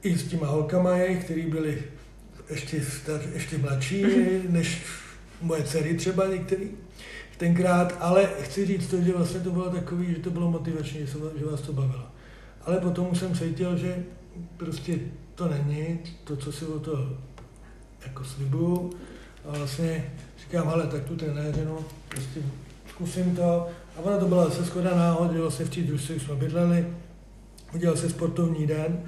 i 0.03 0.19
s 0.19 0.29
těma 0.29 0.47
holkama 0.47 0.97
jejich, 0.97 1.25
který 1.25 1.43
byli 1.43 1.83
ještě, 2.51 2.83
ještě 3.35 3.59
mladší 3.59 4.05
než 4.49 4.83
moje 5.43 5.63
dcery 5.63 5.95
třeba 5.95 6.27
některý 6.27 6.71
tenkrát, 7.37 7.97
ale 8.01 8.29
chci 8.41 8.67
říct 8.67 8.87
to, 8.87 9.01
že 9.01 9.13
vlastně 9.13 9.41
to 9.41 9.51
bylo 9.51 9.71
takový, 9.71 10.13
že 10.13 10.19
to 10.19 10.31
bylo 10.31 10.51
motivační, 10.51 11.07
že 11.39 11.45
vás 11.45 11.61
to 11.61 11.73
bavilo. 11.73 12.07
Ale 12.65 12.77
potom 12.81 13.15
jsem 13.15 13.35
cítil, 13.35 13.77
že 13.77 14.05
prostě 14.57 14.99
to 15.35 15.49
není 15.49 15.99
to, 16.25 16.37
co 16.37 16.53
si 16.53 16.65
o 16.65 16.81
to 16.81 17.17
jako 18.07 18.25
slibuju. 18.25 18.93
A 19.45 19.59
vlastně 19.59 20.13
říkám, 20.41 20.69
ale 20.69 20.87
tak 20.87 21.05
tu 21.05 21.17
trenéře, 21.17 21.65
no, 21.65 21.85
prostě 22.09 22.41
zkusím 22.89 23.37
to. 23.37 23.69
A 23.97 24.01
ona 24.03 24.19
to 24.19 24.29
byla 24.29 24.45
zase 24.45 24.67
skoda 24.67 24.97
náhod, 24.97 25.33
že 25.33 25.41
vlastně 25.41 25.65
v 25.65 25.71
té 25.71 25.81
družství 25.81 26.21
jsme 26.21 26.35
bydleli, 26.35 26.87
udělal 27.75 27.97
se 27.97 28.11
sportovní 28.11 28.67
den, 28.67 29.03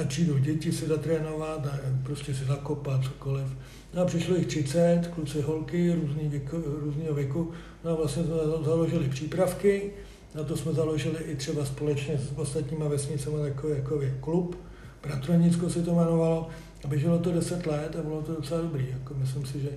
a 0.00 0.04
přijdou 0.04 0.38
děti 0.38 0.72
se 0.72 0.86
zatrénovat 0.86 1.66
a 1.66 1.78
prostě 2.02 2.34
se 2.34 2.44
zakopat, 2.44 3.04
cokoliv. 3.04 3.46
No 3.94 4.02
a 4.02 4.04
přišlo 4.04 4.36
jich 4.36 4.46
30, 4.46 5.10
kluci, 5.14 5.40
holky, 5.40 5.94
různý 5.94 6.28
věku, 6.28 6.62
různého 6.80 7.14
věku. 7.14 7.50
No 7.84 7.90
a 7.90 7.94
vlastně 7.94 8.24
jsme 8.24 8.34
založili 8.64 9.08
přípravky, 9.08 9.90
na 10.34 10.44
to 10.44 10.56
jsme 10.56 10.72
založili 10.72 11.24
i 11.24 11.36
třeba 11.36 11.64
společně 11.64 12.18
s 12.18 12.38
ostatníma 12.38 12.88
vesnicemi 12.88 13.36
takový 13.42 13.74
jako 13.74 14.00
klub 14.20 14.56
Bratronicko 15.04 15.70
se 15.70 15.82
to 15.82 15.90
jmenovalo, 15.90 16.48
a 16.84 16.88
běželo 16.88 17.18
to 17.18 17.32
10 17.32 17.66
let 17.66 17.96
a 17.98 18.02
bylo 18.02 18.22
to 18.22 18.34
docela 18.34 18.60
dobrý. 18.60 18.86
Jako 18.92 19.14
myslím 19.14 19.46
si, 19.46 19.60
že 19.60 19.68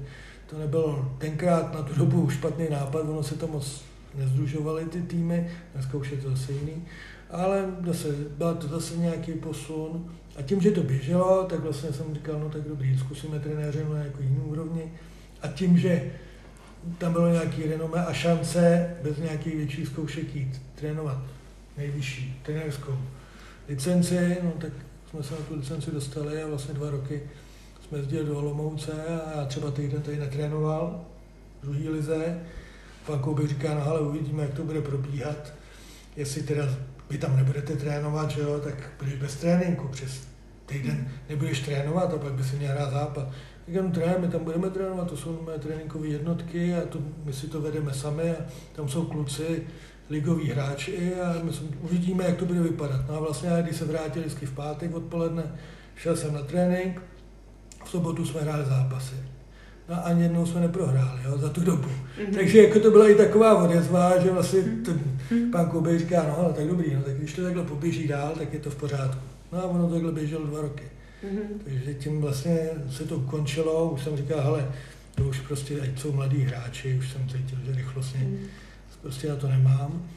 to 0.50 0.58
nebyl 0.58 1.12
tenkrát 1.18 1.74
na 1.74 1.82
tu 1.82 1.94
dobu 2.00 2.30
špatný 2.30 2.70
nápad, 2.70 3.02
ono 3.02 3.24
se 3.24 3.36
to 3.36 3.48
moc 3.48 3.82
nezdružovaly 4.16 4.86
ty 4.86 5.02
týmy, 5.02 5.52
dneska 5.74 5.98
už 5.98 6.12
je 6.12 6.18
to 6.18 6.30
zase 6.30 6.52
jiný, 6.52 6.86
ale 7.32 7.66
zase, 7.86 8.08
byl 8.38 8.56
to 8.56 8.68
zase 8.68 8.98
nějaký 8.98 9.32
posun 9.32 10.12
a 10.36 10.42
tím, 10.42 10.62
že 10.62 10.72
to 10.72 10.84
běželo, 10.84 11.44
tak 11.44 11.60
vlastně 11.60 11.94
jsem 11.94 12.14
říkal, 12.14 12.40
no 12.40 12.50
tak 12.50 12.62
dobrý, 12.62 12.98
zkusíme 12.98 13.40
trenéře 13.40 13.86
na 13.90 14.00
jako 14.00 14.22
jiný 14.22 14.40
úrovni 14.46 14.92
a 15.42 15.48
tím, 15.48 15.78
že 15.78 16.12
tam 16.98 17.14
bylo 17.14 17.30
nějaký 17.30 17.64
renomé 17.64 18.06
a 18.06 18.14
šance 18.14 18.96
bez 19.04 19.18
nějakých 19.18 19.56
větších 19.56 19.88
zkoušek 19.88 20.36
jít 20.36 20.62
trénovat 20.76 21.18
nejvyšší 21.78 22.40
trenérskou 22.44 22.98
licenci, 23.68 24.38
no 24.44 24.52
tak 24.58 24.72
jsme 25.10 25.24
se 25.24 25.34
na 25.34 25.40
tu 25.48 25.56
licenci 25.56 25.92
dostali 25.92 26.44
a 26.44 26.48
vlastně 26.48 26.74
dva 26.74 26.90
roky 26.90 27.22
jsme 27.88 27.98
jezdili 27.98 28.26
do 28.26 28.38
Olomouce 28.38 28.92
a 29.26 29.38
já 29.38 29.46
třeba 29.46 29.72
týden 29.72 30.02
tady 30.02 30.18
netrénoval 30.18 31.06
v 31.60 31.66
druhý 31.66 31.90
lize. 31.90 32.40
Pan 33.06 33.20
Koubek 33.20 33.48
říká, 33.48 33.74
no 33.74 33.88
ale 33.88 34.00
uvidíme, 34.00 34.44
jak 34.44 34.54
to 34.54 34.64
bude 34.64 34.82
probíhat. 34.82 35.54
Jestli 36.16 36.44
teda 36.44 36.70
vy 37.10 37.18
tam 37.18 37.38
nebudete 37.38 37.76
trénovat, 37.76 38.32
že 38.32 38.42
jo, 38.42 38.60
tak 38.60 38.92
budeš 39.00 39.16
bez 39.16 39.36
tréninku. 39.36 39.88
Přes 39.88 40.28
týden 40.66 41.08
nebudeš 41.30 41.60
trénovat 41.60 42.14
a 42.14 42.18
pak 42.18 42.34
by 42.34 42.44
si 42.44 42.56
měl 42.56 42.72
hrát 42.72 42.92
zápas. 42.92 43.28
Říkám, 43.68 43.92
trénujeme, 43.92 44.28
my 44.28 44.32
tam 44.32 44.44
budeme 44.44 44.70
trénovat, 44.70 45.10
to 45.10 45.18
jsou 45.18 45.42
mé 45.42 45.60
tréninkové 45.60 46.08
jednotky 46.08 46.76
a 46.76 46.86
to, 46.86 47.00
my 47.24 47.34
si 47.34 47.48
to 47.48 47.62
vedeme 47.62 47.94
sami 47.94 48.32
a 48.32 48.46
tam 48.76 48.90
jsou 48.90 49.06
kluci, 49.06 49.64
ligoví 50.10 50.50
hráči 50.50 51.16
a 51.16 51.44
my 51.44 51.52
uvidíme, 51.82 52.24
jak 52.24 52.38
to 52.38 52.46
bude 52.46 52.62
vypadat. 52.62 53.02
No 53.08 53.16
a 53.16 53.20
vlastně, 53.20 53.50
když 53.62 53.76
se 53.76 53.86
vrátil 53.86 54.22
vždycky 54.22 54.46
v 54.46 54.54
pátek 54.54 54.96
odpoledne, 54.96 55.44
šel 55.96 56.16
jsem 56.16 56.34
na 56.34 56.42
trénink, 56.42 57.02
v 57.86 57.90
sobotu 57.90 58.26
jsme 58.26 58.42
hráli 58.42 58.66
zápasy. 58.66 59.16
No 59.90 59.96
a 59.96 59.98
ani 59.98 60.24
jednou 60.24 60.46
jsme 60.46 60.62
neprohráli 60.62 61.22
jo, 61.26 61.38
za 61.38 61.50
tu 61.50 61.62
dobu. 61.62 61.88
Mm-hmm. 61.88 62.36
Takže 62.36 62.64
jako 62.64 62.80
to 62.80 62.92
byla 62.92 63.10
i 63.10 63.16
taková 63.16 63.64
odezva, 63.64 64.20
že 64.20 64.32
vlastně 64.32 64.60
mhm. 64.60 64.84
ten 64.84 65.00
mm-hmm. 65.30 65.52
pán 65.52 65.70
Koubej 65.70 66.00
říká, 66.00 66.26
no 66.28 66.40
ale 66.40 66.54
tak 66.54 66.68
dobrý, 66.68 66.96
no, 66.96 67.02
tak 67.02 67.18
když 67.18 67.34
to 67.34 67.44
takhle 67.44 67.64
poběží 67.64 68.08
dál, 68.08 68.34
tak 68.38 68.54
je 68.54 68.60
to 68.60 68.70
v 68.70 68.76
pořádku. 68.76 69.22
No 69.52 69.60
a 69.60 69.64
ono 69.64 69.90
takhle 69.90 70.12
běželo 70.12 70.46
dva 70.46 70.62
roky. 70.62 70.84
Mm-hmm. 71.24 71.64
Takže 71.64 71.94
tím 71.94 72.22
vlastně 72.22 72.70
se 72.92 73.04
to 73.04 73.16
ukončilo, 73.16 73.92
už 73.92 74.04
jsem 74.04 74.18
říkal, 74.18 74.42
hele, 74.42 74.72
to 75.16 75.24
už 75.24 75.40
prostě, 75.40 75.82
ať 75.82 76.00
jsou 76.00 76.12
mladí 76.12 76.42
hráči, 76.42 76.98
už 77.00 77.12
jsem 77.12 77.30
cítil, 77.30 77.58
že 77.66 77.72
rychlostně 77.72 78.20
mm-hmm. 78.20 78.48
prostě 79.02 79.30
na 79.30 79.36
to 79.36 79.48
nemám. 79.48 80.10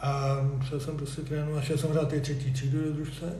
A 0.00 0.40
šel 0.68 0.80
jsem 0.80 0.96
prostě 0.96 1.22
trénovat, 1.22 1.64
šel 1.64 1.78
jsem 1.78 1.90
hrát 1.90 2.08
ty 2.08 2.20
třetí 2.20 2.52
třídu 2.52 2.84
do 2.84 2.92
družce. 2.92 3.32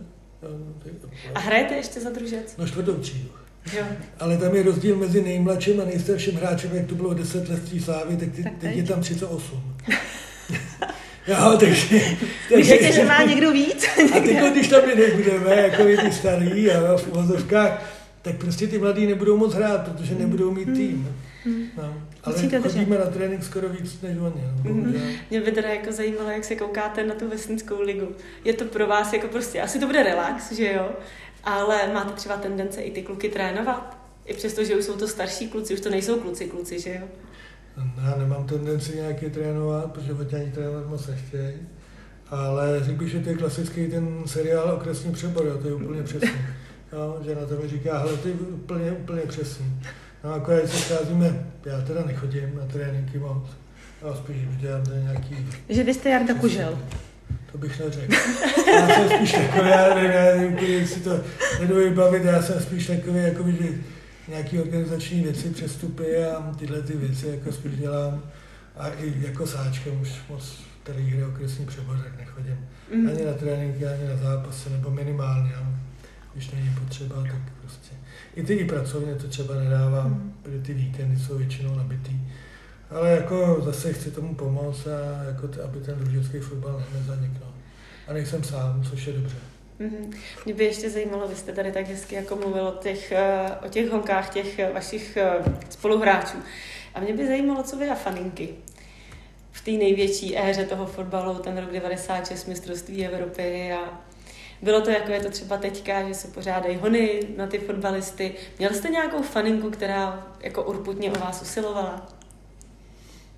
A 1.35 1.39
hrajete 1.39 1.75
ještě 1.75 2.01
za 2.01 2.11
družec? 2.11 2.57
No 2.57 2.69
čtvrtou 2.69 2.95
třídu. 2.95 3.29
Jo. 3.73 3.85
Ale 4.21 4.37
tam 4.37 4.55
je 4.55 4.63
rozdíl 4.63 4.97
mezi 4.97 5.23
nejmladším 5.23 5.81
a 5.81 5.85
nejstarším 5.85 6.35
hráčem, 6.35 6.71
jak 6.75 6.87
to 6.87 6.95
bylo 6.95 7.15
10 7.15 7.49
let 7.49 7.63
v 7.73 7.81
slávy, 7.81 8.17
tak, 8.17 8.29
ty, 8.33 8.43
tak 8.43 8.53
teď 8.61 8.77
je 8.77 8.83
tam 8.83 9.01
38. 9.01 9.75
Jo, 11.29 11.57
takže... 11.61 12.01
takže 12.55 12.93
že 12.93 13.05
má 13.05 13.23
někdo 13.23 13.53
víc? 13.53 13.87
a 14.17 14.21
teď, 14.21 14.53
když 14.53 14.69
tam 14.69 14.87
my 14.87 14.95
nebudeme, 14.95 15.57
jako 15.57 15.83
ty 15.85 16.13
starý 16.13 16.71
a 16.71 16.97
v 16.97 17.09
uvozovkách, 17.09 17.83
tak 18.23 18.37
prostě 18.37 18.67
ty 18.67 18.79
mladí 18.79 19.07
nebudou 19.07 19.37
moc 19.37 19.55
hrát, 19.55 19.89
protože 19.89 20.15
nebudou 20.15 20.51
mít 20.51 20.65
tým. 20.65 21.17
No, 21.77 22.03
ale 22.25 22.35
Musíte 22.35 22.61
chodíme 22.61 22.99
na 22.99 23.05
trénink 23.07 23.45
skoro 23.45 23.69
víc 23.69 24.01
než 24.03 24.19
oni. 24.19 24.45
No, 24.65 24.71
mm-hmm. 24.71 25.17
Mě 25.31 25.41
by 25.41 25.53
teda 25.53 25.69
jako 25.69 25.93
zajímalo, 25.93 26.31
jak 26.31 26.45
se 26.45 26.57
koukáte 26.57 27.05
na 27.05 27.15
tu 27.15 27.29
vesnickou 27.29 27.83
ligu. 27.83 28.09
Je 28.45 28.53
to 28.53 28.65
pro 28.65 28.87
vás 28.87 29.13
jako 29.13 29.29
prostě, 29.29 29.61
asi 29.61 29.79
to 29.79 29.87
bude 29.87 30.03
relax, 30.03 30.53
že 30.53 30.73
jo? 30.73 30.89
Ale 31.47 31.93
máte 31.93 32.13
třeba 32.13 32.37
tendence 32.37 32.81
i 32.81 32.91
ty 32.91 33.03
kluky 33.03 33.29
trénovat? 33.29 33.99
I 34.25 34.35
přesto, 34.35 34.65
že 34.65 34.77
už 34.77 34.85
jsou 34.85 34.97
to 34.97 35.09
starší 35.09 35.49
kluci, 35.49 35.75
už 35.75 35.81
to 35.81 35.91
nejsou 35.91 36.21
kluci, 36.21 36.47
kluci, 36.47 36.81
že 36.81 36.95
jo? 36.95 37.07
Já 38.05 38.17
nemám 38.17 38.47
tendenci 38.47 38.97
nějaké 38.97 39.31
trénovat, 39.31 39.93
protože 39.93 40.13
od 40.13 40.35
ani 40.35 40.53
trénovat 40.53 40.89
moc 40.89 41.07
nechtějí. 41.07 41.55
Ale 42.31 42.85
řekl 42.85 42.99
bych, 42.99 43.09
že 43.09 43.21
to 43.21 43.29
je 43.29 43.37
klasický 43.37 43.87
ten 43.87 44.23
seriál 44.27 44.75
Okresní 44.75 45.13
přebor, 45.13 45.47
jo, 45.47 45.59
to 45.59 45.69
je 45.69 45.75
úplně 45.75 46.03
přesný. 46.03 46.31
Jo, 46.93 47.19
že 47.25 47.35
na 47.35 47.47
to 47.47 47.55
mi 47.63 47.69
říká, 47.69 47.99
hele, 47.99 48.17
to 48.17 48.29
je 48.29 48.35
úplně, 48.35 48.93
úplně 48.93 49.23
přesný. 49.23 49.81
No 50.25 50.35
a 50.35 50.39
když 50.39 50.71
se 50.71 50.77
scházíme, 50.77 51.47
já 51.65 51.81
teda 51.81 52.05
nechodím 52.05 52.57
na 52.61 52.67
tréninky 52.67 53.19
moc, 53.19 53.49
já 54.03 54.15
spíš 54.15 54.37
dělám 54.57 54.85
nějaký... 55.03 55.47
Že 55.69 55.85
vy 55.85 55.95
jste 55.95 56.11
Jarda 56.11 56.35
Kužel. 56.35 56.79
To 57.57 57.61
bych 57.61 57.81
neřekl. 57.81 58.15
Já 58.73 58.89
jsem 58.89 59.09
spíš 59.09 59.33
takový, 59.33 59.71
já 59.71 59.95
nevím, 59.95 60.53
úplně 60.53 60.87
si 60.87 61.01
to 61.01 61.21
nedovedu 61.61 61.95
bavit, 61.95 62.25
já 62.25 62.43
jsem 62.43 62.61
spíš 62.61 62.87
takový, 62.87 63.19
jako 63.19 63.51
že 63.51 63.69
nějaký 64.29 64.61
organizační 64.61 65.23
věci, 65.23 65.51
přestupy 65.51 66.25
a 66.25 66.53
tyhle 66.59 66.83
ty 66.83 66.93
věci 66.93 67.27
jako 67.29 67.53
spíš 67.53 67.77
dělám. 67.77 68.23
A 68.77 68.89
i 68.89 69.15
jako 69.27 69.47
sáčkem 69.47 70.01
už 70.01 70.09
moc 70.29 70.65
tady 70.83 71.03
hry 71.03 71.25
okresní 71.25 71.67
přebor, 71.67 71.99
tak 71.99 72.19
nechodím. 72.19 72.69
Mm. 72.95 73.09
Ani 73.09 73.25
na 73.25 73.33
tréninky, 73.33 73.87
ani 73.87 74.09
na 74.09 74.17
zápasy, 74.17 74.71
nebo 74.71 74.91
minimálně. 74.91 75.53
Když 76.35 76.51
není 76.51 76.75
potřeba, 76.85 77.23
tak 77.23 77.43
prostě. 77.61 77.97
I 78.35 78.43
ty 78.43 78.55
i 78.55 78.65
pracovně 78.65 79.15
to 79.15 79.29
třeba 79.29 79.55
nedávám, 79.55 80.11
mm. 80.11 80.35
protože 80.43 80.59
ty 80.59 80.75
víkendy 80.75 81.21
jsou 81.21 81.39
většinou 81.39 81.77
nabitý. 81.77 82.21
Ale 82.91 83.11
jako 83.11 83.57
zase 83.61 83.93
chci 83.93 84.11
tomu 84.11 84.35
pomoct 84.35 84.87
a 84.87 85.25
jako 85.25 85.49
t- 85.49 85.63
aby 85.63 85.81
ten 85.81 85.99
družický 85.99 86.39
fotbal 86.39 86.83
nezanikl. 86.93 87.47
A 88.09 88.13
nejsem 88.13 88.45
sám, 88.45 88.85
což 88.91 89.07
je 89.07 89.13
dobře. 89.13 89.37
Mm-hmm. 89.81 90.17
Mě 90.45 90.55
by 90.55 90.65
ještě 90.65 90.91
zajímalo, 90.91 91.29
vy 91.29 91.37
jste 91.37 91.53
tady 91.53 91.73
tak 91.73 91.87
hezky 91.87 92.15
jako 92.15 92.37
mluvil 92.37 92.67
o 92.67 92.83
těch, 92.83 93.13
eh, 93.13 93.51
o 93.67 93.69
těch 93.69 93.91
holkách, 93.91 94.31
těch 94.31 94.59
eh, 94.59 94.71
vašich 94.73 95.17
eh, 95.17 95.31
spoluhráčů. 95.71 96.37
A 96.95 97.01
mě 97.01 97.15
by 97.15 97.27
zajímalo, 97.27 97.63
co 97.63 97.77
vy 97.77 97.89
a 97.89 97.95
faninky 97.95 98.49
v 99.53 99.65
té 99.65 99.71
největší 99.71 100.39
éře 100.39 100.65
toho 100.65 100.87
fotbalu, 100.87 101.35
ten 101.35 101.59
rok 101.59 101.73
96, 101.73 102.47
mistrovství 102.47 103.07
Evropy 103.07 103.73
a 103.73 104.01
bylo 104.63 104.81
to 104.81 104.91
jako 104.91 105.11
je 105.13 105.21
to 105.21 105.31
třeba 105.31 105.57
teďka, 105.57 106.09
že 106.09 106.15
se 106.15 106.29
pořádají 106.29 106.77
hony 106.77 107.21
na 107.37 107.47
ty 107.47 107.59
fotbalisty. 107.59 108.35
Měl 108.59 108.71
jste 108.75 108.89
nějakou 108.89 109.23
faninku, 109.23 109.71
která 109.71 110.27
jako 110.41 110.63
urputně 110.63 111.13
o 111.13 111.19
vás 111.19 111.43
usilovala? 111.43 112.16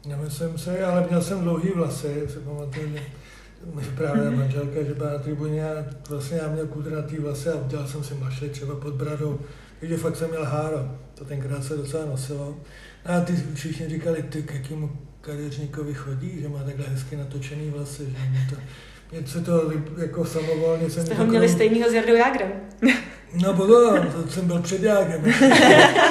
Měl 0.08 0.30
jsem 0.30 0.58
se, 0.58 0.84
ale 0.84 1.06
měl 1.08 1.22
jsem 1.22 1.40
dlouhý 1.40 1.70
vlasy, 1.74 2.22
si 2.28 2.38
pamatuju, 2.38 2.96
že 3.80 3.90
právě 3.96 4.30
manželka, 4.30 4.82
že 4.82 4.94
byla 4.94 5.12
na 5.12 5.18
tribuně 5.18 5.64
a 5.64 5.84
vlastně 6.08 6.38
já 6.42 6.48
měl 6.48 6.66
kudratý 6.66 7.16
vlasy 7.16 7.48
a 7.48 7.54
udělal 7.54 7.86
jsem 7.86 8.04
si 8.04 8.14
mašli 8.14 8.48
třeba 8.48 8.74
pod 8.74 8.94
bradou, 8.94 9.38
takže 9.80 9.96
fakt 9.96 10.16
jsem 10.16 10.30
měl 10.30 10.44
háro, 10.44 10.90
to 11.14 11.24
tenkrát 11.24 11.64
se 11.64 11.76
docela 11.76 12.06
nosilo. 12.06 12.56
A 13.04 13.20
ty 13.20 13.34
všichni 13.54 13.88
říkali, 13.88 14.22
ty 14.22 14.42
k 14.42 14.54
jakému 14.54 14.90
kadeřníkovi 15.20 15.94
chodí, 15.94 16.40
že 16.42 16.48
má 16.48 16.58
takhle 16.58 16.86
hezky 16.88 17.16
natočený 17.16 17.70
vlasy, 17.70 18.04
že 18.04 18.30
mě 18.30 18.46
to, 18.50 18.56
něco 19.16 19.40
to 19.40 19.72
jako 19.96 20.24
samovolně 20.24 20.90
jsem... 20.90 21.06
Jste 21.06 21.14
ho 21.14 21.26
měli 21.26 21.48
stejného 21.48 21.90
s 21.90 21.92
Jardou 21.92 22.14
Jágrem. 22.14 22.52
No 23.42 23.54
potom, 23.54 24.12
to 24.12 24.30
jsem 24.30 24.46
byl 24.46 24.62
před 24.62 24.82
Jágrem. 24.82 25.26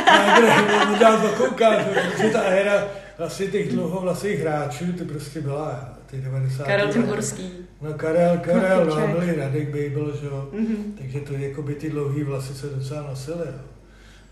Jágrem, 0.07 0.93
udělal 0.93 1.21
to 1.21 1.27
koukat, 1.27 1.79
že 2.21 2.29
ta 2.29 2.41
éra 2.41 2.87
asi 3.19 3.47
těch 3.47 3.71
dlouhovlasých 3.71 4.39
hráčů, 4.39 4.93
to 4.93 5.05
prostě 5.05 5.41
byla 5.41 5.97
ty 6.05 6.17
90. 6.17 6.67
Karel 6.67 6.93
Timborský. 6.93 7.51
No 7.81 7.93
Karel, 7.93 8.37
Karel, 8.37 8.85
no, 8.85 8.99
no 8.99 9.07
byl 9.07 9.23
i 9.23 9.35
Radek 9.35 9.67
Babel, 9.67 10.17
že 10.21 10.25
jo. 10.25 10.49
Mm-hmm. 10.53 10.93
Takže 10.97 11.19
to 11.19 11.33
jako 11.33 11.61
by 11.61 11.75
ty 11.75 11.89
dlouhý 11.89 12.23
vlasy 12.23 12.53
se 12.53 12.69
docela 12.69 13.01
nosily, 13.01 13.45
jo. 13.45 13.59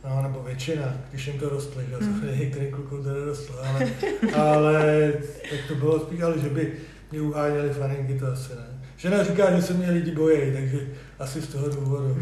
No, 0.09 0.21
nebo 0.21 0.43
většina, 0.43 0.93
když 1.09 1.27
jim 1.27 1.39
to 1.39 1.49
rostly, 1.49 1.85
že 1.89 2.05
mm. 2.05 2.39
některým 2.39 2.71
klukům 2.71 3.03
to 3.03 3.09
nerostlo, 3.09 3.55
ale, 3.63 3.91
ale 4.35 5.13
tak 5.49 5.59
to 5.67 5.75
bylo 5.75 5.99
spíš, 5.99 6.21
ale 6.21 6.39
že 6.39 6.49
by 6.49 6.73
mě 7.11 7.21
uháněli 7.21 7.69
faninky, 7.69 8.19
to 8.19 8.27
asi 8.27 8.55
ne. 8.55 8.65
Žena 8.97 9.23
říká, 9.23 9.55
že 9.55 9.61
se 9.61 9.73
mě 9.73 9.91
lidi 9.91 10.11
bojí, 10.11 10.53
takže 10.53 10.87
asi 11.19 11.41
z 11.41 11.47
toho 11.47 11.69
důvodu. 11.69 12.17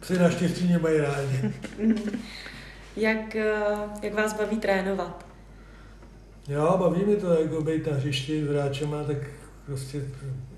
Psy 0.00 0.18
naštěstí 0.18 0.64
mě 0.64 0.78
mají 0.78 0.98
rádi. 0.98 1.54
jak, 2.96 3.36
eh, 3.36 3.52
jak 4.02 4.14
vás 4.14 4.32
baví 4.32 4.56
trénovat? 4.56 5.27
Jo, 6.48 6.76
baví 6.78 7.04
mi 7.04 7.16
to, 7.16 7.40
jako 7.40 7.62
být 7.62 7.86
na 7.86 7.96
hřišti 7.96 8.44
s 8.44 8.48
hráčema, 8.48 9.04
tak 9.04 9.16
prostě 9.66 10.02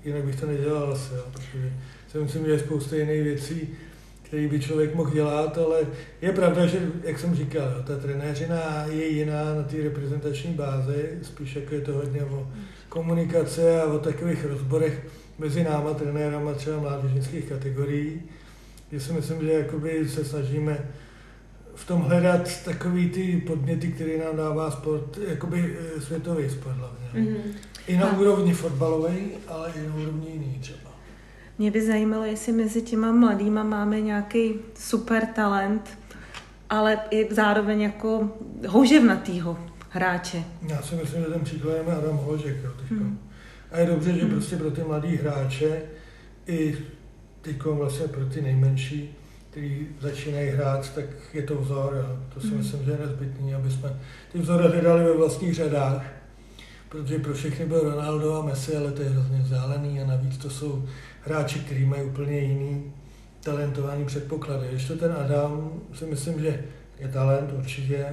jinak 0.05 0.23
bych 0.23 0.39
to 0.39 0.47
nedělal 0.47 0.93
asi, 0.93 1.13
jo, 1.13 1.23
protože 1.31 1.73
si 2.07 2.17
myslím, 2.17 2.45
že 2.45 2.51
je 2.51 2.59
spousta 2.59 2.95
jiných 2.95 3.23
věcí, 3.23 3.69
které 4.21 4.47
by 4.47 4.59
člověk 4.59 4.95
mohl 4.95 5.11
dělat, 5.11 5.57
ale 5.57 5.79
je 6.21 6.31
pravda, 6.31 6.65
že, 6.65 6.91
jak 7.03 7.19
jsem 7.19 7.35
říkal, 7.35 7.83
ta 7.87 7.97
trenéřina 7.97 8.85
je 8.89 9.07
jiná 9.07 9.55
na 9.55 9.63
té 9.63 9.77
reprezentační 9.83 10.53
bázi, 10.53 11.09
spíš 11.21 11.55
jako 11.55 11.75
je 11.75 11.81
to 11.81 11.93
hodně 11.93 12.23
o 12.23 12.47
komunikace 12.89 13.81
a 13.81 13.85
o 13.85 13.99
takových 13.99 14.45
rozborech 14.45 15.07
mezi 15.39 15.63
náma, 15.63 15.93
trenérama 15.93 16.53
třeba 16.53 16.79
mládežnických 16.79 17.45
kategorií, 17.45 18.21
kde 18.89 18.99
si 18.99 19.13
myslím, 19.13 19.41
že 19.41 19.51
jakoby 19.51 20.09
se 20.09 20.25
snažíme 20.25 20.87
v 21.75 21.87
tom 21.87 22.01
hledat 22.01 22.63
takový 22.65 23.09
ty 23.09 23.43
podněty, 23.47 23.87
které 23.87 24.17
nám 24.17 24.37
dává 24.37 24.71
sport, 24.71 25.17
jakoby 25.27 25.77
eh, 25.79 26.01
světový 26.01 26.49
sport 26.49 26.75
hlavně. 26.75 27.09
Mm-hmm. 27.13 27.41
I 27.87 27.97
na 27.97 28.11
no. 28.11 28.19
úrovni 28.19 28.53
fotbalové, 28.53 29.15
ale 29.47 29.71
i 29.75 29.87
na 29.87 29.95
úrovni 29.95 30.29
jiný 30.29 30.57
třeba. 30.61 30.91
Mě 31.57 31.71
by 31.71 31.85
zajímalo, 31.85 32.23
jestli 32.23 32.51
mezi 32.51 32.81
těma 32.81 33.11
mladýma 33.11 33.63
máme 33.63 34.01
nějaký 34.01 34.53
super 34.75 35.25
talent, 35.25 35.97
ale 36.69 36.99
i 37.09 37.33
zároveň 37.33 37.81
jako 37.81 38.29
houževnatýho 38.67 39.57
hráče. 39.89 40.43
Já 40.67 40.81
si 40.81 40.95
myslím, 40.95 41.21
že 41.21 41.29
ten 41.29 41.41
příklad 41.41 41.73
je 41.73 41.95
Adam 41.95 42.17
Holožek. 42.17 42.57
Jo, 42.63 42.71
hmm. 42.89 43.19
A 43.71 43.79
je 43.79 43.85
dobře, 43.85 44.13
že 44.13 44.21
hmm. 44.21 44.31
prostě 44.31 44.55
pro 44.55 44.71
ty 44.71 44.83
mladý 44.83 45.15
hráče 45.15 45.81
i 46.47 46.77
teď 47.41 47.63
vlastně 47.63 48.07
pro 48.07 48.25
ty 48.25 48.41
nejmenší, 48.41 49.15
kteří 49.51 49.87
začínají 49.99 50.49
hrát, 50.49 50.95
tak 50.95 51.05
je 51.33 51.41
to 51.41 51.55
vzor. 51.55 51.95
Jo. 51.95 52.19
To 52.33 52.41
si 52.41 52.47
hmm. 52.47 52.57
myslím, 52.57 52.85
že 52.85 52.91
je 52.91 52.97
nezbytný, 52.97 53.55
aby 53.55 53.71
jsme 53.71 53.99
ty 54.31 54.39
vzory 54.39 54.67
hledali 54.67 55.03
ve 55.03 55.17
vlastních 55.17 55.55
řadách, 55.55 56.05
protože 56.89 57.19
pro 57.19 57.33
všechny 57.33 57.65
byl 57.65 57.79
Ronaldo 57.79 58.35
a 58.35 58.45
Messi, 58.45 58.77
ale 58.77 58.91
to 58.91 59.01
je 59.01 59.09
hrozně 59.09 59.39
vzdálený 59.39 60.01
a 60.01 60.07
navíc 60.07 60.37
to 60.37 60.49
jsou 60.49 60.85
hráči, 61.21 61.59
kteří 61.59 61.85
mají 61.85 62.03
úplně 62.03 62.39
jiný 62.39 62.93
talentovaný 63.43 64.05
předpoklady. 64.05 64.67
To 64.87 64.95
ten 64.95 65.15
Adam, 65.19 65.71
si 65.93 66.05
myslím, 66.05 66.41
že 66.41 66.63
je 66.99 67.07
talent 67.07 67.51
určitě, 67.57 68.05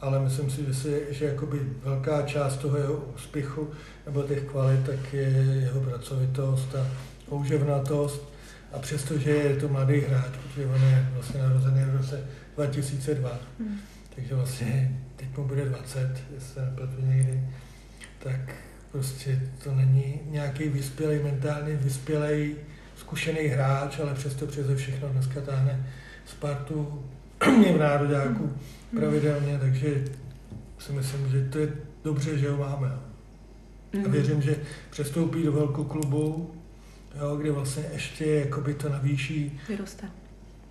ale 0.00 0.20
myslím 0.20 0.50
si, 0.50 0.64
že, 0.66 0.74
si, 0.74 1.06
že 1.10 1.24
jakoby 1.24 1.60
velká 1.84 2.22
část 2.22 2.56
toho 2.56 2.76
jeho 2.76 3.04
úspěchu 3.14 3.68
nebo 4.06 4.22
těch 4.22 4.42
kvalit, 4.42 4.86
tak 4.86 5.12
je 5.12 5.28
jeho 5.62 5.80
pracovitost 5.80 6.74
a 6.74 6.86
houževnatost. 7.28 8.33
A 8.74 8.78
přestože 8.78 9.30
je 9.30 9.56
to 9.56 9.68
mladý 9.68 10.00
hráč, 10.00 10.30
protože 10.42 10.66
on 10.66 10.82
je 10.82 11.08
vlastně 11.14 11.42
narozený 11.42 11.80
v 11.84 11.96
roce 11.96 12.24
2002, 12.56 13.38
hmm. 13.60 13.78
takže 14.14 14.34
vlastně 14.34 15.00
teď 15.16 15.36
mu 15.36 15.44
bude 15.44 15.64
20, 15.64 16.10
jestli 16.34 16.54
se 16.54 16.64
nepletu 16.64 17.06
někdy, 17.06 17.40
tak 18.18 18.54
prostě 18.92 19.40
to 19.64 19.74
není 19.74 20.20
nějaký 20.30 20.68
vyspělý, 20.68 21.18
mentálně 21.22 21.76
vyspělý, 21.76 22.56
zkušený 22.96 23.48
hráč, 23.48 23.98
ale 23.98 24.14
přesto 24.14 24.46
přeze 24.46 24.76
všechno 24.76 25.08
dneska 25.08 25.40
táhne 25.40 25.86
Spartu 26.26 27.04
v 27.74 27.78
nároďáku 27.78 28.44
mm. 28.92 29.00
pravidelně, 29.00 29.58
takže 29.58 30.04
si 30.78 30.92
myslím, 30.92 31.30
že 31.30 31.48
to 31.50 31.58
je 31.58 31.68
dobře, 32.04 32.38
že 32.38 32.50
ho 32.50 32.56
máme. 32.56 32.88
A 34.04 34.08
věřím, 34.08 34.42
že 34.42 34.56
přestoupí 34.90 35.42
do 35.42 35.52
velkou 35.52 35.84
klubu, 35.84 36.54
jo, 37.20 37.36
kde 37.36 37.52
vlastně 37.52 37.84
ještě 37.92 38.26
jakoby 38.26 38.74
to 38.74 38.88
navýší 38.88 39.60
Vyroste. 39.68 40.10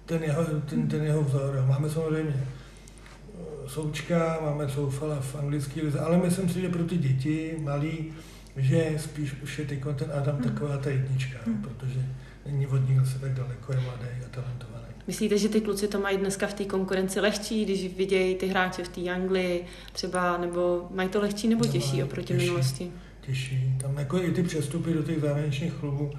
ten 0.06 0.24
jeho, 0.24 0.44
ten, 0.44 0.88
ten 0.88 1.04
jeho 1.04 1.24
vzor. 1.24 1.66
Máme 1.68 1.89
samozřejmě 1.89 2.34
eh, 2.36 3.70
Součka, 3.70 4.39
máme 4.41 4.70
Soufala 4.70 5.22
v 5.22 5.36
anglické 5.36 5.82
lize, 5.82 6.00
ale 6.00 6.18
myslím 6.18 6.50
si, 6.50 6.62
že 6.62 6.70
pro 6.70 6.84
ty 6.84 6.98
děti 6.98 7.56
malý, 7.62 8.14
že 8.58 8.94
spíš 8.98 9.36
už 9.44 9.60
je 9.60 9.66
ten 9.66 10.12
Adam 10.14 10.36
mm. 10.36 10.44
taková 10.44 10.78
ta 10.78 10.89
jednička, 10.89 11.39
mm. 11.46 11.58
protože 11.62 12.06
není 12.46 12.68
od 12.68 12.89
ní 12.89 13.06
se 13.06 13.20
tak 13.20 13.34
daleko, 13.34 13.74
je 13.74 13.80
mladý 13.80 14.08
a 14.26 14.30
talentovaný. 14.32 14.84
Myslíte, 15.08 15.38
že 15.38 15.50
ty 15.50 15.62
kluci 15.62 15.88
to 15.88 16.00
mají 16.00 16.18
dneska 16.18 16.48
v 16.48 16.54
té 16.54 16.66
konkurenci 16.66 17.20
lehčí, 17.20 17.66
když 17.66 17.98
vidějí 17.98 18.36
ty 18.36 18.48
hráče 18.48 18.84
v 18.84 18.88
té 18.88 19.10
Anglii 19.10 19.66
třeba, 19.94 20.38
nebo 20.38 20.88
mají 20.91 21.10
to 21.10 21.22
lehčí 21.22 21.48
nebo 21.48 21.66
těžší 21.66 22.04
oproti 22.04 22.28
těžší, 22.28 22.46
minulosti? 22.46 22.91
Těžší. 23.22 23.78
Tam 23.82 23.98
jako 23.98 24.18
i 24.18 24.32
ty 24.32 24.44
přestupy 24.44 24.94
do 24.94 25.04
těch 25.04 25.22
zahraničních 25.22 25.74
klubů 25.74 26.12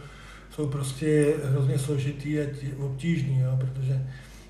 jsou 0.54 0.68
prostě 0.68 1.34
hrozně 1.44 1.78
složitý 1.78 2.40
a 2.40 2.44
obtížný, 2.78 3.40
jo, 3.40 3.58
protože 3.60 4.06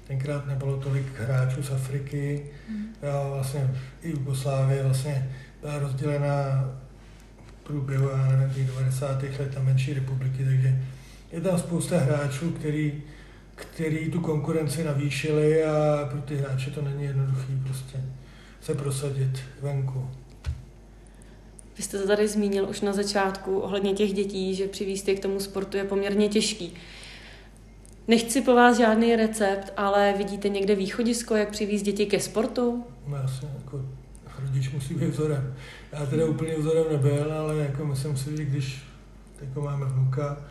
tenkrát 0.06 0.46
nebylo 0.46 0.76
tolik 0.76 1.20
hráčů 1.20 1.62
z 1.62 1.70
Afriky, 1.70 2.46
mm. 2.68 2.86
jo, 3.02 3.30
vlastně 3.34 3.70
i 4.02 4.10
Jugoslávie 4.10 4.82
vlastně 4.82 5.30
byla 5.60 5.78
rozdělená 5.78 6.70
průběhu, 7.62 8.08
já 8.08 8.26
nevím, 8.26 8.54
těch 8.54 8.66
90. 8.66 9.22
let 9.22 9.56
na 9.56 9.62
menší 9.62 9.94
republiky, 9.94 10.44
takže 10.44 10.82
je 11.32 11.40
tam 11.40 11.58
spousta 11.58 11.98
hráčů, 11.98 12.50
který, 12.50 13.02
který 13.54 14.10
tu 14.10 14.20
konkurenci 14.20 14.84
navýšili 14.84 15.64
a 15.64 16.08
pro 16.10 16.20
ty 16.20 16.36
hráče 16.36 16.70
to 16.70 16.82
není 16.82 17.04
jednoduchý 17.04 17.62
prostě 17.64 17.98
se 18.60 18.74
prosadit 18.74 19.40
venku. 19.62 20.10
Vy 21.76 21.82
jste 21.82 21.98
to 21.98 22.06
tady 22.06 22.28
zmínil 22.28 22.68
už 22.70 22.80
na 22.80 22.92
začátku 22.92 23.58
ohledně 23.58 23.92
těch 23.92 24.12
dětí, 24.12 24.54
že 24.54 24.68
přivízt 24.68 25.08
je 25.08 25.14
k 25.14 25.20
tomu 25.20 25.40
sportu 25.40 25.76
je 25.76 25.84
poměrně 25.84 26.28
těžký. 26.28 26.74
Nechci 28.08 28.40
po 28.40 28.54
vás 28.54 28.76
žádný 28.76 29.16
recept, 29.16 29.72
ale 29.76 30.14
vidíte 30.18 30.48
někde 30.48 30.74
východisko, 30.74 31.36
jak 31.36 31.50
přivízt 31.50 31.84
děti 31.84 32.06
ke 32.06 32.20
sportu? 32.20 32.84
No 33.06 33.16
jasně, 33.16 33.48
jako 33.64 33.80
rodič 34.40 34.70
musí 34.72 34.94
být 34.94 35.08
vzorem. 35.08 35.54
Já 35.92 36.06
teda 36.06 36.26
úplně 36.26 36.54
vzorem 36.58 36.84
nebyl, 36.92 37.32
ale 37.32 37.56
jako 37.56 37.86
myslím 37.86 38.16
si, 38.16 38.36
že 38.36 38.44
když 38.44 38.82
jako 39.40 39.60
máme 39.60 39.86
vnuka, 39.86 40.44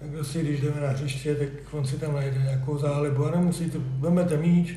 tak 0.00 0.10
prostě 0.10 0.42
když 0.42 0.60
jdeme 0.60 0.80
na 0.80 0.88
hřiště, 0.88 1.34
tak 1.34 1.48
on 1.72 1.86
si 1.86 1.98
tam 1.98 2.14
najde 2.14 2.38
nějakou 2.38 2.78
zálibu 2.78 3.26
a 3.26 3.30
nemusíte, 3.30 3.78
vemete 3.98 4.36
míč, 4.36 4.74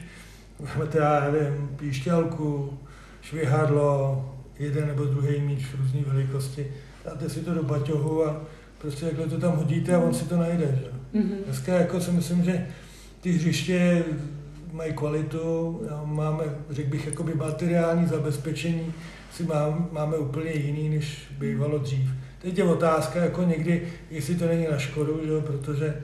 vemete, 0.60 0.98
já 0.98 1.32
nevím, 1.32 1.70
píšťalku, 1.80 2.78
švihadlo, 3.22 4.35
jeden 4.60 4.88
nebo 4.88 5.06
druhý 5.06 5.42
míč 5.42 5.66
v 5.66 5.80
různé 5.80 6.02
velikosti, 6.08 6.68
dáte 7.06 7.30
si 7.30 7.40
to 7.40 7.54
do 7.54 7.64
baťohu 7.64 8.26
a 8.26 8.42
prostě 8.78 9.06
takhle 9.06 9.28
to 9.28 9.40
tam 9.40 9.58
hodíte 9.58 9.96
a 9.96 10.00
on 10.00 10.14
si 10.14 10.26
to 10.26 10.38
najde. 10.38 10.80
Že? 10.82 11.20
Mm-hmm. 11.20 11.44
Dneska 11.46 11.74
jako 11.74 12.02
si 12.02 12.12
myslím, 12.12 12.44
že 12.44 12.68
ty 13.22 13.32
hřiště 13.32 14.04
mají 14.72 14.94
kvalitu, 14.94 15.82
máme, 16.06 16.44
řekl 16.70 16.90
bych, 16.90 17.06
jakoby 17.06 17.34
materiální 17.34 18.08
zabezpečení 18.08 18.94
si 19.32 19.44
mám, 19.44 19.90
máme 19.92 20.18
úplně 20.18 20.52
jiný, 20.52 20.90
než 20.90 21.28
bývalo 21.40 21.78
dřív. 21.78 22.10
Teď 22.42 22.58
je 22.58 22.64
otázka, 22.64 23.20
jako 23.20 23.44
někdy, 23.44 23.88
jestli 24.12 24.36
to 24.36 24.48
není 24.48 24.68
na 24.72 24.78
škodu, 24.78 25.22
že? 25.26 25.42
protože 25.42 25.96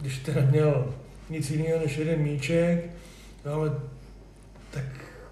když 0.00 0.16
jste 0.16 0.34
neměl 0.34 0.94
nic 1.30 1.50
jiného 1.50 1.78
než 1.78 1.96
jeden 1.96 2.20
míček, 2.20 2.90
no, 3.46 3.52
ale 3.52 3.72
tak 4.70 4.84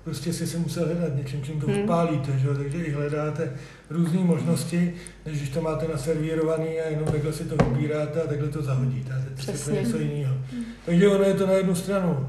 prostě 0.05 0.33
si 0.33 0.47
se 0.47 0.59
musel 0.59 0.87
hledat 0.87 1.17
něčím, 1.17 1.43
čím 1.43 1.61
to 1.61 1.67
hmm. 1.67 1.81
odpálíte, 1.81 2.39
že? 2.39 2.49
takže 2.49 2.79
i 2.79 2.91
hledáte 2.91 3.53
různé 3.91 4.21
možnosti, 4.21 4.95
než 5.27 5.37
když 5.37 5.49
to 5.49 5.61
máte 5.61 5.89
naservírovaný 5.89 6.81
a 6.81 6.89
jenom 6.89 7.05
takhle 7.05 7.33
si 7.33 7.45
to 7.45 7.65
vybíráte 7.65 8.23
a 8.23 8.27
takhle 8.27 8.49
to 8.49 8.63
zahodíte. 8.63 9.13
A 9.13 9.45
teď 9.47 9.65
to 9.65 9.71
něco 9.71 9.99
jiného. 9.99 10.35
Hmm. 10.53 10.65
Takže 10.87 11.09
ono 11.09 11.25
je 11.25 11.35
to 11.35 11.47
na 11.47 11.53
jednu 11.53 11.75
stranu 11.75 12.27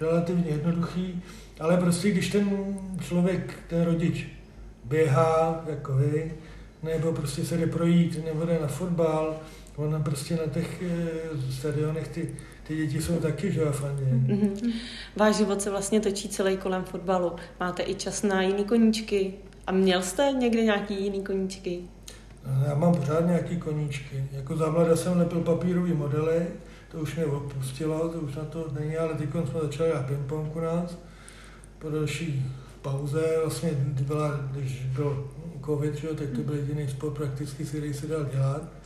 relativně 0.00 0.50
jednoduchý, 0.50 1.22
ale 1.60 1.76
prostě 1.76 2.10
když 2.10 2.28
ten 2.28 2.76
člověk, 3.00 3.54
ten 3.68 3.82
rodič, 3.82 4.26
běhá 4.84 5.64
jako 5.68 5.96
vy, 5.96 6.32
nebo 6.82 7.12
prostě 7.12 7.44
se 7.44 7.56
jde 7.56 7.66
projít, 7.66 8.24
nebo 8.24 8.44
jde 8.44 8.58
na 8.60 8.66
fotbal, 8.66 9.36
ona 9.76 10.00
prostě 10.00 10.36
na 10.36 10.46
těch 10.52 10.82
e, 10.82 11.52
stadionech 11.52 12.08
ty, 12.08 12.34
ty 12.68 12.76
děti 12.76 13.02
jsou 13.02 13.16
taky, 13.16 13.52
že 13.52 13.64
Mm-hmm. 13.64 14.72
Váš 15.16 15.36
život 15.36 15.62
se 15.62 15.70
vlastně 15.70 16.00
točí 16.00 16.28
celý 16.28 16.56
kolem 16.56 16.84
fotbalu. 16.84 17.32
Máte 17.60 17.82
i 17.82 17.94
čas 17.94 18.22
na 18.22 18.42
jiný 18.42 18.64
koníčky? 18.64 19.34
A 19.66 19.72
měl 19.72 20.02
jste 20.02 20.32
někdy 20.38 20.64
nějaký 20.64 21.04
jiný 21.04 21.22
koníčky? 21.22 21.80
No, 22.46 22.64
já 22.66 22.74
mám 22.74 22.94
pořád 22.94 23.26
nějaký 23.26 23.56
koníčky. 23.56 24.24
Jako 24.32 24.56
za 24.56 24.96
jsem 24.96 25.18
lepil 25.18 25.40
papírový 25.40 25.92
modely, 25.92 26.46
to 26.90 26.98
už 26.98 27.16
mě 27.16 27.26
opustilo, 27.26 28.08
to 28.08 28.18
už 28.18 28.34
na 28.34 28.44
to 28.44 28.68
není, 28.80 28.96
ale 28.96 29.14
teď 29.14 29.28
jsme 29.30 29.60
začali 29.62 29.94
na 29.94 30.02
ping-pong 30.02 30.56
u 30.56 30.60
nás. 30.60 30.98
Po 31.78 31.90
další 31.90 32.46
pauze, 32.82 33.36
vlastně 33.42 33.70
byla, 34.00 34.40
když 34.50 34.82
byl 34.96 35.28
covid, 35.66 35.94
že, 35.94 36.08
tak 36.08 36.28
to 36.36 36.40
byl 36.42 36.54
jediný 36.54 36.88
sport 36.88 37.14
prakticky, 37.14 37.64
který 37.64 37.94
se 37.94 38.06
dal 38.06 38.24
dělat. 38.24 38.77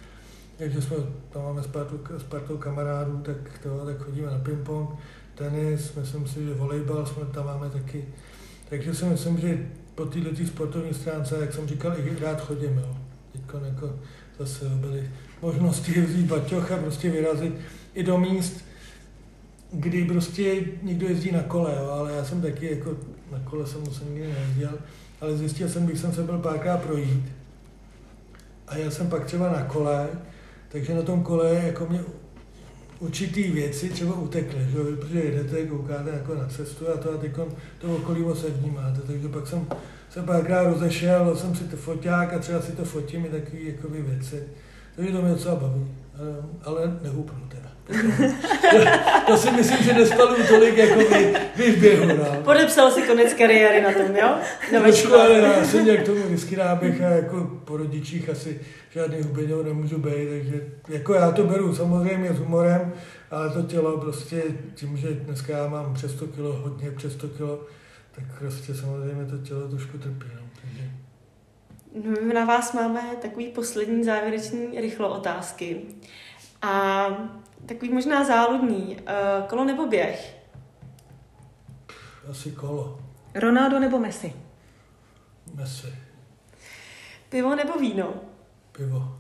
Takže 0.62 0.82
jsme, 0.82 0.96
tam 1.32 1.42
máme 1.42 1.62
s 1.62 1.66
partou, 1.66 2.00
s 2.18 2.22
partou 2.22 2.56
kamarádů, 2.56 3.20
tak, 3.22 3.36
to, 3.62 3.86
tak 3.86 3.98
chodíme 3.98 4.30
na 4.30 4.38
ping-pong, 4.38 4.88
tenis, 5.34 5.94
myslím 5.94 6.26
si, 6.26 6.44
že 6.46 6.54
volejbal 6.54 7.06
jsme 7.06 7.24
tam 7.24 7.46
máme 7.46 7.70
taky. 7.70 8.04
Takže 8.68 8.94
si 8.94 9.04
myslím, 9.04 9.38
že 9.38 9.66
po 9.94 10.04
této 10.04 10.46
sportovní 10.46 10.94
stránce, 10.94 11.36
jak 11.40 11.54
jsem 11.54 11.68
říkal, 11.68 11.94
i 11.98 12.24
rád 12.24 12.40
chodím. 12.40 12.78
Jo. 12.78 12.96
Teď 13.32 13.42
jako 13.64 13.92
zase 14.38 14.64
byly 14.64 15.10
možnosti 15.42 16.00
vzít 16.06 16.26
baťoch 16.26 16.72
a 16.72 16.76
prostě 16.76 17.10
vyrazit 17.10 17.54
i 17.94 18.02
do 18.02 18.18
míst, 18.18 18.64
kdy 19.72 20.04
prostě 20.04 20.64
někdo 20.82 21.08
jezdí 21.08 21.32
na 21.32 21.42
kole, 21.42 21.74
jo, 21.78 21.90
ale 21.90 22.12
já 22.12 22.24
jsem 22.24 22.42
taky 22.42 22.70
jako 22.70 22.96
na 23.32 23.38
kole 23.38 23.66
jsem 23.66 23.80
musel 23.80 24.08
nikdy 24.08 24.32
nejezdil, 24.32 24.78
ale 25.20 25.36
zjistil 25.36 25.68
jsem, 25.68 25.86
když 25.86 26.00
jsem 26.00 26.12
se 26.12 26.22
byl 26.22 26.38
párkrát 26.38 26.82
projít 26.82 27.24
a 28.68 28.76
já 28.76 28.90
jsem 28.90 29.10
pak 29.10 29.24
třeba 29.24 29.52
na 29.52 29.62
kole, 29.62 30.08
takže 30.72 30.94
na 30.94 31.02
tom 31.02 31.22
kole 31.22 31.54
jako 31.54 31.86
mě 31.86 32.00
určitý 33.00 33.42
věci 33.42 33.88
třeba 33.88 34.14
utekly, 34.14 34.66
že? 34.70 34.78
protože 34.78 35.18
jedete, 35.18 35.66
koukáte 35.66 36.10
jako 36.10 36.34
na 36.34 36.48
cestu 36.48 36.88
a 36.88 36.96
to 36.96 37.12
a 37.12 37.16
teď 37.16 37.32
to 37.78 37.96
okolí 37.96 38.24
se 38.34 38.50
vnímáte, 38.50 39.00
takže 39.00 39.28
pak 39.28 39.46
jsem 39.46 39.66
se 40.10 40.22
párkrát 40.22 40.62
rozešel, 40.62 41.36
jsem 41.36 41.56
si 41.56 41.64
to 41.64 41.76
foťák 41.76 42.32
a 42.32 42.38
třeba 42.38 42.60
si 42.60 42.72
to 42.72 42.84
fotím 42.84 43.26
i 43.26 43.28
takové 43.72 44.02
věci. 44.02 44.42
Takže 44.96 45.12
to 45.12 45.22
mě 45.22 45.30
docela 45.30 45.56
baví, 45.56 45.86
ale, 46.18 46.36
ale 46.64 46.98
nehupnu 47.02 47.48
teda. 47.48 47.71
To, 48.70 48.78
to 49.26 49.36
si 49.36 49.50
myslím, 49.50 49.82
že 49.82 49.92
nespaluju 49.92 50.46
tolik 50.46 50.76
jako 50.76 50.98
vy, 50.98 51.34
vy 51.56 51.72
v 51.72 51.80
běhu. 51.80 52.06
No. 52.06 52.42
Podepsal 52.44 52.90
si 52.90 53.02
konec 53.02 53.34
kariéry 53.34 53.80
na 53.82 53.92
tom, 53.92 54.16
jo? 54.16 54.38
No, 54.72 54.80
Trošku, 54.80 55.14
ale 55.14 55.38
já 55.38 55.64
jsem 55.64 55.84
nějak 55.84 56.02
tomu 56.02 56.22
vždycky 56.22 56.56
náběh 56.56 57.02
a 57.02 57.08
jako 57.08 57.50
po 57.64 57.76
rodičích 57.76 58.28
asi 58.28 58.60
žádný 58.90 59.22
hubeňou 59.22 59.62
nemůžu 59.62 59.98
být, 59.98 60.28
takže 60.28 60.66
jako 60.88 61.14
já 61.14 61.30
to 61.32 61.44
beru 61.44 61.74
samozřejmě 61.74 62.34
s 62.34 62.38
humorem, 62.38 62.92
ale 63.30 63.50
to 63.50 63.62
tělo 63.62 63.98
prostě 63.98 64.42
tím, 64.74 64.96
že 64.96 65.08
dneska 65.08 65.56
já 65.56 65.68
mám 65.68 65.94
přes 65.94 66.12
100 66.12 66.26
kilo, 66.26 66.52
hodně 66.52 66.90
přes 66.90 67.12
100 67.12 67.28
kilo, 67.28 67.60
tak 68.12 68.24
prostě 68.38 68.74
samozřejmě 68.74 69.26
to 69.26 69.38
tělo 69.38 69.68
trošku 69.68 69.98
trpí. 69.98 70.26
No. 70.34 70.42
Takže 70.60 70.90
No, 71.94 72.16
my 72.22 72.34
na 72.34 72.44
vás 72.44 72.72
máme 72.72 73.02
takový 73.22 73.48
poslední 73.48 74.04
závěrečný 74.04 74.80
rychlo 74.80 75.08
otázky. 75.08 75.80
A 76.62 77.06
takový 77.66 77.92
možná 77.92 78.24
záludný. 78.24 78.96
Uh, 79.00 79.46
kolo 79.48 79.64
nebo 79.64 79.86
běh? 79.86 80.36
asi 82.30 82.50
kolo, 82.52 83.00
Ronaldo 83.34 83.78
nebo 83.78 83.98
Messi? 83.98 84.32
Messi, 85.54 85.94
Pivo 87.28 87.54
nebo 87.56 87.78
víno? 87.78 88.14
pivo. 88.72 89.18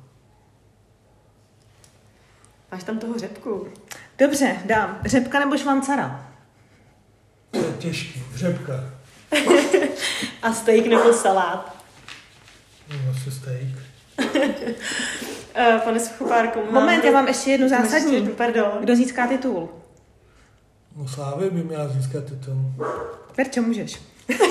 Máš 2.72 2.84
tam 2.84 2.98
toho 2.98 3.18
řepku. 3.18 3.68
Dobře, 4.18 4.56
dám. 4.64 4.98
Řepka 5.04 5.38
nebo 5.40 5.58
švancara? 5.58 6.32
To 7.50 7.58
je 7.58 7.72
těžký, 7.78 8.22
řepka, 8.34 8.72
A 10.42 10.52
steak 10.52 10.86
nebo 10.86 11.12
salát? 11.12 11.84
no, 12.88 13.10
asi 13.10 13.30
steak. 13.30 13.78
Uh, 15.58 15.80
pane 15.80 16.00
Suchopárku, 16.00 16.58
Moment, 16.70 17.04
já 17.04 17.10
mám 17.12 17.28
ještě 17.28 17.50
jednu 17.50 17.66
ještě 17.66 17.82
zásadní. 17.82 18.14
jednu, 18.14 18.30
Pardon. 18.32 18.70
Kdo 18.80 18.96
získá 18.96 19.26
titul? 19.26 19.68
No 20.96 21.08
Slávy 21.08 21.50
by 21.50 21.62
měla 21.62 21.88
získat 21.88 22.24
titul. 22.24 22.54
Verčo, 23.36 23.62
můžeš. 23.62 24.00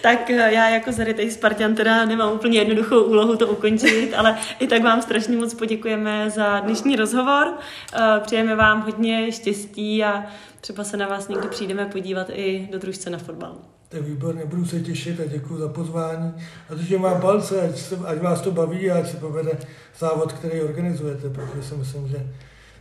Tak 0.00 0.30
eh, 0.30 0.52
já 0.54 0.68
jako 0.68 0.92
zarytej 0.92 1.30
Spartan 1.30 1.74
teda 1.74 2.04
nemám 2.04 2.32
úplně 2.32 2.58
jednoduchou 2.58 3.02
úlohu 3.02 3.36
to 3.36 3.46
ukončit, 3.46 4.14
ale 4.16 4.38
i 4.58 4.66
tak 4.66 4.82
vám 4.82 5.02
strašně 5.02 5.36
moc 5.36 5.54
poděkujeme 5.54 6.30
za 6.30 6.60
dnešní 6.60 6.96
rozhovor. 6.96 7.52
Eh, 7.94 8.20
Přejeme 8.20 8.54
vám 8.56 8.80
hodně 8.82 9.32
štěstí 9.32 10.04
a 10.04 10.24
třeba 10.60 10.84
se 10.84 10.96
na 10.96 11.08
vás 11.08 11.28
někdy 11.28 11.48
přijdeme 11.48 11.86
podívat 11.86 12.26
i 12.32 12.68
do 12.72 12.78
družce 12.78 13.10
na 13.10 13.18
fotbal. 13.18 13.56
To 13.94 13.98
je 13.98 14.06
výborně, 14.06 14.44
budu 14.44 14.64
se 14.66 14.80
těšit 14.80 15.20
a 15.20 15.24
děkuji 15.26 15.58
za 15.58 15.68
pozvání. 15.68 16.32
A 16.70 16.74
držím 16.74 17.02
vám 17.02 17.20
palce, 17.20 17.60
ať, 17.62 17.78
se, 17.78 17.96
ať 18.04 18.22
vás 18.22 18.40
to 18.40 18.50
baví 18.50 18.90
a 18.90 18.98
ať 18.98 19.10
se 19.10 19.16
povede 19.16 19.58
závod, 19.98 20.32
který 20.32 20.60
organizujete, 20.60 21.30
protože 21.30 21.62
si 21.62 21.74
myslím, 21.74 22.08
že 22.08 22.26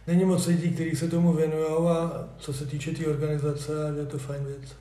není 0.08 0.26
moc 0.26 0.48
lidí, 0.48 0.70
kteří 0.70 0.96
se 0.96 1.08
tomu 1.08 1.34
věnují 1.34 1.88
a 1.90 2.28
co 2.38 2.54
se 2.54 2.66
týče 2.66 2.92
té 2.92 3.08
organizace, 3.08 3.72
je 4.00 4.06
to 4.06 4.18
fajn 4.18 4.44
věc. 4.46 4.76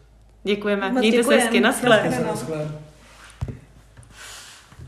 Děkujeme. 0.45 0.91
Moc 0.93 1.01
Mějte 1.01 1.17
se 1.17 1.23
děkujem. 1.23 1.41
hezky. 1.41 1.61
Naschle. 1.61 2.11
Naschle. 2.27 2.69